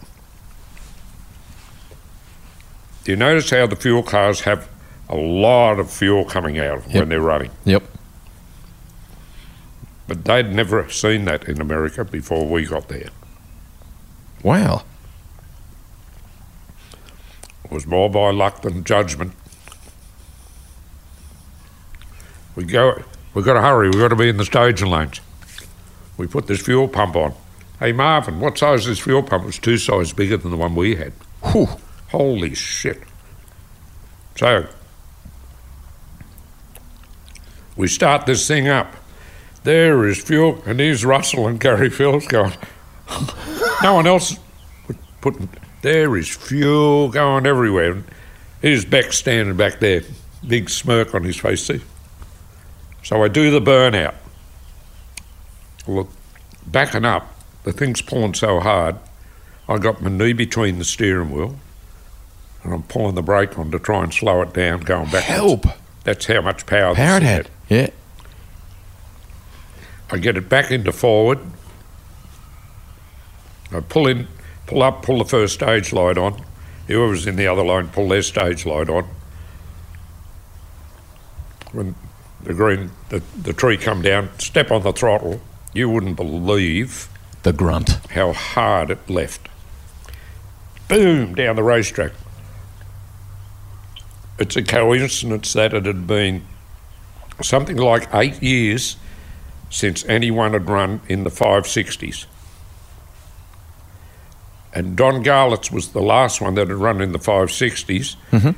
Do 3.03 3.13
you 3.13 3.15
notice 3.15 3.49
how 3.49 3.65
the 3.65 3.75
fuel 3.75 4.03
cars 4.03 4.41
have 4.41 4.69
a 5.09 5.15
lot 5.15 5.79
of 5.79 5.91
fuel 5.91 6.23
coming 6.25 6.59
out 6.59 6.83
Yep. 6.87 6.95
when 6.95 7.09
they're 7.09 7.21
running? 7.21 7.51
Yep. 7.65 7.83
But 10.07 10.25
they'd 10.25 10.51
never 10.53 10.89
seen 10.89 11.25
that 11.25 11.47
in 11.47 11.59
America 11.61 12.03
before 12.05 12.45
we 12.45 12.65
got 12.65 12.87
there. 12.87 13.09
Wow. 14.43 14.83
It 17.65 17.71
was 17.71 17.85
more 17.85 18.09
by 18.09 18.31
luck 18.31 18.61
than 18.61 18.83
judgment. 18.83 19.33
We 22.55 22.63
go, 22.65 23.03
we've 23.33 23.45
got 23.45 23.53
to 23.53 23.61
hurry, 23.61 23.89
we've 23.89 23.99
got 23.99 24.07
to 24.09 24.15
be 24.15 24.29
in 24.29 24.37
the 24.37 24.45
staging 24.45 24.89
lanes. 24.89 25.21
We 26.17 26.27
put 26.27 26.47
this 26.47 26.61
fuel 26.61 26.87
pump 26.87 27.15
on. 27.15 27.33
Hey, 27.79 27.91
Marvin, 27.93 28.39
what 28.39 28.57
size 28.57 28.81
is 28.81 28.85
this 28.87 28.99
fuel 28.99 29.23
pump? 29.23 29.47
It's 29.47 29.57
two 29.59 29.77
sizes 29.77 30.11
bigger 30.13 30.35
than 30.37 30.51
the 30.51 30.57
one 30.57 30.75
we 30.75 30.95
had. 30.95 31.13
Whew. 31.51 31.67
Holy 32.09 32.55
shit. 32.55 33.01
So, 34.35 34.67
we 37.79 37.87
start 37.87 38.25
this 38.25 38.45
thing 38.45 38.67
up. 38.67 38.93
There 39.63 40.05
is 40.05 40.21
fuel, 40.21 40.61
and 40.65 40.81
here's 40.81 41.05
Russell 41.05 41.47
and 41.47 41.57
Gary 41.57 41.89
Phillips 41.89 42.27
going. 42.27 42.51
no 43.81 43.93
one 43.93 44.05
else 44.05 44.37
would 44.87 44.97
put. 45.21 45.35
There 45.81 46.17
is 46.17 46.27
fuel 46.27 47.07
going 47.07 47.45
everywhere. 47.45 47.91
And 47.93 48.03
here's 48.61 48.83
Beck 48.83 49.13
standing 49.13 49.55
back 49.55 49.79
there, 49.79 50.01
big 50.45 50.69
smirk 50.69 51.15
on 51.15 51.23
his 51.23 51.37
face. 51.37 51.67
See? 51.67 51.79
So 53.01 53.23
I 53.23 53.29
do 53.29 53.49
the 53.49 53.61
burnout. 53.61 54.15
Look, 55.87 56.09
backing 56.67 57.05
up, 57.05 57.33
the 57.63 57.71
thing's 57.71 58.01
pulling 58.01 58.33
so 58.33 58.59
hard, 58.59 58.97
I 59.69 59.77
got 59.77 60.01
my 60.01 60.09
knee 60.09 60.33
between 60.33 60.79
the 60.79 60.85
steering 60.85 61.31
wheel, 61.31 61.55
and 62.61 62.73
I'm 62.73 62.83
pulling 62.83 63.15
the 63.15 63.21
brake 63.21 63.57
on 63.57 63.71
to 63.71 63.79
try 63.79 64.03
and 64.03 64.13
slow 64.13 64.41
it 64.41 64.53
down, 64.53 64.81
going 64.81 65.09
back. 65.09 65.23
Help. 65.23 65.65
That's 66.03 66.25
how 66.25 66.41
much 66.41 66.65
power, 66.65 66.93
Power 66.93 67.17
it 67.17 67.23
had. 67.23 67.49
Yeah. 67.69 67.89
I 70.11 70.17
get 70.17 70.37
it 70.37 70.49
back 70.49 70.71
into 70.71 70.91
forward. 70.91 71.39
I 73.71 73.79
pull 73.81 74.07
in, 74.07 74.27
pull 74.65 74.81
up, 74.81 75.03
pull 75.03 75.19
the 75.19 75.25
first 75.25 75.53
stage 75.53 75.93
light 75.93 76.17
on. 76.17 76.43
Whoever's 76.87 77.27
in 77.27 77.35
the 77.35 77.45
other 77.47 77.63
line, 77.63 77.89
pull 77.89 78.07
their 78.09 78.23
stage 78.23 78.65
light 78.65 78.89
on. 78.89 79.07
When 81.71 81.93
the 82.41 82.55
green, 82.55 82.89
the, 83.09 83.21
the 83.39 83.53
tree 83.53 83.77
come 83.77 84.01
down, 84.01 84.29
step 84.39 84.71
on 84.71 84.81
the 84.81 84.91
throttle. 84.91 85.39
You 85.71 85.87
wouldn't 85.89 86.15
believe 86.15 87.07
The 87.43 87.53
grunt. 87.53 87.91
how 88.11 88.33
hard 88.33 88.89
it 88.89 89.07
left. 89.07 89.47
Boom, 90.87 91.35
down 91.35 91.55
the 91.55 91.61
racetrack. 91.63 92.13
It's 94.39 94.55
a 94.55 94.63
coincidence 94.63 95.53
that 95.53 95.75
it 95.75 95.85
had 95.85 96.07
been 96.07 96.43
something 97.41 97.77
like 97.77 98.13
eight 98.13 98.41
years 98.41 98.97
since 99.69 100.03
anyone 100.05 100.53
had 100.53 100.69
run 100.69 101.01
in 101.07 101.23
the 101.23 101.29
560s. 101.29 102.25
And 104.71 104.95
Don 104.95 105.23
Garlits 105.23 105.71
was 105.71 105.89
the 105.89 106.01
last 106.01 106.41
one 106.41 106.53
that 106.55 106.67
had 106.67 106.77
run 106.77 107.01
in 107.01 107.11
the 107.11 107.19
560s 107.19 108.15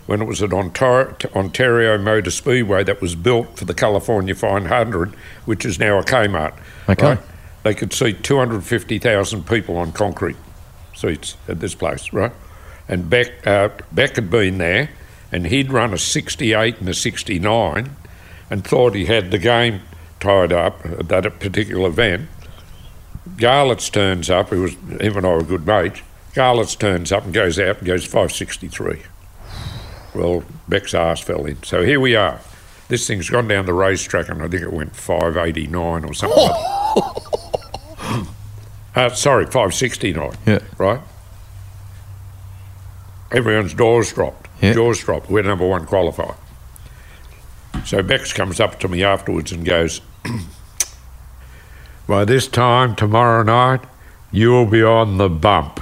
when 0.07 0.21
it 0.21 0.25
was 0.25 0.41
at 0.43 0.51
Ontario, 0.51 1.15
Ontario 1.33 1.97
Motor 1.97 2.31
Speedway 2.31 2.83
that 2.83 3.01
was 3.01 3.15
built 3.15 3.57
for 3.57 3.65
the 3.65 3.73
California 3.73 4.35
500, 4.35 5.15
which 5.45 5.65
is 5.65 5.79
now 5.79 5.97
a 5.99 6.03
Kmart. 6.03 6.53
Okay. 6.89 7.05
Right? 7.05 7.19
They 7.63 7.73
could 7.73 7.93
seat 7.93 8.23
250,000 8.23 9.47
people 9.47 9.77
on 9.77 9.93
concrete 9.93 10.35
seats 10.93 11.37
at 11.47 11.59
this 11.59 11.75
place, 11.75 12.11
right? 12.11 12.33
And 12.89 13.09
Beck, 13.09 13.47
uh, 13.47 13.69
Beck 13.91 14.15
had 14.15 14.29
been 14.29 14.57
there, 14.57 14.89
and 15.31 15.47
he'd 15.47 15.71
run 15.71 15.93
a 15.93 15.97
68 15.97 16.79
and 16.79 16.89
a 16.89 16.93
69 16.93 17.95
and 18.51 18.63
thought 18.63 18.93
he 18.93 19.05
had 19.05 19.31
the 19.31 19.39
game 19.39 19.81
tied 20.19 20.51
up 20.53 20.85
at 20.85 21.07
that 21.07 21.39
particular 21.39 21.87
event. 21.89 22.29
Garlits 23.37 23.91
turns 23.91 24.29
up, 24.29 24.49
who 24.49 24.61
was 24.61 24.73
him 24.73 25.17
and 25.17 25.25
I 25.25 25.29
were 25.33 25.43
good 25.43 25.65
mates. 25.65 26.01
Garlits 26.33 26.77
turns 26.77 27.11
up 27.11 27.23
and 27.25 27.33
goes 27.33 27.57
out 27.57 27.77
and 27.79 27.87
goes 27.87 28.05
563. 28.05 29.01
Well, 30.13 30.43
Beck's 30.67 30.93
arse 30.93 31.21
fell 31.21 31.45
in. 31.45 31.63
So 31.63 31.83
here 31.83 31.99
we 31.99 32.15
are. 32.15 32.41
This 32.89 33.07
thing's 33.07 33.29
gone 33.29 33.47
down 33.47 33.65
the 33.65 33.73
racetrack 33.73 34.27
and 34.27 34.43
I 34.43 34.47
think 34.49 34.63
it 34.63 34.73
went 34.73 34.95
589 34.95 36.03
or 36.03 36.13
something 36.13 36.37
like 36.37 36.51
that. 36.95 38.27
Uh, 38.93 39.09
sorry, 39.11 39.45
569. 39.45 40.33
Yeah. 40.45 40.59
Right? 40.77 40.99
Everyone's 43.31 43.73
doors 43.73 44.11
dropped. 44.11 44.49
Yeah. 44.61 44.73
Jaws 44.73 44.99
dropped. 44.99 45.29
We're 45.29 45.43
number 45.43 45.65
one 45.65 45.85
qualifier. 45.87 46.35
So 47.85 48.01
Beck 48.03 48.23
comes 48.29 48.59
up 48.59 48.79
to 48.81 48.87
me 48.87 49.03
afterwards 49.03 49.51
and 49.51 49.65
goes, 49.65 50.01
By 52.07 52.25
this 52.25 52.47
time 52.47 52.95
tomorrow 52.95 53.43
night, 53.43 53.81
you'll 54.31 54.65
be 54.65 54.83
on 54.83 55.17
the 55.17 55.29
bump. 55.29 55.79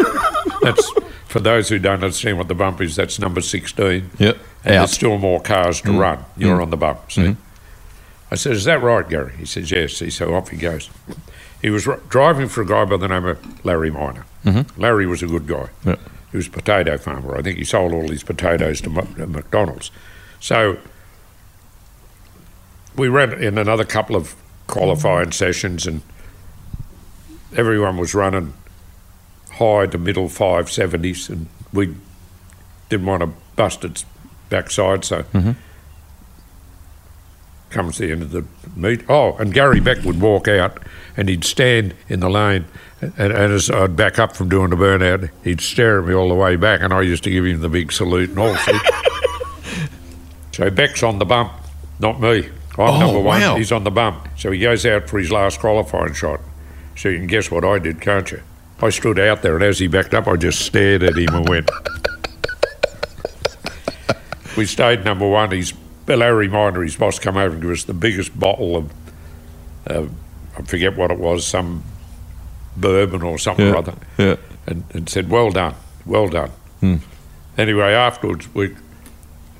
that's 0.62 0.90
for 1.26 1.40
those 1.40 1.68
who 1.68 1.78
don't 1.78 2.04
understand 2.04 2.36
what 2.36 2.48
the 2.48 2.54
bump 2.54 2.80
is, 2.80 2.96
that's 2.96 3.18
number 3.18 3.40
16. 3.40 4.10
Yep. 4.18 4.36
And 4.64 4.74
Out. 4.74 4.80
there's 4.80 4.92
still 4.92 5.18
more 5.18 5.40
cars 5.40 5.80
to 5.82 5.88
mm. 5.88 5.98
run. 5.98 6.24
You're 6.36 6.58
mm. 6.58 6.62
on 6.62 6.70
the 6.70 6.76
bump. 6.76 7.10
See? 7.10 7.22
Mm-hmm. 7.22 7.40
I 8.30 8.34
said, 8.34 8.52
Is 8.52 8.64
that 8.64 8.82
right, 8.82 9.08
Gary? 9.08 9.34
He 9.38 9.44
says, 9.44 9.70
Yes. 9.70 9.94
See, 9.94 10.10
so 10.10 10.34
off 10.34 10.50
he 10.50 10.56
goes. 10.56 10.90
He 11.60 11.70
was 11.70 11.86
r- 11.86 12.00
driving 12.08 12.48
for 12.48 12.62
a 12.62 12.66
guy 12.66 12.84
by 12.84 12.96
the 12.96 13.08
name 13.08 13.24
of 13.24 13.64
Larry 13.64 13.90
Minor. 13.90 14.26
Mm-hmm. 14.44 14.80
Larry 14.80 15.06
was 15.06 15.22
a 15.22 15.26
good 15.26 15.46
guy. 15.46 15.68
Yep. 15.84 16.00
He 16.32 16.36
was 16.36 16.48
a 16.48 16.50
potato 16.50 16.98
farmer. 16.98 17.36
I 17.36 17.42
think 17.42 17.58
he 17.58 17.64
sold 17.64 17.92
all 17.92 18.08
his 18.08 18.22
potatoes 18.22 18.80
to 18.82 18.90
Mc- 18.90 19.16
to 19.16 19.26
McDonald's. 19.26 19.90
So 20.40 20.78
we 22.96 23.08
ran 23.08 23.32
in 23.32 23.58
another 23.58 23.84
couple 23.84 24.16
of 24.16 24.34
qualifying 24.66 25.26
mm-hmm. 25.26 25.32
sessions, 25.32 25.86
and 25.86 26.02
everyone 27.56 27.96
was 27.96 28.14
running 28.14 28.54
high 29.52 29.86
to 29.86 29.98
middle 29.98 30.28
570s, 30.28 31.28
and 31.28 31.48
we 31.72 31.94
didn't 32.88 33.06
want 33.06 33.22
to 33.22 33.30
bust 33.56 33.84
its 33.84 34.04
backside, 34.48 35.04
so 35.04 35.22
mm-hmm. 35.22 35.52
comes 37.70 37.98
the 37.98 38.10
end 38.10 38.22
of 38.22 38.30
the 38.30 38.44
meet. 38.76 39.02
Oh, 39.08 39.36
and 39.36 39.52
Gary 39.52 39.80
Beck 39.80 40.04
would 40.04 40.20
walk 40.20 40.48
out 40.48 40.78
and 41.16 41.28
he'd 41.28 41.44
stand 41.44 41.94
in 42.08 42.20
the 42.20 42.30
lane. 42.30 42.64
And, 43.00 43.12
and 43.18 43.32
as 43.32 43.70
I'd 43.70 43.96
back 43.96 44.18
up 44.18 44.36
from 44.36 44.48
doing 44.48 44.70
the 44.70 44.76
burnout, 44.76 45.30
he'd 45.44 45.60
stare 45.60 46.00
at 46.00 46.06
me 46.06 46.14
all 46.14 46.28
the 46.28 46.34
way 46.34 46.56
back, 46.56 46.80
and 46.80 46.92
I 46.92 47.02
used 47.02 47.24
to 47.24 47.30
give 47.30 47.44
him 47.44 47.60
the 47.60 47.68
big 47.68 47.92
salute 47.92 48.30
and 48.30 48.38
all. 48.38 48.56
so 50.52 50.70
Beck's 50.70 51.02
on 51.02 51.18
the 51.18 51.24
bump, 51.24 51.52
not 51.98 52.20
me. 52.20 52.48
I'm 52.78 52.88
Oh, 52.88 52.98
number 53.00 53.20
one. 53.20 53.40
wow. 53.40 53.56
He's 53.56 53.72
on 53.72 53.84
the 53.84 53.90
bump. 53.90 54.28
So 54.36 54.50
he 54.50 54.58
goes 54.58 54.86
out 54.86 55.08
for 55.08 55.18
his 55.18 55.30
last 55.30 55.60
qualifying 55.60 56.14
shot. 56.14 56.40
So 56.96 57.08
you 57.08 57.18
can 57.18 57.26
guess 57.26 57.50
what 57.50 57.64
I 57.64 57.78
did, 57.78 58.00
can't 58.00 58.30
you? 58.30 58.40
I 58.80 58.90
stood 58.90 59.18
out 59.18 59.42
there, 59.42 59.54
and 59.54 59.62
as 59.64 59.78
he 59.78 59.86
backed 59.86 60.14
up, 60.14 60.26
I 60.26 60.36
just 60.36 60.60
stared 60.60 61.02
at 61.02 61.16
him 61.16 61.34
and 61.34 61.48
went. 61.48 61.70
we 64.56 64.66
stayed 64.66 65.04
number 65.04 65.28
one. 65.28 65.50
He's 65.52 65.72
Larry 66.06 66.48
Minor, 66.48 66.82
his 66.82 66.96
boss, 66.96 67.18
come 67.18 67.36
over 67.36 67.54
and 67.54 67.62
give 67.62 67.70
us 67.70 67.84
the 67.84 67.94
biggest 67.94 68.38
bottle 68.38 68.76
of, 68.76 68.92
uh, 69.86 70.06
I 70.58 70.62
forget 70.62 70.96
what 70.96 71.10
it 71.10 71.18
was, 71.18 71.46
some 71.46 71.84
bourbon 72.76 73.22
or 73.22 73.38
something 73.38 73.68
or 73.68 73.76
other, 73.76 73.94
Yeah. 74.18 74.36
and, 74.66 74.84
and 74.92 75.08
said, 75.08 75.30
"Well 75.30 75.50
done, 75.50 75.74
well 76.04 76.28
done." 76.28 76.50
Anyway, 77.56 77.92
afterwards, 77.92 78.52
we 78.54 78.74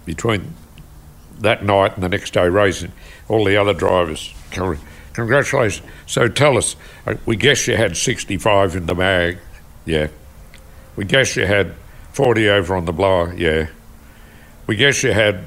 between 0.04 0.54
that 1.40 1.64
night 1.64 1.94
and 1.94 2.02
the 2.02 2.08
next 2.08 2.32
day 2.32 2.48
racing, 2.48 2.92
all 3.28 3.44
the 3.44 3.56
other 3.56 3.72
drivers, 3.72 4.32
congratulations. 5.12 5.86
So 6.06 6.28
tell 6.28 6.56
us, 6.56 6.76
uh, 7.06 7.14
we 7.26 7.36
guess 7.36 7.66
you 7.66 7.76
had 7.76 7.96
65 7.96 8.76
in 8.76 8.86
the 8.86 8.94
mag, 8.94 9.38
yeah. 9.84 10.08
We 10.96 11.04
guess 11.04 11.36
you 11.36 11.46
had 11.46 11.74
40 12.12 12.48
over 12.48 12.74
on 12.76 12.84
the 12.84 12.92
blower, 12.92 13.34
yeah. 13.34 13.68
We 14.66 14.76
guess 14.76 15.02
you 15.02 15.12
had 15.12 15.44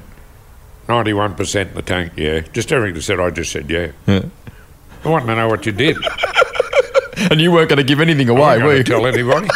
91% 0.88 1.68
in 1.68 1.74
the 1.74 1.82
tank, 1.82 2.12
yeah. 2.16 2.40
Just 2.40 2.72
everything 2.72 2.94
they 2.94 3.00
said, 3.00 3.20
I 3.20 3.30
just 3.30 3.52
said, 3.52 3.70
yeah. 3.70 3.92
Yeah. 4.06 4.24
I 5.04 5.08
want 5.08 5.26
to 5.26 5.34
know 5.36 5.48
what 5.48 5.66
you 5.66 5.72
did. 5.72 5.96
And 7.30 7.40
you 7.40 7.50
weren't 7.50 7.68
going 7.70 7.78
to 7.78 7.84
give 7.84 8.00
anything 8.00 8.28
away, 8.28 8.62
were 8.62 8.76
you? 8.76 8.84
tell 8.84 9.06
anybody. 9.06 9.48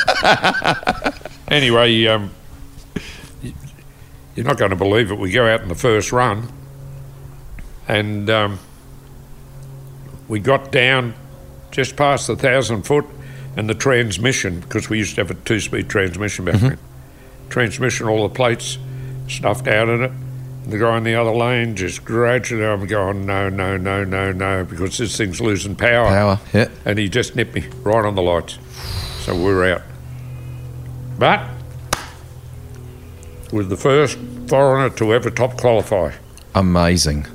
anyway, 1.49 2.07
um, 2.07 2.31
you're 4.35 4.47
not 4.47 4.59
going 4.59 4.71
to 4.71 4.77
believe 4.77 5.11
it. 5.11 5.19
We 5.19 5.31
go 5.31 5.47
out 5.47 5.63
in 5.63 5.69
the 5.69 5.75
first 5.75 6.13
run, 6.13 6.53
and 7.89 8.29
um, 8.31 8.59
we 10.29 10.41
got 10.41 10.71
down 10.71 11.15
just 11.71 11.97
past 11.97 12.27
the 12.27 12.37
thousand 12.37 12.83
foot, 12.83 13.07
and 13.57 13.69
the 13.69 13.75
transmission, 13.75 14.61
because 14.61 14.89
we 14.89 14.99
used 14.99 15.17
to 15.17 15.21
have 15.23 15.31
a 15.31 15.35
two-speed 15.35 15.89
transmission 15.89 16.45
back 16.45 16.57
then. 16.57 16.79
Transmission, 17.49 18.07
all 18.07 18.29
the 18.29 18.35
plates 18.35 18.79
stuffed 19.29 19.67
out 19.67 19.89
in 19.89 20.05
it. 20.05 20.13
The 20.67 20.79
guy 20.79 20.97
in 20.99 21.05
the 21.05 21.17
other 21.17 21.33
lane 21.33 21.75
just 21.75 22.05
gradually, 22.05 22.65
I'm 22.65 22.87
going, 22.87 23.27
no, 23.27 23.49
no, 23.49 23.77
no, 23.77 24.05
no, 24.05 24.31
no, 24.31 24.65
because 24.65 24.99
this 24.99 25.17
thing's 25.17 25.41
losing 25.41 25.75
Power. 25.75 26.07
Power, 26.07 26.41
yeah. 26.53 26.69
and 26.85 26.99
he 26.99 27.09
just 27.09 27.35
nipped 27.35 27.55
me 27.55 27.67
right 27.83 28.05
on 28.05 28.15
the 28.15 28.23
lights. 28.23 28.59
So 29.21 29.35
we're 29.35 29.73
out. 29.73 29.83
But 31.19 31.49
was 33.53 33.69
the 33.69 33.77
first 33.77 34.19
foreigner 34.49 34.91
to 34.97 35.13
ever 35.13 35.31
top 35.31 35.57
qualify. 35.57 36.13
Amazing. 36.55 37.27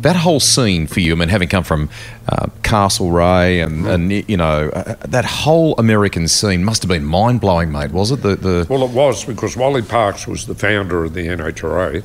That 0.00 0.16
whole 0.16 0.40
scene 0.40 0.86
for 0.86 1.00
you, 1.00 1.12
I 1.12 1.14
mean, 1.14 1.30
having 1.30 1.48
come 1.48 1.64
from 1.64 1.88
uh, 2.28 2.46
Castlereagh 2.62 3.64
and, 3.64 3.86
and 3.86 4.28
you 4.28 4.36
know, 4.36 4.68
uh, 4.68 4.96
that 5.06 5.24
whole 5.24 5.74
American 5.78 6.28
scene 6.28 6.62
must 6.62 6.82
have 6.82 6.90
been 6.90 7.04
mind 7.04 7.40
blowing, 7.40 7.72
mate, 7.72 7.90
was 7.90 8.10
it? 8.10 8.20
The, 8.20 8.36
the 8.36 8.66
Well, 8.68 8.82
it 8.82 8.90
was 8.90 9.24
because 9.24 9.56
Wally 9.56 9.80
Parks 9.80 10.26
was 10.26 10.46
the 10.46 10.54
founder 10.54 11.04
of 11.04 11.14
the 11.14 11.26
NHRA, 11.26 12.04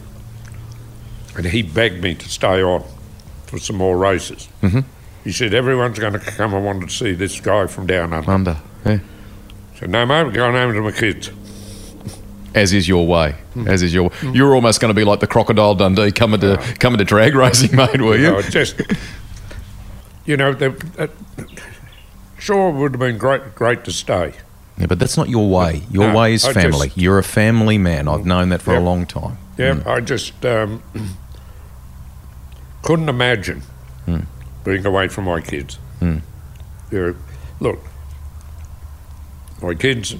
and 1.35 1.45
he 1.47 1.61
begged 1.61 2.01
me 2.01 2.15
to 2.15 2.29
stay 2.29 2.63
on 2.63 2.85
for 3.47 3.57
some 3.59 3.75
more 3.75 3.97
races. 3.97 4.47
Mm-hmm. 4.61 4.79
He 5.23 5.33
said, 5.33 5.53
Everyone's 5.53 5.99
going 5.99 6.13
to 6.13 6.19
come 6.19 6.53
and 6.53 6.63
want 6.63 6.81
to 6.81 6.89
see 6.89 7.11
this 7.11 7.41
guy 7.41 7.67
from 7.67 7.85
down 7.85 8.13
under. 8.13 8.31
under. 8.31 8.57
Yeah. 8.85 8.99
Said, 9.75 9.89
No, 9.89 10.05
mate, 10.05 10.23
we're 10.23 10.31
going 10.31 10.53
home 10.55 10.73
to 10.73 10.81
my 10.81 10.91
kids. 10.91 11.31
As 12.55 12.73
is 12.73 12.87
your 12.87 13.05
way. 13.07 13.33
Hmm. 13.53 13.67
As 13.67 13.81
is 13.83 13.93
your. 13.93 14.11
You're 14.33 14.55
almost 14.55 14.79
going 14.81 14.89
to 14.89 14.95
be 14.99 15.03
like 15.03 15.19
the 15.19 15.27
crocodile 15.27 15.75
Dundee 15.75 16.11
coming 16.11 16.39
to 16.41 16.57
coming 16.79 16.97
to 16.97 17.03
drag 17.05 17.35
racing, 17.35 17.75
mate. 17.75 18.01
Were 18.01 18.15
you? 18.17 18.31
No, 18.31 18.41
just, 18.41 18.81
you 20.25 20.35
know, 20.37 20.53
the, 20.53 20.71
uh, 20.97 21.07
sure, 22.37 22.69
it 22.69 22.73
would 22.73 22.93
have 22.93 22.99
been 22.99 23.17
great, 23.17 23.55
great 23.55 23.83
to 23.85 23.91
stay. 23.91 24.33
Yeah, 24.77 24.85
but 24.87 24.97
that's 24.99 25.17
not 25.17 25.27
your 25.29 25.49
way. 25.49 25.83
Your 25.91 26.07
No, 26.13 26.17
way 26.19 26.33
is 26.33 26.45
family. 26.47 26.87
just- 26.87 26.97
You're 26.97 27.17
a 27.19 27.23
family 27.23 27.77
man. 27.77 28.07
I've 28.07 28.25
known 28.25 28.49
that 28.49 28.61
for 28.61 28.73
a 28.75 28.79
long 28.79 29.05
time. 29.05 29.37
Yeah, 29.57 29.83
I 29.85 29.99
just 29.99 30.45
um, 30.45 30.81
couldn't 32.81 33.09
imagine 33.09 33.61
being 34.63 34.85
away 34.85 35.07
from 35.09 35.25
my 35.25 35.41
kids. 35.41 35.77
Yeah, 36.91 37.11
look, 37.59 37.79
my 39.61 39.73
kids, 39.73 40.15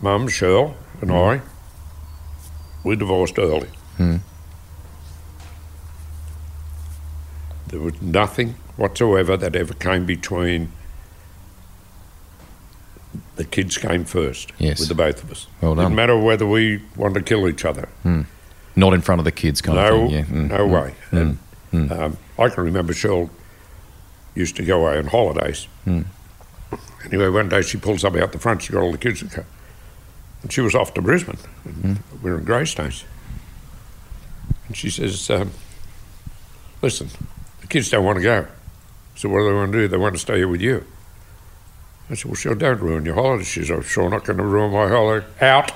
Mum, 0.00 0.28
Cheryl, 0.28 0.74
and 1.00 1.12
I, 1.12 1.40
we 2.84 2.96
divorced 2.96 3.38
early. 3.38 3.68
Hmm. 3.96 4.16
There 7.68 7.80
was 7.80 8.00
nothing 8.00 8.54
whatsoever 8.76 9.36
that 9.36 9.56
ever 9.56 9.74
came 9.74 10.06
between. 10.06 10.72
The 13.36 13.44
kids 13.44 13.76
came 13.76 14.04
first 14.04 14.52
Yes. 14.58 14.78
with 14.80 14.88
the 14.88 14.94
both 14.94 15.22
of 15.22 15.30
us. 15.30 15.46
Well 15.60 15.74
done. 15.74 15.84
Didn't 15.84 15.96
matter 15.96 16.18
whether 16.18 16.46
we 16.46 16.82
wanted 16.96 17.14
to 17.14 17.22
kill 17.22 17.48
each 17.48 17.64
other. 17.64 17.88
Hmm. 18.02 18.22
Not 18.76 18.92
in 18.94 19.00
front 19.00 19.20
of 19.20 19.24
the 19.24 19.32
kids, 19.32 19.60
kind 19.60 19.76
no, 19.76 20.04
of 20.04 20.10
thing. 20.10 20.10
Yeah. 20.10 20.24
Mm. 20.24 20.48
no 20.50 20.66
hmm. 20.66 20.72
way. 20.72 20.94
And, 21.10 21.38
um, 21.92 22.16
I 22.38 22.48
can 22.48 22.64
remember 22.64 22.92
Cheryl 22.92 23.28
used 24.34 24.56
to 24.56 24.64
go 24.64 24.86
away 24.86 24.98
on 24.98 25.06
holidays. 25.06 25.66
Anyway, 25.86 27.28
one 27.28 27.48
day 27.48 27.62
she 27.62 27.78
pulls 27.78 28.04
up 28.04 28.16
out 28.16 28.32
the 28.32 28.38
front. 28.38 28.62
She 28.62 28.72
got 28.72 28.82
all 28.82 28.92
the 28.92 28.98
kids 28.98 29.20
to 29.20 29.26
go, 29.26 29.44
and 30.46 30.52
she 30.52 30.60
was 30.60 30.76
off 30.76 30.94
to 30.94 31.02
Brisbane. 31.02 31.38
And 31.64 31.98
We 32.22 32.30
were 32.30 32.38
in 32.38 32.44
Greystanes, 32.44 33.02
and 34.68 34.76
she 34.76 34.90
says, 34.90 35.28
um, 35.28 35.50
"Listen, 36.82 37.08
the 37.62 37.66
kids 37.66 37.90
don't 37.90 38.04
want 38.04 38.18
to 38.18 38.22
go. 38.22 38.46
So 39.16 39.28
what 39.28 39.38
do 39.40 39.48
they 39.48 39.54
want 39.54 39.72
to 39.72 39.78
do? 39.78 39.88
They 39.88 39.96
want 39.96 40.14
to 40.14 40.20
stay 40.20 40.36
here 40.36 40.46
with 40.46 40.60
you." 40.60 40.84
I 42.08 42.14
said, 42.14 42.26
"Well, 42.26 42.34
sure, 42.36 42.54
don't 42.54 42.80
ruin 42.80 43.04
your 43.04 43.16
holiday." 43.16 43.42
She 43.42 43.62
says, 43.62 43.70
"I'm 43.72 43.82
sure 43.82 44.08
not 44.08 44.24
going 44.24 44.36
to 44.38 44.44
ruin 44.44 44.70
my 44.72 44.86
holiday. 44.86 45.26
Out." 45.40 45.72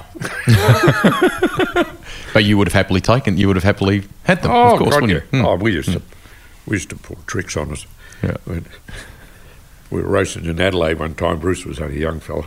But 2.32 2.44
you 2.44 2.56
would 2.58 2.68
have 2.68 2.74
happily 2.74 3.00
taken. 3.00 3.36
You 3.38 3.48
would 3.48 3.56
have 3.56 3.64
happily 3.64 4.04
had 4.22 4.40
them, 4.42 4.52
Oh, 4.52 4.74
of 4.74 4.78
course, 4.78 4.90
God, 4.94 5.02
wouldn't 5.02 5.24
yeah. 5.32 5.38
you? 5.38 5.42
Mm. 5.44 5.48
Oh, 5.48 5.56
we 5.56 5.72
used 5.72 5.90
to 5.90 6.00
we 6.64 6.76
used 6.76 6.88
to 6.90 6.96
pull 6.96 7.18
tricks 7.26 7.56
on 7.56 7.72
us. 7.72 7.86
Yeah. 8.22 8.36
When 8.44 8.66
we 9.90 10.00
were 10.00 10.08
racing 10.08 10.44
in 10.44 10.60
Adelaide 10.60 11.00
one 11.00 11.14
time. 11.16 11.40
Bruce 11.40 11.64
was 11.66 11.80
only 11.80 11.96
a 11.96 12.00
young 12.00 12.20
fella, 12.20 12.44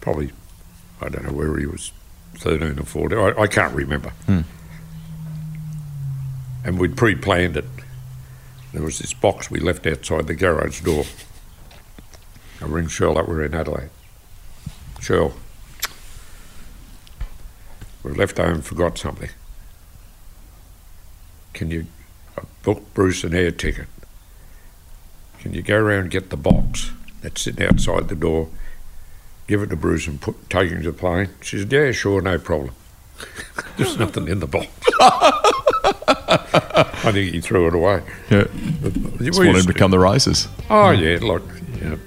probably 0.00 0.30
I 1.00 1.08
don't 1.08 1.24
know 1.24 1.32
where 1.32 1.56
he 1.58 1.66
was, 1.66 1.92
thirteen 2.36 2.78
or 2.78 2.84
fourteen. 2.84 3.18
I, 3.18 3.42
I 3.42 3.46
can't 3.46 3.74
remember. 3.74 4.10
Hmm. 4.26 4.40
And 6.64 6.78
we'd 6.78 6.96
pre-planned 6.96 7.56
it. 7.56 7.64
There 8.72 8.82
was 8.82 8.98
this 8.98 9.14
box 9.14 9.50
we 9.50 9.60
left 9.60 9.86
outside 9.86 10.26
the 10.26 10.34
garage 10.34 10.82
door. 10.82 11.04
I 12.60 12.66
ring 12.66 12.88
Shirl 12.88 13.16
up. 13.18 13.26
We're 13.26 13.44
in 13.44 13.54
Adelaide. 13.54 13.88
Cheryl, 15.00 15.32
we 18.02 18.12
left 18.12 18.36
home 18.36 18.56
and 18.56 18.64
forgot 18.64 18.98
something. 18.98 19.30
Can 21.54 21.70
you 21.70 21.86
I 22.36 22.42
booked 22.62 22.92
Bruce 22.92 23.24
an 23.24 23.34
air 23.34 23.50
ticket? 23.50 23.86
Can 25.38 25.54
you 25.54 25.62
go 25.62 25.78
around 25.78 26.00
and 26.00 26.10
get 26.10 26.28
the 26.28 26.36
box 26.36 26.90
that's 27.22 27.40
sitting 27.40 27.66
outside 27.66 28.08
the 28.08 28.14
door, 28.14 28.48
give 29.50 29.62
it 29.62 29.70
to 29.70 29.76
Bruce 29.76 30.06
and 30.06 30.20
put 30.20 30.48
take 30.48 30.70
him 30.70 30.82
to 30.82 30.92
the 30.92 30.96
plane? 30.96 31.28
She 31.42 31.58
said, 31.58 31.72
Yeah, 31.72 31.90
sure, 31.90 32.22
no 32.22 32.38
problem. 32.38 32.72
There's 33.76 33.98
nothing 33.98 34.28
in 34.28 34.38
the 34.38 34.46
box. 34.46 34.68
I 37.02 37.12
think 37.12 37.34
he 37.34 37.40
threw 37.40 37.66
it 37.66 37.74
away. 37.74 38.02
Yeah. 38.30 38.44
Just 39.18 39.38
wanted 39.38 39.54
used 39.54 39.66
to 39.66 39.72
become 39.72 39.90
the 39.90 39.98
races. 39.98 40.48
Oh 40.70 40.90
yeah, 40.90 41.18
like 41.20 41.42
you 41.82 41.98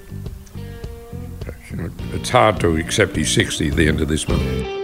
you 1.70 1.76
know, 1.76 1.90
it's 2.12 2.30
hard 2.30 2.60
to 2.60 2.76
accept 2.76 3.14
he's 3.16 3.30
sixty 3.30 3.68
at 3.68 3.76
the 3.76 3.86
end 3.86 4.00
of 4.00 4.08
this 4.08 4.26
month. 4.26 4.83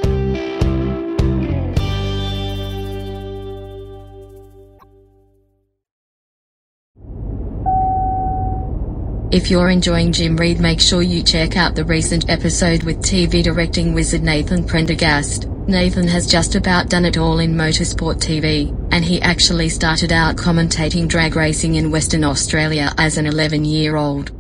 If 9.33 9.49
you're 9.49 9.71
enjoying 9.71 10.11
Jim 10.11 10.37
Read, 10.37 10.59
make 10.59 10.81
sure 10.81 11.03
you 11.03 11.23
check 11.23 11.57
out 11.57 11.77
the 11.77 11.85
recent 11.85 12.29
episode 12.29 12.83
with 12.83 12.99
TV 12.99 13.45
directing 13.45 13.95
wizard 13.95 14.23
Nathan 14.23 14.65
Prendergast. 14.65 15.47
Nathan 15.69 16.09
has 16.09 16.27
just 16.27 16.57
about 16.57 16.89
done 16.91 17.05
it 17.05 17.17
all 17.17 17.39
in 17.39 17.55
motorsport 17.55 18.17
TV, 18.17 18.77
and 18.91 19.05
he 19.05 19.23
actually 19.23 19.69
started 19.69 20.11
out 20.11 20.35
commentating 20.37 21.07
drag 21.07 21.37
racing 21.37 21.77
in 21.77 21.93
Western 21.93 22.25
Australia 22.25 22.93
as 22.99 23.19
an 23.19 23.27
11 23.27 23.65
year 23.65 23.97
old. 23.97 24.33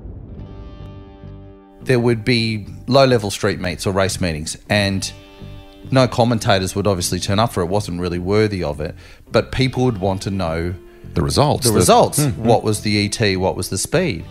there 1.82 2.00
would 2.00 2.24
be 2.24 2.66
low 2.88 3.06
level 3.06 3.30
street 3.30 3.58
meets 3.58 3.86
or 3.86 3.92
race 3.92 4.20
meetings 4.20 4.56
and 4.68 5.12
no 5.90 6.06
commentators 6.06 6.74
would 6.76 6.86
obviously 6.86 7.18
turn 7.18 7.38
up 7.38 7.50
for 7.52 7.62
it. 7.62 7.64
it 7.64 7.70
wasn't 7.70 7.98
really 7.98 8.18
worthy 8.18 8.62
of 8.62 8.80
it 8.82 8.94
but 9.32 9.50
people 9.50 9.84
would 9.86 9.98
want 9.98 10.20
to 10.22 10.30
know 10.30 10.74
The 11.14 11.22
results. 11.22 11.66
the 11.66 11.72
results 11.72 12.22
hmm. 12.22 12.44
what 12.44 12.62
was 12.62 12.82
the 12.82 13.06
et 13.06 13.36
what 13.38 13.56
was 13.56 13.70
the 13.70 13.78
speed 13.78 14.24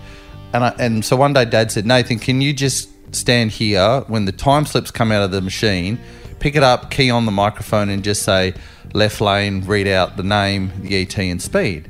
and 0.54 0.64
I, 0.64 0.76
and 0.80 1.04
so 1.06 1.16
one 1.16 1.34
day 1.34 1.46
dad 1.46 1.72
said 1.72 1.86
nathan 1.86 2.20
can 2.20 2.42
you 2.42 2.54
just 2.54 2.90
stand 3.16 3.52
here 3.52 4.02
when 4.08 4.26
the 4.26 4.32
time 4.32 4.66
slips 4.66 4.92
come 4.92 5.12
out 5.12 5.24
of 5.24 5.32
the 5.32 5.42
machine 5.42 6.00
pick 6.40 6.56
it 6.56 6.64
up 6.64 6.92
key 6.92 7.10
on 7.10 7.26
the 7.26 7.32
microphone 7.32 7.90
and 7.90 8.04
just 8.04 8.24
say 8.24 8.54
left 8.94 9.22
lane 9.22 9.66
read 9.66 9.88
out 9.88 10.18
the 10.18 10.24
name 10.24 10.72
the 10.82 11.02
et 11.02 11.18
and 11.18 11.42
speed 11.42 11.90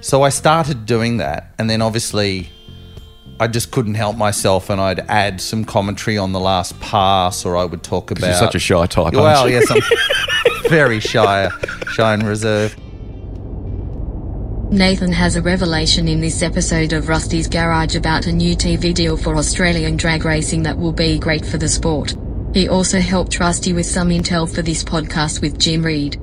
so 0.00 0.22
i 0.22 0.28
started 0.28 0.86
doing 0.86 1.18
that 1.18 1.54
and 1.58 1.68
then 1.68 1.82
obviously 1.82 2.50
I 3.40 3.46
just 3.46 3.70
couldn't 3.70 3.94
help 3.94 4.16
myself, 4.16 4.68
and 4.68 4.80
I'd 4.80 5.00
add 5.08 5.40
some 5.40 5.64
commentary 5.64 6.18
on 6.18 6.32
the 6.32 6.40
last 6.40 6.78
pass, 6.80 7.44
or 7.44 7.56
I 7.56 7.64
would 7.64 7.84
talk 7.84 8.10
about. 8.10 8.26
you're 8.26 8.34
such 8.34 8.56
a 8.56 8.58
shy 8.58 8.86
type, 8.86 9.14
Well, 9.14 9.48
yes, 9.48 9.70
I'm 9.70 9.80
very 10.68 10.98
shy, 10.98 11.48
shy 11.92 12.14
and 12.14 12.24
reserved. 12.24 12.80
Nathan 14.70 15.12
has 15.12 15.36
a 15.36 15.42
revelation 15.42 16.08
in 16.08 16.20
this 16.20 16.42
episode 16.42 16.92
of 16.92 17.08
Rusty's 17.08 17.48
Garage 17.48 17.96
about 17.96 18.26
a 18.26 18.32
new 18.32 18.54
TV 18.54 18.92
deal 18.92 19.16
for 19.16 19.36
Australian 19.36 19.96
drag 19.96 20.24
racing 20.24 20.62
that 20.64 20.76
will 20.76 20.92
be 20.92 21.18
great 21.18 21.44
for 21.46 21.56
the 21.56 21.68
sport. 21.68 22.14
He 22.52 22.68
also 22.68 23.00
helped 23.00 23.40
Rusty 23.40 23.72
with 23.72 23.86
some 23.86 24.10
intel 24.10 24.52
for 24.52 24.60
this 24.60 24.84
podcast 24.84 25.40
with 25.40 25.58
Jim 25.58 25.82
Read. 25.82 26.20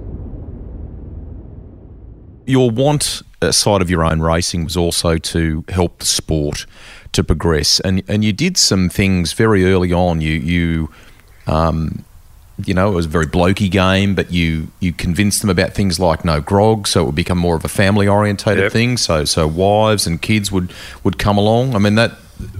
your 2.45 2.69
want 2.69 3.21
uh, 3.41 3.51
side 3.51 3.81
of 3.81 3.89
your 3.89 4.03
own 4.03 4.21
racing 4.21 4.63
was 4.63 4.77
also 4.77 5.17
to 5.17 5.63
help 5.69 5.99
the 5.99 6.05
sport 6.05 6.65
to 7.11 7.23
progress, 7.23 7.79
and 7.79 8.03
and 8.07 8.23
you 8.23 8.33
did 8.33 8.57
some 8.57 8.89
things 8.89 9.33
very 9.33 9.65
early 9.65 9.91
on. 9.91 10.21
You 10.21 10.33
you. 10.33 10.89
Um, 11.47 12.05
you 12.63 12.73
know, 12.73 12.89
it 12.91 12.95
was 12.95 13.05
a 13.05 13.09
very 13.09 13.25
blokey 13.27 13.69
game, 13.69 14.15
but 14.15 14.31
you 14.31 14.69
you 14.79 14.93
convinced 14.93 15.41
them 15.41 15.49
about 15.49 15.73
things 15.73 15.99
like 15.99 16.23
no 16.23 16.39
grog, 16.39 16.87
so 16.87 17.01
it 17.01 17.05
would 17.07 17.15
become 17.15 17.37
more 17.37 17.55
of 17.55 17.65
a 17.65 17.69
family 17.69 18.07
orientated 18.07 18.63
Yep. 18.63 18.71
thing. 18.71 18.97
So 18.97 19.25
so 19.25 19.45
wives 19.47 20.07
and 20.07 20.21
kids 20.21 20.51
would 20.51 20.71
would 21.03 21.17
come 21.17 21.37
along. 21.37 21.75
I 21.75 21.79
mean, 21.79 21.95
that 21.95 22.13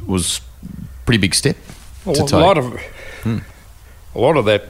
was 0.06 0.42
a 0.64 1.06
pretty 1.06 1.20
big 1.20 1.34
step 1.34 1.56
Well, 2.04 2.16
a 2.16 2.28
take. 2.28 2.32
lot 2.34 2.58
of 2.58 2.74
a 3.26 4.20
lot 4.20 4.36
of 4.38 4.46
that 4.46 4.66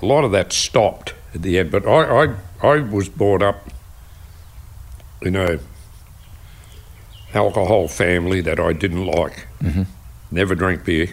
a 0.00 0.06
lot 0.06 0.24
of 0.24 0.32
that 0.32 0.52
stopped 0.52 1.12
at 1.34 1.42
the 1.42 1.58
end. 1.58 1.70
But 1.70 1.86
I 1.86 2.24
I, 2.24 2.34
I 2.62 2.78
was 2.80 3.08
brought 3.10 3.42
up 3.42 3.68
in 5.20 5.36
a 5.36 5.58
alcohol 7.34 7.88
family 7.88 8.40
that 8.40 8.58
I 8.58 8.72
didn't 8.72 9.04
like. 9.06 9.46
Mm-hmm. 9.62 9.82
Never 10.30 10.54
drank 10.54 10.84
beer. 10.84 11.08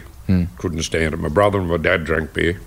Couldn't 0.58 0.82
stand 0.82 1.14
it. 1.14 1.18
My 1.18 1.28
brother 1.28 1.58
and 1.58 1.68
my 1.68 1.76
dad 1.76 2.04
drank 2.04 2.32
beer. 2.32 2.60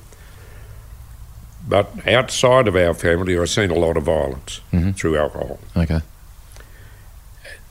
But 1.68 2.08
outside 2.08 2.68
of 2.68 2.76
our 2.76 2.94
family, 2.94 3.38
I've 3.38 3.50
seen 3.50 3.70
a 3.70 3.76
lot 3.76 3.98
of 3.98 4.04
violence 4.04 4.62
mm-hmm. 4.72 4.92
through 4.92 5.18
alcohol. 5.18 5.60
okay, 5.76 6.02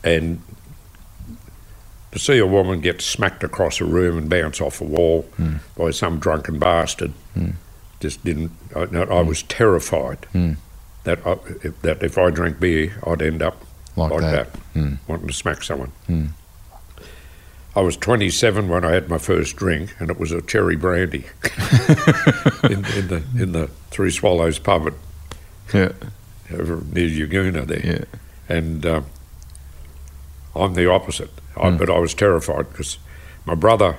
And 0.05 0.43
to 2.13 2.19
see 2.19 2.39
a 2.39 2.47
woman 2.47 2.81
get 2.81 3.03
smacked 3.03 3.43
across 3.45 3.81
a 3.81 3.85
room 3.85 4.17
and 4.19 4.29
bounce 4.31 4.61
off 4.61 4.81
a 4.81 4.85
wall 4.85 5.29
mm. 5.39 5.61
by 5.77 5.91
some 5.91 6.19
drunken 6.19 6.59
bastard 6.59 7.13
mm. 7.37 7.55
just 8.01 8.25
didn't. 8.25 8.53
I, 8.75 8.87
no, 8.87 9.03
I 9.03 9.23
was 9.23 9.43
terrified 9.45 10.27
mm. 10.33 10.57
that 11.05 11.27
I, 11.27 11.33
if, 11.63 11.81
that 11.83 12.03
if 12.03 12.17
I 12.19 12.31
drank 12.31 12.61
beer, 12.61 12.97
I'd 13.07 13.23
end 13.23 13.43
up 13.43 13.65
Like 13.97 14.13
like, 14.13 14.21
that. 14.21 14.53
that, 14.53 14.99
wanting 15.09 15.27
to 15.27 15.35
smack 15.35 15.63
someone. 15.63 15.93
I 17.79 17.81
was 17.81 17.97
27 17.97 18.69
when 18.69 18.85
I 18.85 18.91
had 18.91 19.09
my 19.09 19.19
first 19.19 19.55
drink, 19.55 19.95
and 20.01 20.11
it 20.11 20.19
was 20.19 20.33
a 20.33 20.43
cherry 20.43 20.75
brandy 20.75 21.27
in, 22.65 22.85
in 22.85 23.07
the 23.07 23.23
in 23.39 23.53
the 23.53 23.71
Three 23.93 24.11
Swallows 24.11 24.59
pub 24.59 24.89
at 24.89 24.95
yeah, 25.73 25.93
over 26.53 26.83
near 26.93 27.09
Yagoona 27.09 27.65
there. 27.69 27.87
yeah, 27.87 28.05
And 28.49 28.85
um, 28.85 29.07
I'm 30.57 30.75
the 30.75 30.91
opposite. 30.91 31.31
I, 31.57 31.71
hmm. 31.71 31.77
But 31.77 31.89
I 31.89 32.01
was 32.01 32.15
terrified 32.15 32.69
because 32.69 32.99
my 33.47 33.55
brother 33.55 33.99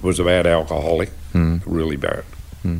was 0.00 0.18
a 0.18 0.24
bad 0.24 0.46
alcoholic, 0.46 1.10
hmm. 1.32 1.58
really 1.66 1.96
bad. 1.96 2.24
Hmm. 2.62 2.78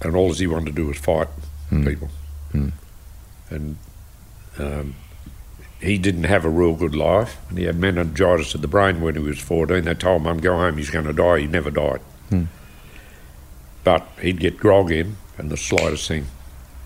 And 0.00 0.16
all 0.16 0.32
he 0.32 0.48
wanted 0.48 0.66
to 0.66 0.72
do 0.72 0.88
was 0.88 0.98
fight 0.98 1.28
people. 1.84 2.10
And 3.50 3.76
um, 4.58 4.96
he 5.84 5.98
didn't 5.98 6.24
have 6.24 6.44
a 6.44 6.48
real 6.48 6.74
good 6.74 6.94
life. 6.94 7.36
And 7.48 7.58
he 7.58 7.64
had 7.64 7.76
meningitis 7.78 8.54
of 8.54 8.62
the 8.62 8.68
brain 8.68 9.00
when 9.00 9.14
he 9.14 9.20
was 9.20 9.38
14. 9.38 9.84
They 9.84 9.94
told 9.94 10.22
him, 10.22 10.26
I'm 10.28 10.38
go 10.38 10.56
home, 10.56 10.76
he's 10.76 10.90
going 10.90 11.04
to 11.06 11.12
die. 11.12 11.40
He 11.40 11.46
never 11.46 11.70
died. 11.70 12.00
Hmm. 12.30 12.44
But 13.82 14.08
he'd 14.20 14.40
get 14.40 14.56
grog 14.58 14.90
in, 14.90 15.16
and 15.36 15.50
the 15.50 15.56
slightest 15.56 16.08
thing 16.08 16.26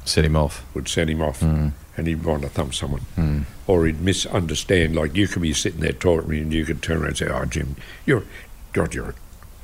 set 0.05 0.25
him 0.25 0.37
off. 0.37 0.65
would 0.75 0.89
send 0.89 1.11
him 1.11 1.23
off 1.23 1.41
hmm. 1.41 1.69
and 1.97 2.07
he'd 2.07 2.25
want 2.25 2.43
to 2.43 2.49
thump 2.49 2.75
someone. 2.75 3.03
Hmm. 3.15 3.43
Or 3.67 3.87
he'd 3.87 4.01
misunderstand, 4.01 4.97
like 4.97 5.15
you 5.15 5.29
could 5.29 5.43
be 5.43 5.53
sitting 5.53 5.81
there 5.81 5.93
talking 5.93 6.23
to 6.23 6.29
me 6.29 6.41
and 6.41 6.53
you 6.53 6.65
could 6.65 6.83
turn 6.83 6.99
around 6.99 7.09
and 7.09 7.19
say, 7.19 7.29
Oh, 7.29 7.45
Jim, 7.45 7.77
you're, 8.07 8.25
God, 8.73 8.95
you're 8.95 9.15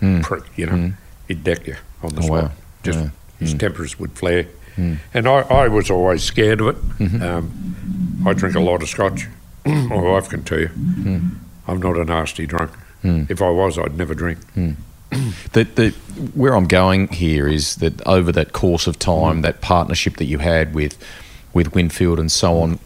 a 0.03 0.21
prick, 0.23 0.45
you 0.57 0.67
know. 0.67 0.93
He'd 1.29 1.43
deck 1.43 1.67
you 1.67 1.77
on 2.03 2.15
the 2.15 2.21
Oh, 2.21 2.27
spot. 2.27 2.43
wow. 2.45 2.53
Just 2.83 2.99
Yeah. 2.99 3.09
his 3.39 3.55
tempers 3.55 3.99
would 3.99 4.13
flare 4.13 4.47
Mm. 4.77 4.99
And 5.13 5.29
I, 5.29 5.41
I 5.41 5.69
was 5.69 5.91
always 5.91 6.23
scared 6.23 6.61
of 6.61 6.69
it. 6.69 6.77
Mm-hmm. 6.99 7.23
Um, 7.23 8.23
I 8.27 8.33
drink 8.33 8.57
a 8.57 8.61
lot 8.61 8.83
of 8.83 8.89
scotch. 8.89 9.29
My 9.67 9.97
wife 9.97 10.29
can 10.29 10.43
tell 10.45 10.61
you. 10.61 10.69
Mm. 10.69 11.37
I'm 11.67 11.81
not 11.81 11.97
a 11.97 12.05
nasty 12.05 12.47
drunk. 12.47 12.71
Mm. 13.03 13.31
If 13.31 13.41
I 13.43 13.51
was, 13.51 13.79
I'd 13.79 13.97
never 13.97 14.15
drink. 14.15 14.39
The, 15.53 15.63
the, 15.65 15.91
where 16.35 16.57
I'm 16.57 16.67
going 16.67 17.07
here 17.09 17.47
is 17.47 17.77
that 17.77 18.05
over 18.07 18.33
that 18.33 18.53
course 18.53 18.87
of 18.89 18.99
time, 18.99 19.43
that 19.43 19.61
partnership 19.61 20.17
that 20.17 20.25
you 20.25 20.39
had 20.39 20.75
with 20.75 20.97
with 21.53 21.73
Winfield 21.73 22.19
and 22.19 22.33
so 22.33 22.59
on, 22.61 22.81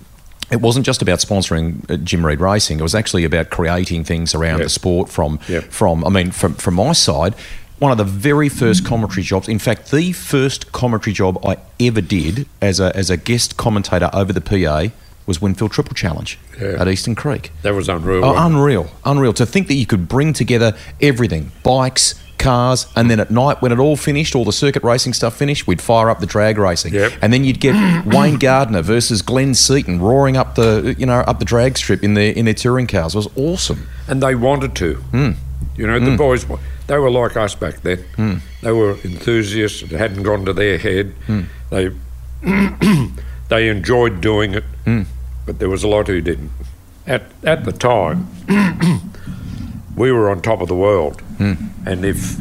it 0.50 0.60
wasn't 0.60 0.84
just 0.84 1.00
about 1.00 1.20
sponsoring 1.20 1.90
uh, 1.90 1.96
Jim 1.96 2.26
Read 2.26 2.38
Racing. 2.40 2.80
It 2.80 2.82
was 2.82 2.94
actually 2.94 3.24
about 3.24 3.48
creating 3.48 4.04
things 4.04 4.34
around 4.34 4.58
Yeah. 4.58 4.64
the 4.64 4.68
sport 4.70 5.08
from 5.08 5.40
Yeah. 5.48 5.60
from. 5.70 6.04
I 6.04 6.10
mean, 6.10 6.30
from 6.32 6.54
from 6.54 6.74
my 6.74 6.92
side, 6.92 7.34
one 7.78 7.92
of 7.92 7.98
the 7.98 8.04
very 8.04 8.48
first 8.48 8.84
commentary 8.84 9.22
jobs. 9.22 9.48
In 9.48 9.58
fact, 9.58 9.90
the 9.90 10.12
first 10.12 10.72
commentary 10.72 11.12
job 11.14 11.38
I 11.44 11.56
ever 11.80 12.00
did 12.00 12.46
as 12.60 12.80
a 12.80 12.94
as 12.96 13.10
a 13.10 13.16
guest 13.16 13.56
commentator 13.56 14.10
over 14.12 14.32
the 14.32 14.40
PA 14.40 14.88
was 15.26 15.42
Winfield 15.42 15.70
Triple 15.72 15.94
Challenge 15.94 16.38
Yeah. 16.60 16.76
at 16.80 16.88
Eastern 16.88 17.14
Creek. 17.14 17.52
That 17.62 17.74
was 17.74 17.88
unreal. 17.88 18.24
Oh, 18.24 18.34
unreal, 18.36 18.88
unreal. 19.04 19.32
To 19.34 19.44
think 19.46 19.68
that 19.68 19.74
you 19.74 19.84
could 19.86 20.08
bring 20.08 20.32
together 20.32 20.74
everything 21.02 21.52
bikes, 21.62 22.14
cars, 22.38 22.86
and 22.96 23.10
then 23.10 23.20
at 23.20 23.30
night, 23.30 23.60
when 23.60 23.70
it 23.70 23.78
all 23.78 23.96
finished, 23.96 24.34
all 24.34 24.46
the 24.46 24.52
circuit 24.52 24.82
racing 24.82 25.12
stuff 25.12 25.36
finished, 25.36 25.66
we'd 25.66 25.82
fire 25.82 26.08
up 26.08 26.20
the 26.20 26.26
drag 26.26 26.56
racing. 26.56 26.94
Yep. 26.94 27.12
And 27.20 27.30
then 27.32 27.44
you'd 27.44 27.60
get 27.60 27.74
Wayne 28.06 28.38
Gardner 28.38 28.80
versus 28.80 29.20
Glenn 29.20 29.54
Seaton 29.54 30.00
roaring 30.00 30.36
up 30.38 30.54
the, 30.54 30.96
you 30.98 31.04
know, 31.04 31.20
up 31.20 31.40
the 31.40 31.44
drag 31.44 31.76
strip 31.76 32.02
in 32.02 32.14
their, 32.14 32.32
in 32.32 32.46
their 32.46 32.54
touring 32.54 32.86
cars. 32.86 33.14
It 33.14 33.18
was 33.18 33.28
awesome. 33.36 33.86
and 34.08 34.22
they 34.22 34.34
wanted 34.34 34.74
to. 34.76 34.94
Hmm. 34.94 35.30
You 35.76 35.86
know, 35.86 36.00
the 36.00 36.16
boys, 36.16 36.46
they 36.88 36.98
were 36.98 37.10
like 37.10 37.36
us 37.36 37.54
back 37.54 37.82
then. 37.82 37.98
Hmm. 38.16 38.34
They 38.62 38.72
were 38.72 38.96
enthusiasts. 39.04 39.82
It 39.82 39.90
hadn't 39.92 40.24
gone 40.24 40.44
to 40.46 40.52
their 40.52 40.78
head. 40.78 41.12
Hmm. 41.26 41.42
They 41.70 41.90
they 43.48 43.68
enjoyed 43.68 44.20
doing 44.20 44.54
it, 44.54 44.64
Hmm. 44.84 45.02
but 45.46 45.58
there 45.60 45.68
was 45.70 45.84
a 45.84 45.88
lot 45.88 46.08
who 46.08 46.20
didn't. 46.20 46.50
At 47.06 47.22
at 47.44 47.64
the 47.64 47.72
time, 47.72 48.26
we 49.96 50.10
were 50.12 50.28
on 50.30 50.40
top 50.42 50.60
of 50.60 50.68
the 50.68 50.74
world, 50.76 51.20
Hmm. 51.38 51.54
and 51.86 52.04
if 52.04 52.36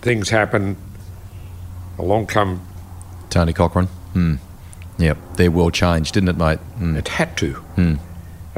things 0.00 0.30
happen, 0.30 0.76
along 1.98 2.26
come 2.26 2.60
Tony 3.30 3.52
Cochrane. 3.52 3.86
Hmm. 4.14 4.34
Yep. 4.98 5.18
Their 5.36 5.50
world 5.50 5.74
changed, 5.74 6.14
didn't 6.14 6.28
it, 6.30 6.36
mate? 6.36 6.58
Hmm. 6.78 6.96
It 6.96 7.08
had 7.08 7.36
to. 7.38 7.52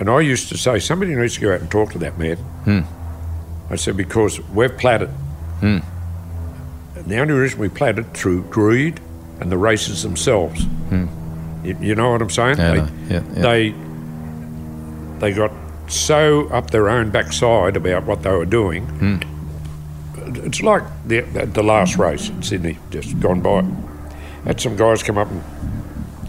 And 0.00 0.08
I 0.08 0.20
used 0.20 0.48
to 0.48 0.56
say, 0.56 0.78
somebody 0.78 1.14
needs 1.14 1.34
to 1.34 1.40
go 1.42 1.54
out 1.54 1.60
and 1.60 1.70
talk 1.70 1.92
to 1.92 1.98
that 1.98 2.18
man. 2.18 2.36
Hmm. 2.36 2.80
I 3.70 3.76
said, 3.76 3.96
because 3.96 4.40
we've 4.48 4.76
platted. 4.76 5.10
Hmm. 5.60 5.78
And 6.96 7.04
the 7.04 7.18
only 7.18 7.34
reason 7.34 7.58
we 7.58 7.68
platted 7.68 8.12
through 8.14 8.44
greed 8.44 8.98
and 9.40 9.52
the 9.52 9.58
races 9.58 10.02
themselves. 10.02 10.64
Hmm. 10.64 11.06
You, 11.64 11.76
you 11.80 11.94
know 11.94 12.10
what 12.12 12.22
I'm 12.22 12.30
saying? 12.30 12.56
Yeah, 12.56 12.72
they. 12.72 13.14
Yeah, 13.14 13.22
yeah. 13.34 13.42
they 13.42 13.74
they 15.18 15.32
got 15.34 15.52
so 15.86 16.48
up 16.48 16.70
their 16.70 16.88
own 16.88 17.10
backside 17.10 17.76
about 17.76 18.06
what 18.06 18.22
they 18.22 18.30
were 18.30 18.46
doing. 18.46 19.22
It's 20.16 20.62
like 20.62 20.82
the, 21.06 21.20
the, 21.20 21.44
the 21.44 21.62
last 21.62 21.96
race 21.96 22.30
in 22.30 22.42
Sydney, 22.42 22.78
just 22.90 23.20
gone 23.20 23.42
by. 23.42 23.62
Had 24.44 24.60
some 24.60 24.76
guys 24.76 25.02
come 25.02 25.18
up 25.18 25.30
and 25.30 25.42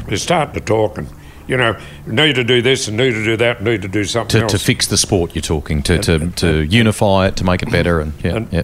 they're 0.08 0.18
starting 0.18 0.54
to 0.56 0.60
talk 0.60 0.98
and, 0.98 1.08
you 1.48 1.58
know, 1.58 1.78
need 2.06 2.36
to 2.36 2.44
do 2.44 2.62
this 2.62 2.88
and 2.88 2.98
need 2.98 3.12
to 3.12 3.24
do 3.24 3.38
that 3.38 3.58
and 3.58 3.66
need 3.66 3.82
to 3.82 3.88
do 3.88 4.04
something 4.04 4.40
To, 4.40 4.44
else. 4.44 4.52
to 4.54 4.60
fix 4.60 4.88
the 4.88 4.98
sport, 4.98 5.36
you're 5.36 5.42
talking 5.42 5.84
to, 5.84 6.00
to, 6.00 6.32
to 6.32 6.62
unify 6.64 7.28
it, 7.28 7.36
to 7.38 7.44
make 7.44 7.62
it 7.64 7.72
better, 7.72 8.00
and 8.00 8.14
yeah, 8.24 8.36
And- 8.36 8.48
yeah. 8.52 8.64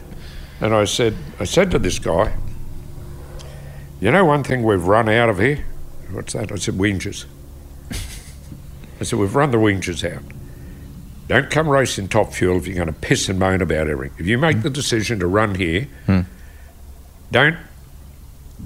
And 0.59 0.73
I 0.73 0.85
said, 0.85 1.15
I 1.39 1.43
said 1.43 1.69
to 1.71 1.79
this 1.79 1.99
guy, 1.99 2.35
you 4.01 4.11
know 4.11 4.25
one 4.25 4.43
thing 4.43 4.63
we've 4.63 4.85
run 4.85 5.07
out 5.07 5.29
of 5.29 5.37
here? 5.37 5.63
What's 6.11 6.33
that? 6.33 6.51
I 6.51 6.55
said, 6.55 6.75
winges. 6.75 7.25
I 8.99 9.03
said, 9.03 9.19
we've 9.19 9.35
run 9.35 9.51
the 9.51 9.57
winges 9.57 10.03
out. 10.09 10.23
Don't 11.27 11.49
come 11.49 11.67
racing 11.67 12.07
top 12.07 12.33
fuel 12.33 12.57
if 12.57 12.65
you're 12.65 12.75
going 12.75 12.87
to 12.87 12.93
piss 12.93 13.27
and 13.29 13.37
moan 13.37 13.61
about 13.61 13.87
everything. 13.87 14.17
If 14.17 14.27
you 14.27 14.37
make 14.37 14.57
hmm. 14.57 14.61
the 14.63 14.69
decision 14.69 15.19
to 15.19 15.27
run 15.27 15.55
here, 15.55 15.87
hmm. 16.05 16.21
don't 17.31 17.57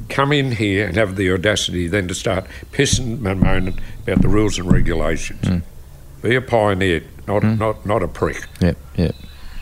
come 0.10 0.32
in 0.32 0.52
here 0.54 0.88
and 0.88 0.96
have 0.96 1.16
the 1.16 1.32
audacity 1.32 1.88
then 1.88 2.08
to 2.08 2.16
start 2.16 2.46
pissing 2.72 3.26
and 3.26 3.40
moaning 3.42 3.80
about 4.04 4.22
the 4.22 4.28
rules 4.28 4.58
and 4.58 4.72
regulations. 4.72 5.48
Hmm. 5.48 5.58
Be 6.22 6.36
a 6.36 6.42
pioneer, 6.42 7.04
not, 7.28 7.44
hmm. 7.44 7.58
not, 7.58 7.86
not 7.86 8.04
a 8.04 8.08
prick. 8.08 8.46
yeah, 8.60 8.74
yeah. 8.96 9.12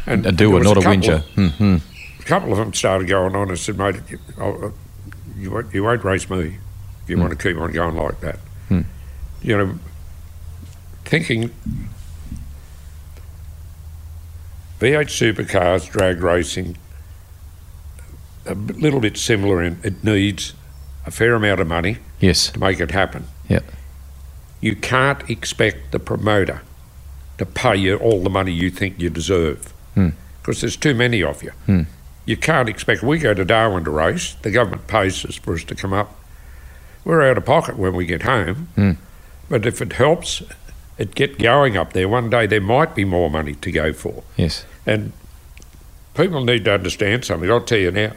And, 0.05 0.25
And 0.25 0.37
do 0.37 0.55
it, 0.57 0.63
not 0.63 0.77
a 0.77 0.81
couple 0.81 0.91
whinger. 0.91 1.13
of- 1.15 1.25
hmm, 1.29 1.47
hmm. 1.47 1.77
a 2.19 2.23
couple 2.23 2.51
of 2.51 2.57
them 2.57 2.73
started 2.73 3.07
going 3.07 3.35
on 3.35 3.49
and 3.49 3.57
said, 3.59 3.77
mate, 3.77 3.95
you, 4.09 4.19
oh, 4.39 4.67
uh, 4.67 4.71
you, 5.37 5.51
won't, 5.51 5.73
you 5.73 5.83
won't 5.83 6.03
race 6.03 6.29
me 6.29 6.57
if 7.03 7.09
you 7.09 7.17
want 7.17 7.31
to 7.31 7.37
keep 7.37 7.59
on 7.59 7.71
going 7.71 7.95
like 7.95 8.19
that. 8.21 8.39
You 9.41 9.57
know, 9.57 9.79
thinking 11.05 11.49
V8 14.79 15.07
supercars, 15.07 15.89
drag 15.89 16.21
racing, 16.21 16.77
a 18.49 18.55
little 18.55 18.99
bit 18.99 19.17
similar 19.17 19.61
in 19.63 19.79
it 19.83 20.03
needs 20.03 20.53
a 21.05 21.11
fair 21.11 21.35
amount 21.35 21.61
of 21.61 21.67
money 21.67 21.97
Yes. 22.19 22.49
to 22.51 22.59
make 22.59 22.79
it 22.79 22.91
happen. 22.91 23.25
Yeah. 23.47 23.61
You 24.59 24.75
can't 24.75 25.29
expect 25.29 25.91
the 25.91 25.99
promoter 25.99 26.61
to 27.37 27.45
pay 27.45 27.77
you 27.77 27.95
all 27.97 28.21
the 28.21 28.29
money 28.29 28.51
you 28.51 28.69
think 28.69 28.99
you 28.99 29.09
deserve 29.09 29.73
hmm. 29.93 30.09
because 30.41 30.61
there's 30.61 30.75
too 30.75 30.93
many 30.93 31.23
of 31.23 31.41
you. 31.41 31.51
Hmm. 31.65 31.83
You 32.25 32.35
can't 32.35 32.67
expect. 32.67 33.01
We 33.01 33.17
go 33.17 33.33
to 33.33 33.45
Darwin 33.45 33.85
to 33.85 33.91
race. 33.91 34.35
The 34.41 34.51
government 34.51 34.87
pays 34.87 35.25
us 35.25 35.35
for 35.35 35.53
us 35.53 35.63
to 35.63 35.75
come 35.75 35.93
up. 35.93 36.15
We're 37.05 37.21
out 37.21 37.37
of 37.37 37.45
pocket 37.45 37.77
when 37.77 37.95
we 37.95 38.05
get 38.05 38.23
home. 38.23 38.67
Hmm. 38.75 38.91
But 39.49 39.65
if 39.65 39.81
it 39.81 39.93
helps 39.93 40.43
it 40.97 41.15
get 41.15 41.39
going 41.39 41.77
up 41.77 41.93
there, 41.93 42.09
one 42.09 42.29
day 42.29 42.45
there 42.45 42.61
might 42.61 42.93
be 42.93 43.05
more 43.05 43.29
money 43.29 43.55
to 43.55 43.71
go 43.71 43.93
for. 43.93 44.23
Yes. 44.35 44.65
And 44.85 45.13
people 46.13 46.43
need 46.43 46.65
to 46.65 46.73
understand 46.73 47.25
something. 47.25 47.49
I'll 47.49 47.61
tell 47.61 47.79
you 47.79 47.91
now. 47.91 48.11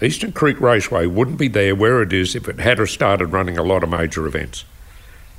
Eastern 0.00 0.32
Creek 0.32 0.60
Raceway 0.60 1.06
wouldn't 1.06 1.38
be 1.38 1.48
there 1.48 1.74
where 1.74 2.02
it 2.02 2.12
is 2.12 2.36
if 2.36 2.48
it 2.48 2.60
had 2.60 2.78
started 2.88 3.26
running 3.26 3.58
a 3.58 3.62
lot 3.62 3.82
of 3.82 3.90
major 3.90 4.26
events. 4.26 4.64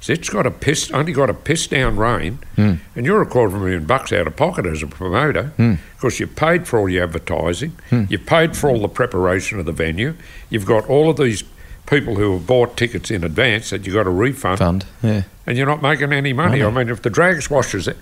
So 0.01 0.14
it's 0.14 0.30
got 0.30 0.45
a 0.45 0.51
piss, 0.51 0.91
only 0.91 1.12
got 1.12 1.30
a 1.30 1.34
piss 1.34 1.68
down 1.68 1.97
rain, 1.97 2.39
hmm. 2.55 2.76
and 2.95 3.05
you're 3.05 3.22
a 3.22 3.26
quarter 3.26 3.55
of 3.55 3.62
a 3.62 3.66
million 3.66 3.86
bucks 3.86 4.14
out 4.14 4.28
of 4.28 4.36
pocket 4.36 4.66
as 4.66 4.82
a 4.82 4.88
promoter 4.88 5.47
hmm. 5.57 5.76
because 5.95 6.20
you've 6.20 6.36
paid 6.36 6.68
for 6.68 6.80
all 6.80 6.89
your 6.89 7.03
advertising, 7.03 7.72
hmm. 7.89 8.05
you've 8.10 8.26
paid 8.26 8.55
for 8.55 8.70
all 8.70 8.80
the 8.80 8.88
preparation 8.88 9.60
of 9.60 9.66
the 9.66 9.74
venue, 9.74 10.16
you've 10.49 10.66
got 10.66 10.88
all 10.89 11.10
of 11.10 11.18
these 11.18 11.43
people 11.86 12.16
who 12.16 12.34
have 12.34 12.47
bought 12.47 12.78
tickets 12.78 13.12
in 13.12 13.24
advance 13.24 13.72
that 13.72 13.86
you've 13.86 13.95
got 13.95 14.03
to 14.03 14.10
refund 14.10 14.60
Fund. 14.60 14.86
Yeah. 15.01 15.24
and 15.45 15.57
you're 15.57 15.68
not 15.68 15.82
making 15.82 16.14
any 16.14 16.34
money. 16.34 16.64
I 16.64 16.70
mean, 16.70 16.88
if 16.88 17.01
the 17.01 17.10
drags 17.10 17.49
washes 17.49 17.88
it, 17.88 17.97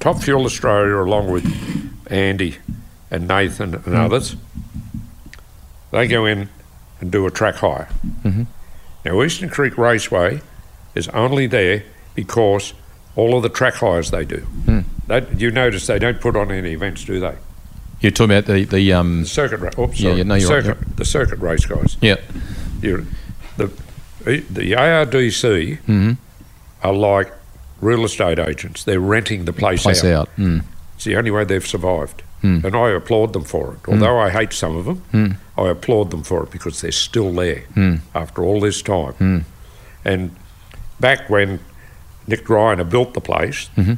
Top 0.00 0.22
Fuel 0.22 0.44
Australia, 0.44 0.96
along 0.96 1.30
with 1.30 1.44
Andy 2.10 2.56
and 3.10 3.28
Nathan 3.28 3.74
and 3.74 3.94
others, 3.94 4.36
they 5.90 6.06
go 6.08 6.26
in 6.26 6.48
and 7.00 7.10
do 7.10 7.26
a 7.26 7.30
track 7.30 7.56
hire. 7.56 7.88
Now, 9.04 9.22
Eastern 9.22 9.48
Creek 9.48 9.78
Raceway 9.78 10.40
is 10.94 11.08
only 11.08 11.46
there 11.46 11.84
because 12.14 12.74
all 13.14 13.36
of 13.36 13.42
the 13.42 13.48
track 13.48 13.74
hires 13.74 14.10
they 14.10 14.24
do. 14.24 14.46
They, 15.06 15.24
you 15.36 15.50
notice 15.52 15.86
they 15.86 15.98
don't 16.00 16.20
put 16.20 16.34
on 16.36 16.50
any 16.50 16.72
events, 16.72 17.04
do 17.04 17.20
they? 17.20 17.36
You're 18.00 18.10
talking 18.10 18.36
about 18.36 18.46
the 18.52 18.64
the 18.64 18.92
um. 18.92 19.20
The 19.22 19.26
circuit, 19.28 19.60
ra- 19.60 19.70
oops, 19.84 20.00
Yeah, 20.00 20.14
yeah, 20.14 20.22
no, 20.24 20.34
the 20.34 20.40
you're 20.40 20.50
right, 20.50 20.64
circuit, 20.64 20.96
the 20.96 21.04
circuit 21.04 21.38
race 21.38 21.64
guys. 21.64 21.96
Yeah. 22.02 22.16
you 22.82 23.06
the 23.56 23.68
the 24.24 24.72
ARDC 24.72 25.78
Mm-hmm. 25.78 26.12
are 26.82 26.92
like 26.92 27.32
real 27.80 28.04
estate 28.04 28.38
agents. 28.38 28.84
They're 28.84 29.00
renting 29.00 29.44
the 29.46 29.52
place, 29.52 29.82
Place 29.84 30.04
out. 30.04 30.28
Mm. 30.36 30.64
It's 30.96 31.04
the 31.04 31.16
only 31.16 31.30
way 31.30 31.44
they've 31.44 31.66
survived, 31.66 32.22
Hmm. 32.46 32.66
and 32.66 32.76
I 32.76 32.90
applaud 32.90 33.32
them 33.32 33.44
for 33.44 33.74
it. 33.74 33.88
Although 33.88 34.18
I 34.18 34.30
hate 34.30 34.52
some 34.52 34.76
of 34.76 34.84
them, 34.84 35.38
I 35.58 35.68
applaud 35.68 36.10
them 36.10 36.22
for 36.22 36.44
it 36.44 36.50
because 36.50 36.80
they're 36.80 36.92
still 36.92 37.32
there 37.32 37.64
Hmm. 37.74 37.96
after 38.14 38.44
all 38.44 38.60
this 38.60 38.82
time. 38.82 39.44
And 40.04 40.30
back 41.00 41.28
when 41.28 41.58
Nick 42.26 42.44
Greiner 42.44 42.88
built 42.88 43.14
the 43.14 43.20
place. 43.20 43.68
Mm-hmm. 43.76 43.94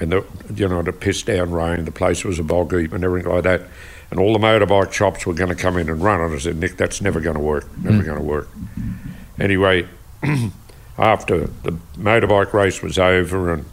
And 0.00 0.12
the, 0.12 0.24
you 0.54 0.68
know, 0.68 0.82
the 0.82 0.92
piss 0.92 1.22
down 1.22 1.50
rain, 1.50 1.84
the 1.84 1.90
place 1.90 2.24
was 2.24 2.38
a 2.38 2.44
bog 2.44 2.72
heap 2.72 2.92
and 2.92 3.02
everything 3.04 3.32
like 3.32 3.42
that. 3.44 3.62
And 4.10 4.20
all 4.20 4.32
the 4.32 4.38
motorbike 4.38 4.92
shops 4.92 5.26
were 5.26 5.34
going 5.34 5.50
to 5.50 5.56
come 5.56 5.76
in 5.76 5.88
and 5.88 6.02
run 6.02 6.20
it. 6.20 6.34
I 6.34 6.38
said, 6.38 6.56
Nick, 6.56 6.76
that's 6.76 7.00
never 7.00 7.20
going 7.20 7.36
to 7.36 7.42
work. 7.42 7.66
Never 7.78 8.02
going 8.02 8.18
to 8.18 8.24
work. 8.24 8.48
Anyway, 9.38 9.88
after 10.98 11.48
the 11.48 11.72
motorbike 11.96 12.52
race 12.52 12.80
was 12.82 12.98
over 12.98 13.52
and 13.52 13.64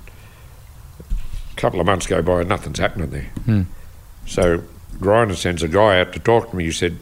a 1.56 1.62
couple 1.62 1.80
of 1.80 1.86
months 1.86 2.08
go 2.08 2.22
by 2.22 2.42
and 2.42 2.50
nothing's 2.50 2.80
happening 2.80 3.10
there. 3.10 3.32
So 4.26 4.64
Greiner 4.98 5.36
sends 5.36 5.64
a 5.64 5.68
guy 5.68 6.00
out 6.00 6.14
to 6.14 6.20
talk 6.20 6.52
to 6.52 6.56
me. 6.56 6.66
He 6.66 6.72
said, 6.72 6.98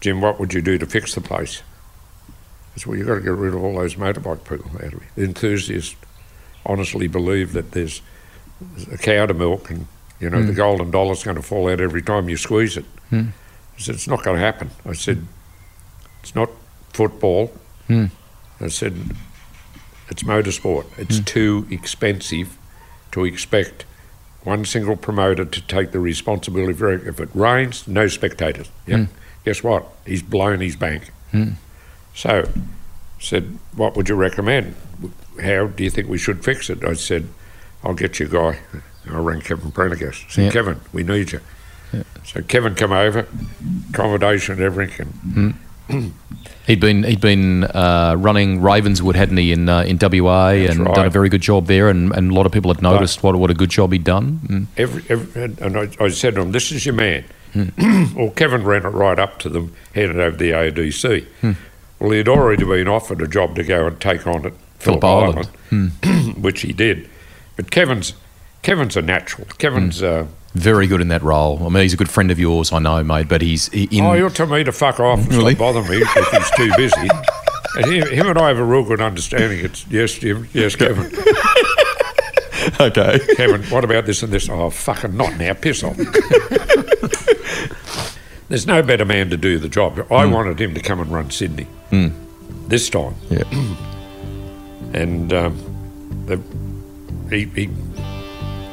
Jim, 0.00 0.20
what 0.20 0.38
would 0.38 0.52
you 0.52 0.62
do 0.62 0.78
to 0.78 0.86
fix 0.86 1.14
the 1.14 1.20
place? 1.20 1.62
I 2.74 2.78
said, 2.78 2.86
well, 2.86 2.98
you've 2.98 3.06
got 3.06 3.16
to 3.16 3.20
get 3.20 3.32
rid 3.32 3.54
of 3.54 3.62
all 3.62 3.76
those 3.76 3.96
motorbike 3.96 4.48
people 4.48 4.70
out 4.76 4.92
of 4.92 5.02
it. 5.02 5.08
The 5.14 5.24
enthusiasts 5.24 5.96
honestly 6.64 7.08
believe 7.08 7.52
that 7.52 7.72
there's 7.72 8.02
a 8.90 8.98
cow 8.98 9.26
to 9.26 9.34
milk 9.34 9.70
and 9.70 9.86
You 10.20 10.30
know, 10.30 10.40
the 10.40 10.52
hmm. 10.52 10.56
golden 10.56 10.90
dollar's 10.92 11.24
going 11.24 11.36
to 11.36 11.42
fall 11.42 11.68
out 11.68 11.80
every 11.80 12.00
time 12.00 12.28
you 12.28 12.36
squeeze 12.36 12.76
it. 12.76 12.84
Hmm. 13.10 13.30
I 13.76 13.80
said, 13.80 13.96
it's 13.96 14.06
not 14.06 14.22
going 14.22 14.36
to 14.36 14.42
happen. 14.42 14.70
I 14.86 14.92
said, 14.92 15.26
it's 16.22 16.34
not 16.36 16.48
football. 16.92 17.48
Hmm. 17.88 18.06
I 18.60 18.68
said, 18.68 18.94
it's 20.08 20.22
motorsport. 20.22 20.86
It's 20.96 21.18
too 21.18 21.66
expensive 21.70 22.56
to 23.12 23.24
expect 23.24 23.84
one 24.44 24.64
single 24.64 24.96
promoter 24.96 25.44
to 25.44 25.60
take 25.62 25.92
the 25.92 26.00
responsibility 26.00 26.72
for 26.72 26.92
it. 26.92 27.06
If 27.06 27.20
it 27.20 27.28
rains, 27.34 27.86
no 27.86 28.08
spectators. 28.08 28.68
Yeah. 28.86 29.04
Hmm. 29.04 29.04
Guess 29.44 29.62
what? 29.62 29.86
He's 30.06 30.22
blown 30.22 30.60
his 30.60 30.76
bank. 30.76 31.10
Hmm. 31.30 31.50
So, 32.14 32.48
said, 33.20 33.58
what 33.74 33.96
would 33.96 34.08
you 34.08 34.14
recommend? 34.14 34.74
How 35.42 35.66
do 35.66 35.84
you 35.84 35.90
think 35.90 36.08
we 36.08 36.18
should 36.18 36.44
fix 36.44 36.68
it? 36.68 36.84
I 36.84 36.94
said, 36.94 37.28
I'll 37.82 37.94
get 37.94 38.18
you 38.18 38.26
a 38.26 38.28
guy. 38.28 38.58
I 39.10 39.18
rang 39.18 39.40
Kevin 39.40 39.72
Prendergast. 39.72 40.30
Said, 40.30 40.44
Yeah. 40.44 40.50
Kevin, 40.50 40.80
we 40.92 41.02
need 41.02 41.32
you. 41.32 41.40
So 42.24 42.40
Kevin 42.42 42.74
come 42.74 42.92
over, 42.92 43.26
accommodation 43.90 44.54
and 44.54 44.62
everything. 44.62 45.12
And 45.36 45.54
hmm. 45.88 46.08
He'd 46.66 46.78
been 46.78 47.02
he'd 47.02 47.20
been 47.20 47.64
uh, 47.64 48.14
running 48.16 48.60
Ravenswood, 48.60 49.16
hadn't 49.16 49.36
he, 49.36 49.50
in 49.50 49.68
uh, 49.68 49.82
in 49.82 49.98
WA, 50.00 50.50
and 50.50 50.80
right. 50.80 50.94
done 50.94 51.06
a 51.06 51.10
very 51.10 51.28
good 51.28 51.40
job 51.40 51.66
there, 51.66 51.88
and, 51.88 52.12
and 52.12 52.30
a 52.30 52.34
lot 52.34 52.46
of 52.46 52.52
people 52.52 52.72
had 52.72 52.80
noticed 52.80 53.22
what 53.22 53.34
what 53.34 53.50
a 53.50 53.54
good 53.54 53.70
job 53.70 53.92
he'd 53.92 54.04
done. 54.04 54.40
Mm. 54.44 54.66
every, 54.76 55.04
every 55.08 55.42
and 55.42 55.76
I, 55.76 55.88
I 55.98 56.08
said 56.10 56.36
to 56.36 56.42
him, 56.42 56.52
"This 56.52 56.70
is 56.70 56.86
your 56.86 56.94
man." 56.94 57.24
well, 58.16 58.30
Kevin 58.30 58.64
ran 58.64 58.86
it 58.86 58.90
right 58.90 59.18
up 59.18 59.38
to 59.40 59.48
them, 59.48 59.74
handed 59.94 60.18
over 60.20 60.36
the 60.36 60.52
ADC. 60.52 61.26
Well, 61.98 62.10
he'd 62.10 62.28
already 62.28 62.64
been 62.64 62.88
offered 62.88 63.20
a 63.20 63.28
job 63.28 63.56
to 63.56 63.64
go 63.64 63.86
and 63.86 64.00
take 64.00 64.26
on 64.26 64.46
at 64.46 64.54
Phillip 64.78 65.04
Island. 65.04 65.48
Island, 65.70 66.36
which 66.42 66.62
he 66.62 66.72
did. 66.72 67.10
But 67.56 67.70
Kevin's 67.70 68.14
Kevin's 68.62 68.96
a 68.96 69.02
natural. 69.02 69.48
Kevin's. 69.58 70.02
Uh, 70.02 70.26
Very 70.54 70.86
good 70.86 71.00
in 71.00 71.08
that 71.08 71.22
role. 71.22 71.58
I 71.64 71.68
mean, 71.70 71.82
he's 71.82 71.94
a 71.94 71.96
good 71.96 72.10
friend 72.10 72.30
of 72.30 72.38
yours, 72.38 72.72
I 72.72 72.78
know, 72.78 73.02
mate. 73.02 73.28
But 73.28 73.40
he's 73.42 73.68
he- 73.70 73.84
in. 73.90 74.04
oh, 74.04 74.12
you'll 74.12 74.30
tell 74.30 74.46
me 74.46 74.62
to 74.64 74.72
fuck 74.72 75.00
off 75.00 75.20
and 75.20 75.28
Really? 75.32 75.54
stop 75.54 75.74
bothering 75.74 75.88
me 76.00 76.04
if 76.06 76.30
he's 76.30 76.50
too 76.56 76.70
busy. 76.76 77.08
And 77.76 77.86
him, 77.90 78.06
him 78.08 78.26
and 78.28 78.38
I 78.38 78.48
have 78.48 78.58
a 78.58 78.64
real 78.64 78.84
good 78.84 79.00
understanding. 79.00 79.64
It's 79.64 79.86
yes, 79.88 80.12
Jim, 80.12 80.46
yes, 80.52 80.76
Kevin. 80.76 81.06
okay. 82.80 83.18
Kevin, 83.36 83.62
what 83.70 83.82
about 83.82 84.04
this 84.04 84.22
and 84.22 84.30
this? 84.30 84.48
Oh, 84.50 84.68
fucking 84.68 85.16
not 85.16 85.38
now. 85.38 85.54
Piss 85.54 85.82
off. 85.82 85.96
There's 88.48 88.66
no 88.66 88.82
better 88.82 89.06
man 89.06 89.30
to 89.30 89.38
do 89.38 89.58
the 89.58 89.70
job. 89.70 89.98
I 90.10 90.26
wanted 90.26 90.60
him 90.60 90.74
to 90.74 90.80
come 90.82 91.00
and 91.00 91.10
run 91.10 91.30
Sydney 91.30 91.66
this 92.68 92.90
time. 92.90 93.14
Yeah. 93.30 93.44
And 94.92 95.32
um, 95.32 95.56
the, 96.26 96.38
he, 97.34 97.46
he, 97.46 97.70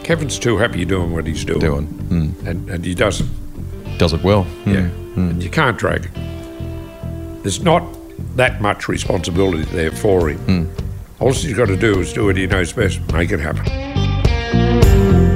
Kevin's 0.09 0.39
too 0.39 0.57
happy 0.57 0.85
doing 0.85 1.13
what 1.13 1.27
he's 1.27 1.45
doing. 1.45 1.59
Doing. 1.59 1.87
Mm. 1.87 2.47
And, 2.47 2.69
and 2.71 2.83
he 2.83 2.95
does 2.95 3.21
it. 3.21 3.27
Does 3.99 4.11
it 4.11 4.23
well. 4.23 4.43
Mm. 4.65 4.73
Yeah. 4.73 5.21
And 5.21 5.43
you 5.43 5.51
can't 5.51 5.77
drag 5.77 6.05
him. 6.05 7.43
There's 7.43 7.61
not 7.61 7.83
that 8.35 8.59
much 8.59 8.87
responsibility 8.87 9.65
there 9.65 9.91
for 9.91 10.29
him. 10.29 10.67
All 11.19 11.31
he's 11.31 11.53
got 11.53 11.67
to 11.67 11.77
do 11.77 11.99
is 11.99 12.11
do 12.11 12.25
what 12.25 12.37
he 12.37 12.47
knows 12.47 12.73
best, 12.73 12.99
make 13.13 13.29
it 13.29 13.39
happen. 13.39 15.28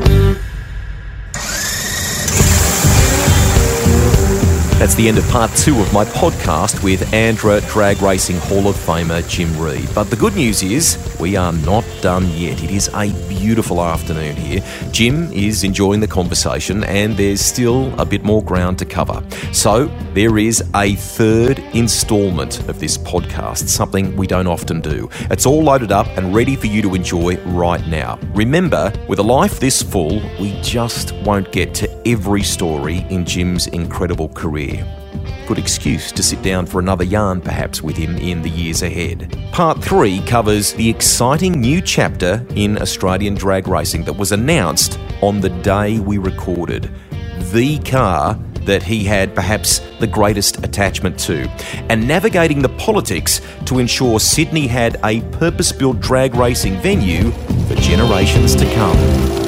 That's 4.84 4.96
the 4.96 5.08
end 5.08 5.18
of 5.18 5.26
part 5.30 5.50
two 5.56 5.80
of 5.80 5.94
my 5.94 6.04
podcast 6.04 6.84
with 6.84 7.14
Andra 7.14 7.62
Drag 7.70 8.02
Racing 8.02 8.36
Hall 8.36 8.68
of 8.68 8.76
Famer 8.76 9.26
Jim 9.30 9.58
Read. 9.58 9.88
But 9.96 10.10
the 10.10 10.18
good 10.18 10.36
news 10.36 10.62
is 10.62 10.98
we 11.22 11.38
are 11.38 11.54
not 11.54 11.86
done 12.02 12.30
yet. 12.32 12.62
It 12.62 12.70
is 12.70 12.90
a 12.94 13.14
beautiful 13.30 13.82
afternoon 13.82 14.36
here. 14.36 14.62
Jim 14.92 15.32
is 15.32 15.64
enjoying 15.64 16.02
the 16.02 16.08
conversation, 16.08 16.84
and 16.84 17.16
there's 17.16 17.40
still 17.40 17.98
a 17.98 18.06
bit 18.06 18.26
more 18.26 18.44
ground 18.44 18.78
to 18.80 18.86
cover. 18.86 19.24
So 19.54 19.86
there 20.14 20.38
is 20.38 20.62
a 20.76 20.96
third 20.96 21.60
installment 21.74 22.68
of 22.68 22.82
this 22.82 22.98
podcast, 22.98 23.70
something 23.70 24.14
we 24.18 24.28
don't 24.28 24.48
often 24.48 24.82
do. 24.82 25.10
It's 25.32 25.46
all 25.46 25.64
loaded 25.64 25.94
up 25.94 26.08
and 26.18 26.36
ready 26.36 26.58
for 26.58 26.68
you 26.68 26.82
to 26.82 26.94
enjoy 26.94 27.38
right 27.46 27.88
now. 27.88 28.20
Remember, 28.34 28.92
with 29.08 29.20
a 29.20 29.24
life 29.24 29.62
this 29.62 29.82
full, 29.82 30.22
we 30.42 30.60
just 30.62 31.16
won't 31.24 31.54
get 31.54 31.74
to 31.76 31.90
every 32.06 32.44
story 32.44 33.06
in 33.10 33.24
Jim's 33.24 33.68
incredible 33.68 34.28
career. 34.28 34.73
Good 35.48 35.60
excuse 35.60 36.12
to 36.14 36.24
sit 36.24 36.42
down 36.42 36.66
for 36.66 36.80
another 36.80 37.04
yarn, 37.04 37.42
perhaps, 37.42 37.82
with 37.82 37.98
him 37.98 38.18
in 38.18 38.42
the 38.42 38.50
years 38.50 38.82
ahead. 38.82 39.38
Part 39.52 39.84
3 39.84 40.22
covers 40.22 40.74
the 40.74 40.90
exciting 40.90 41.60
new 41.60 41.82
chapter 41.82 42.46
in 42.56 42.82
Australian 42.82 43.36
drag 43.36 43.68
racing 43.68 44.06
that 44.06 44.18
was 44.18 44.32
announced 44.32 44.98
on 45.22 45.42
the 45.42 45.50
day 45.50 46.00
we 46.00 46.18
recorded. 46.18 46.90
The 47.52 47.80
car 47.80 48.40
that 48.66 48.84
he 48.84 49.04
had 49.04 49.36
perhaps 49.36 49.82
the 50.00 50.08
greatest 50.08 50.64
attachment 50.64 51.20
to, 51.20 51.50
and 51.90 52.08
navigating 52.08 52.62
the 52.62 52.70
politics 52.70 53.42
to 53.66 53.80
ensure 53.80 54.20
Sydney 54.20 54.68
had 54.68 54.98
a 55.04 55.22
purpose 55.38 55.72
built 55.72 56.00
drag 56.00 56.36
racing 56.36 56.78
venue 56.78 57.32
for 57.68 57.76
generations 57.76 58.56
to 58.56 58.66
come. 58.74 59.43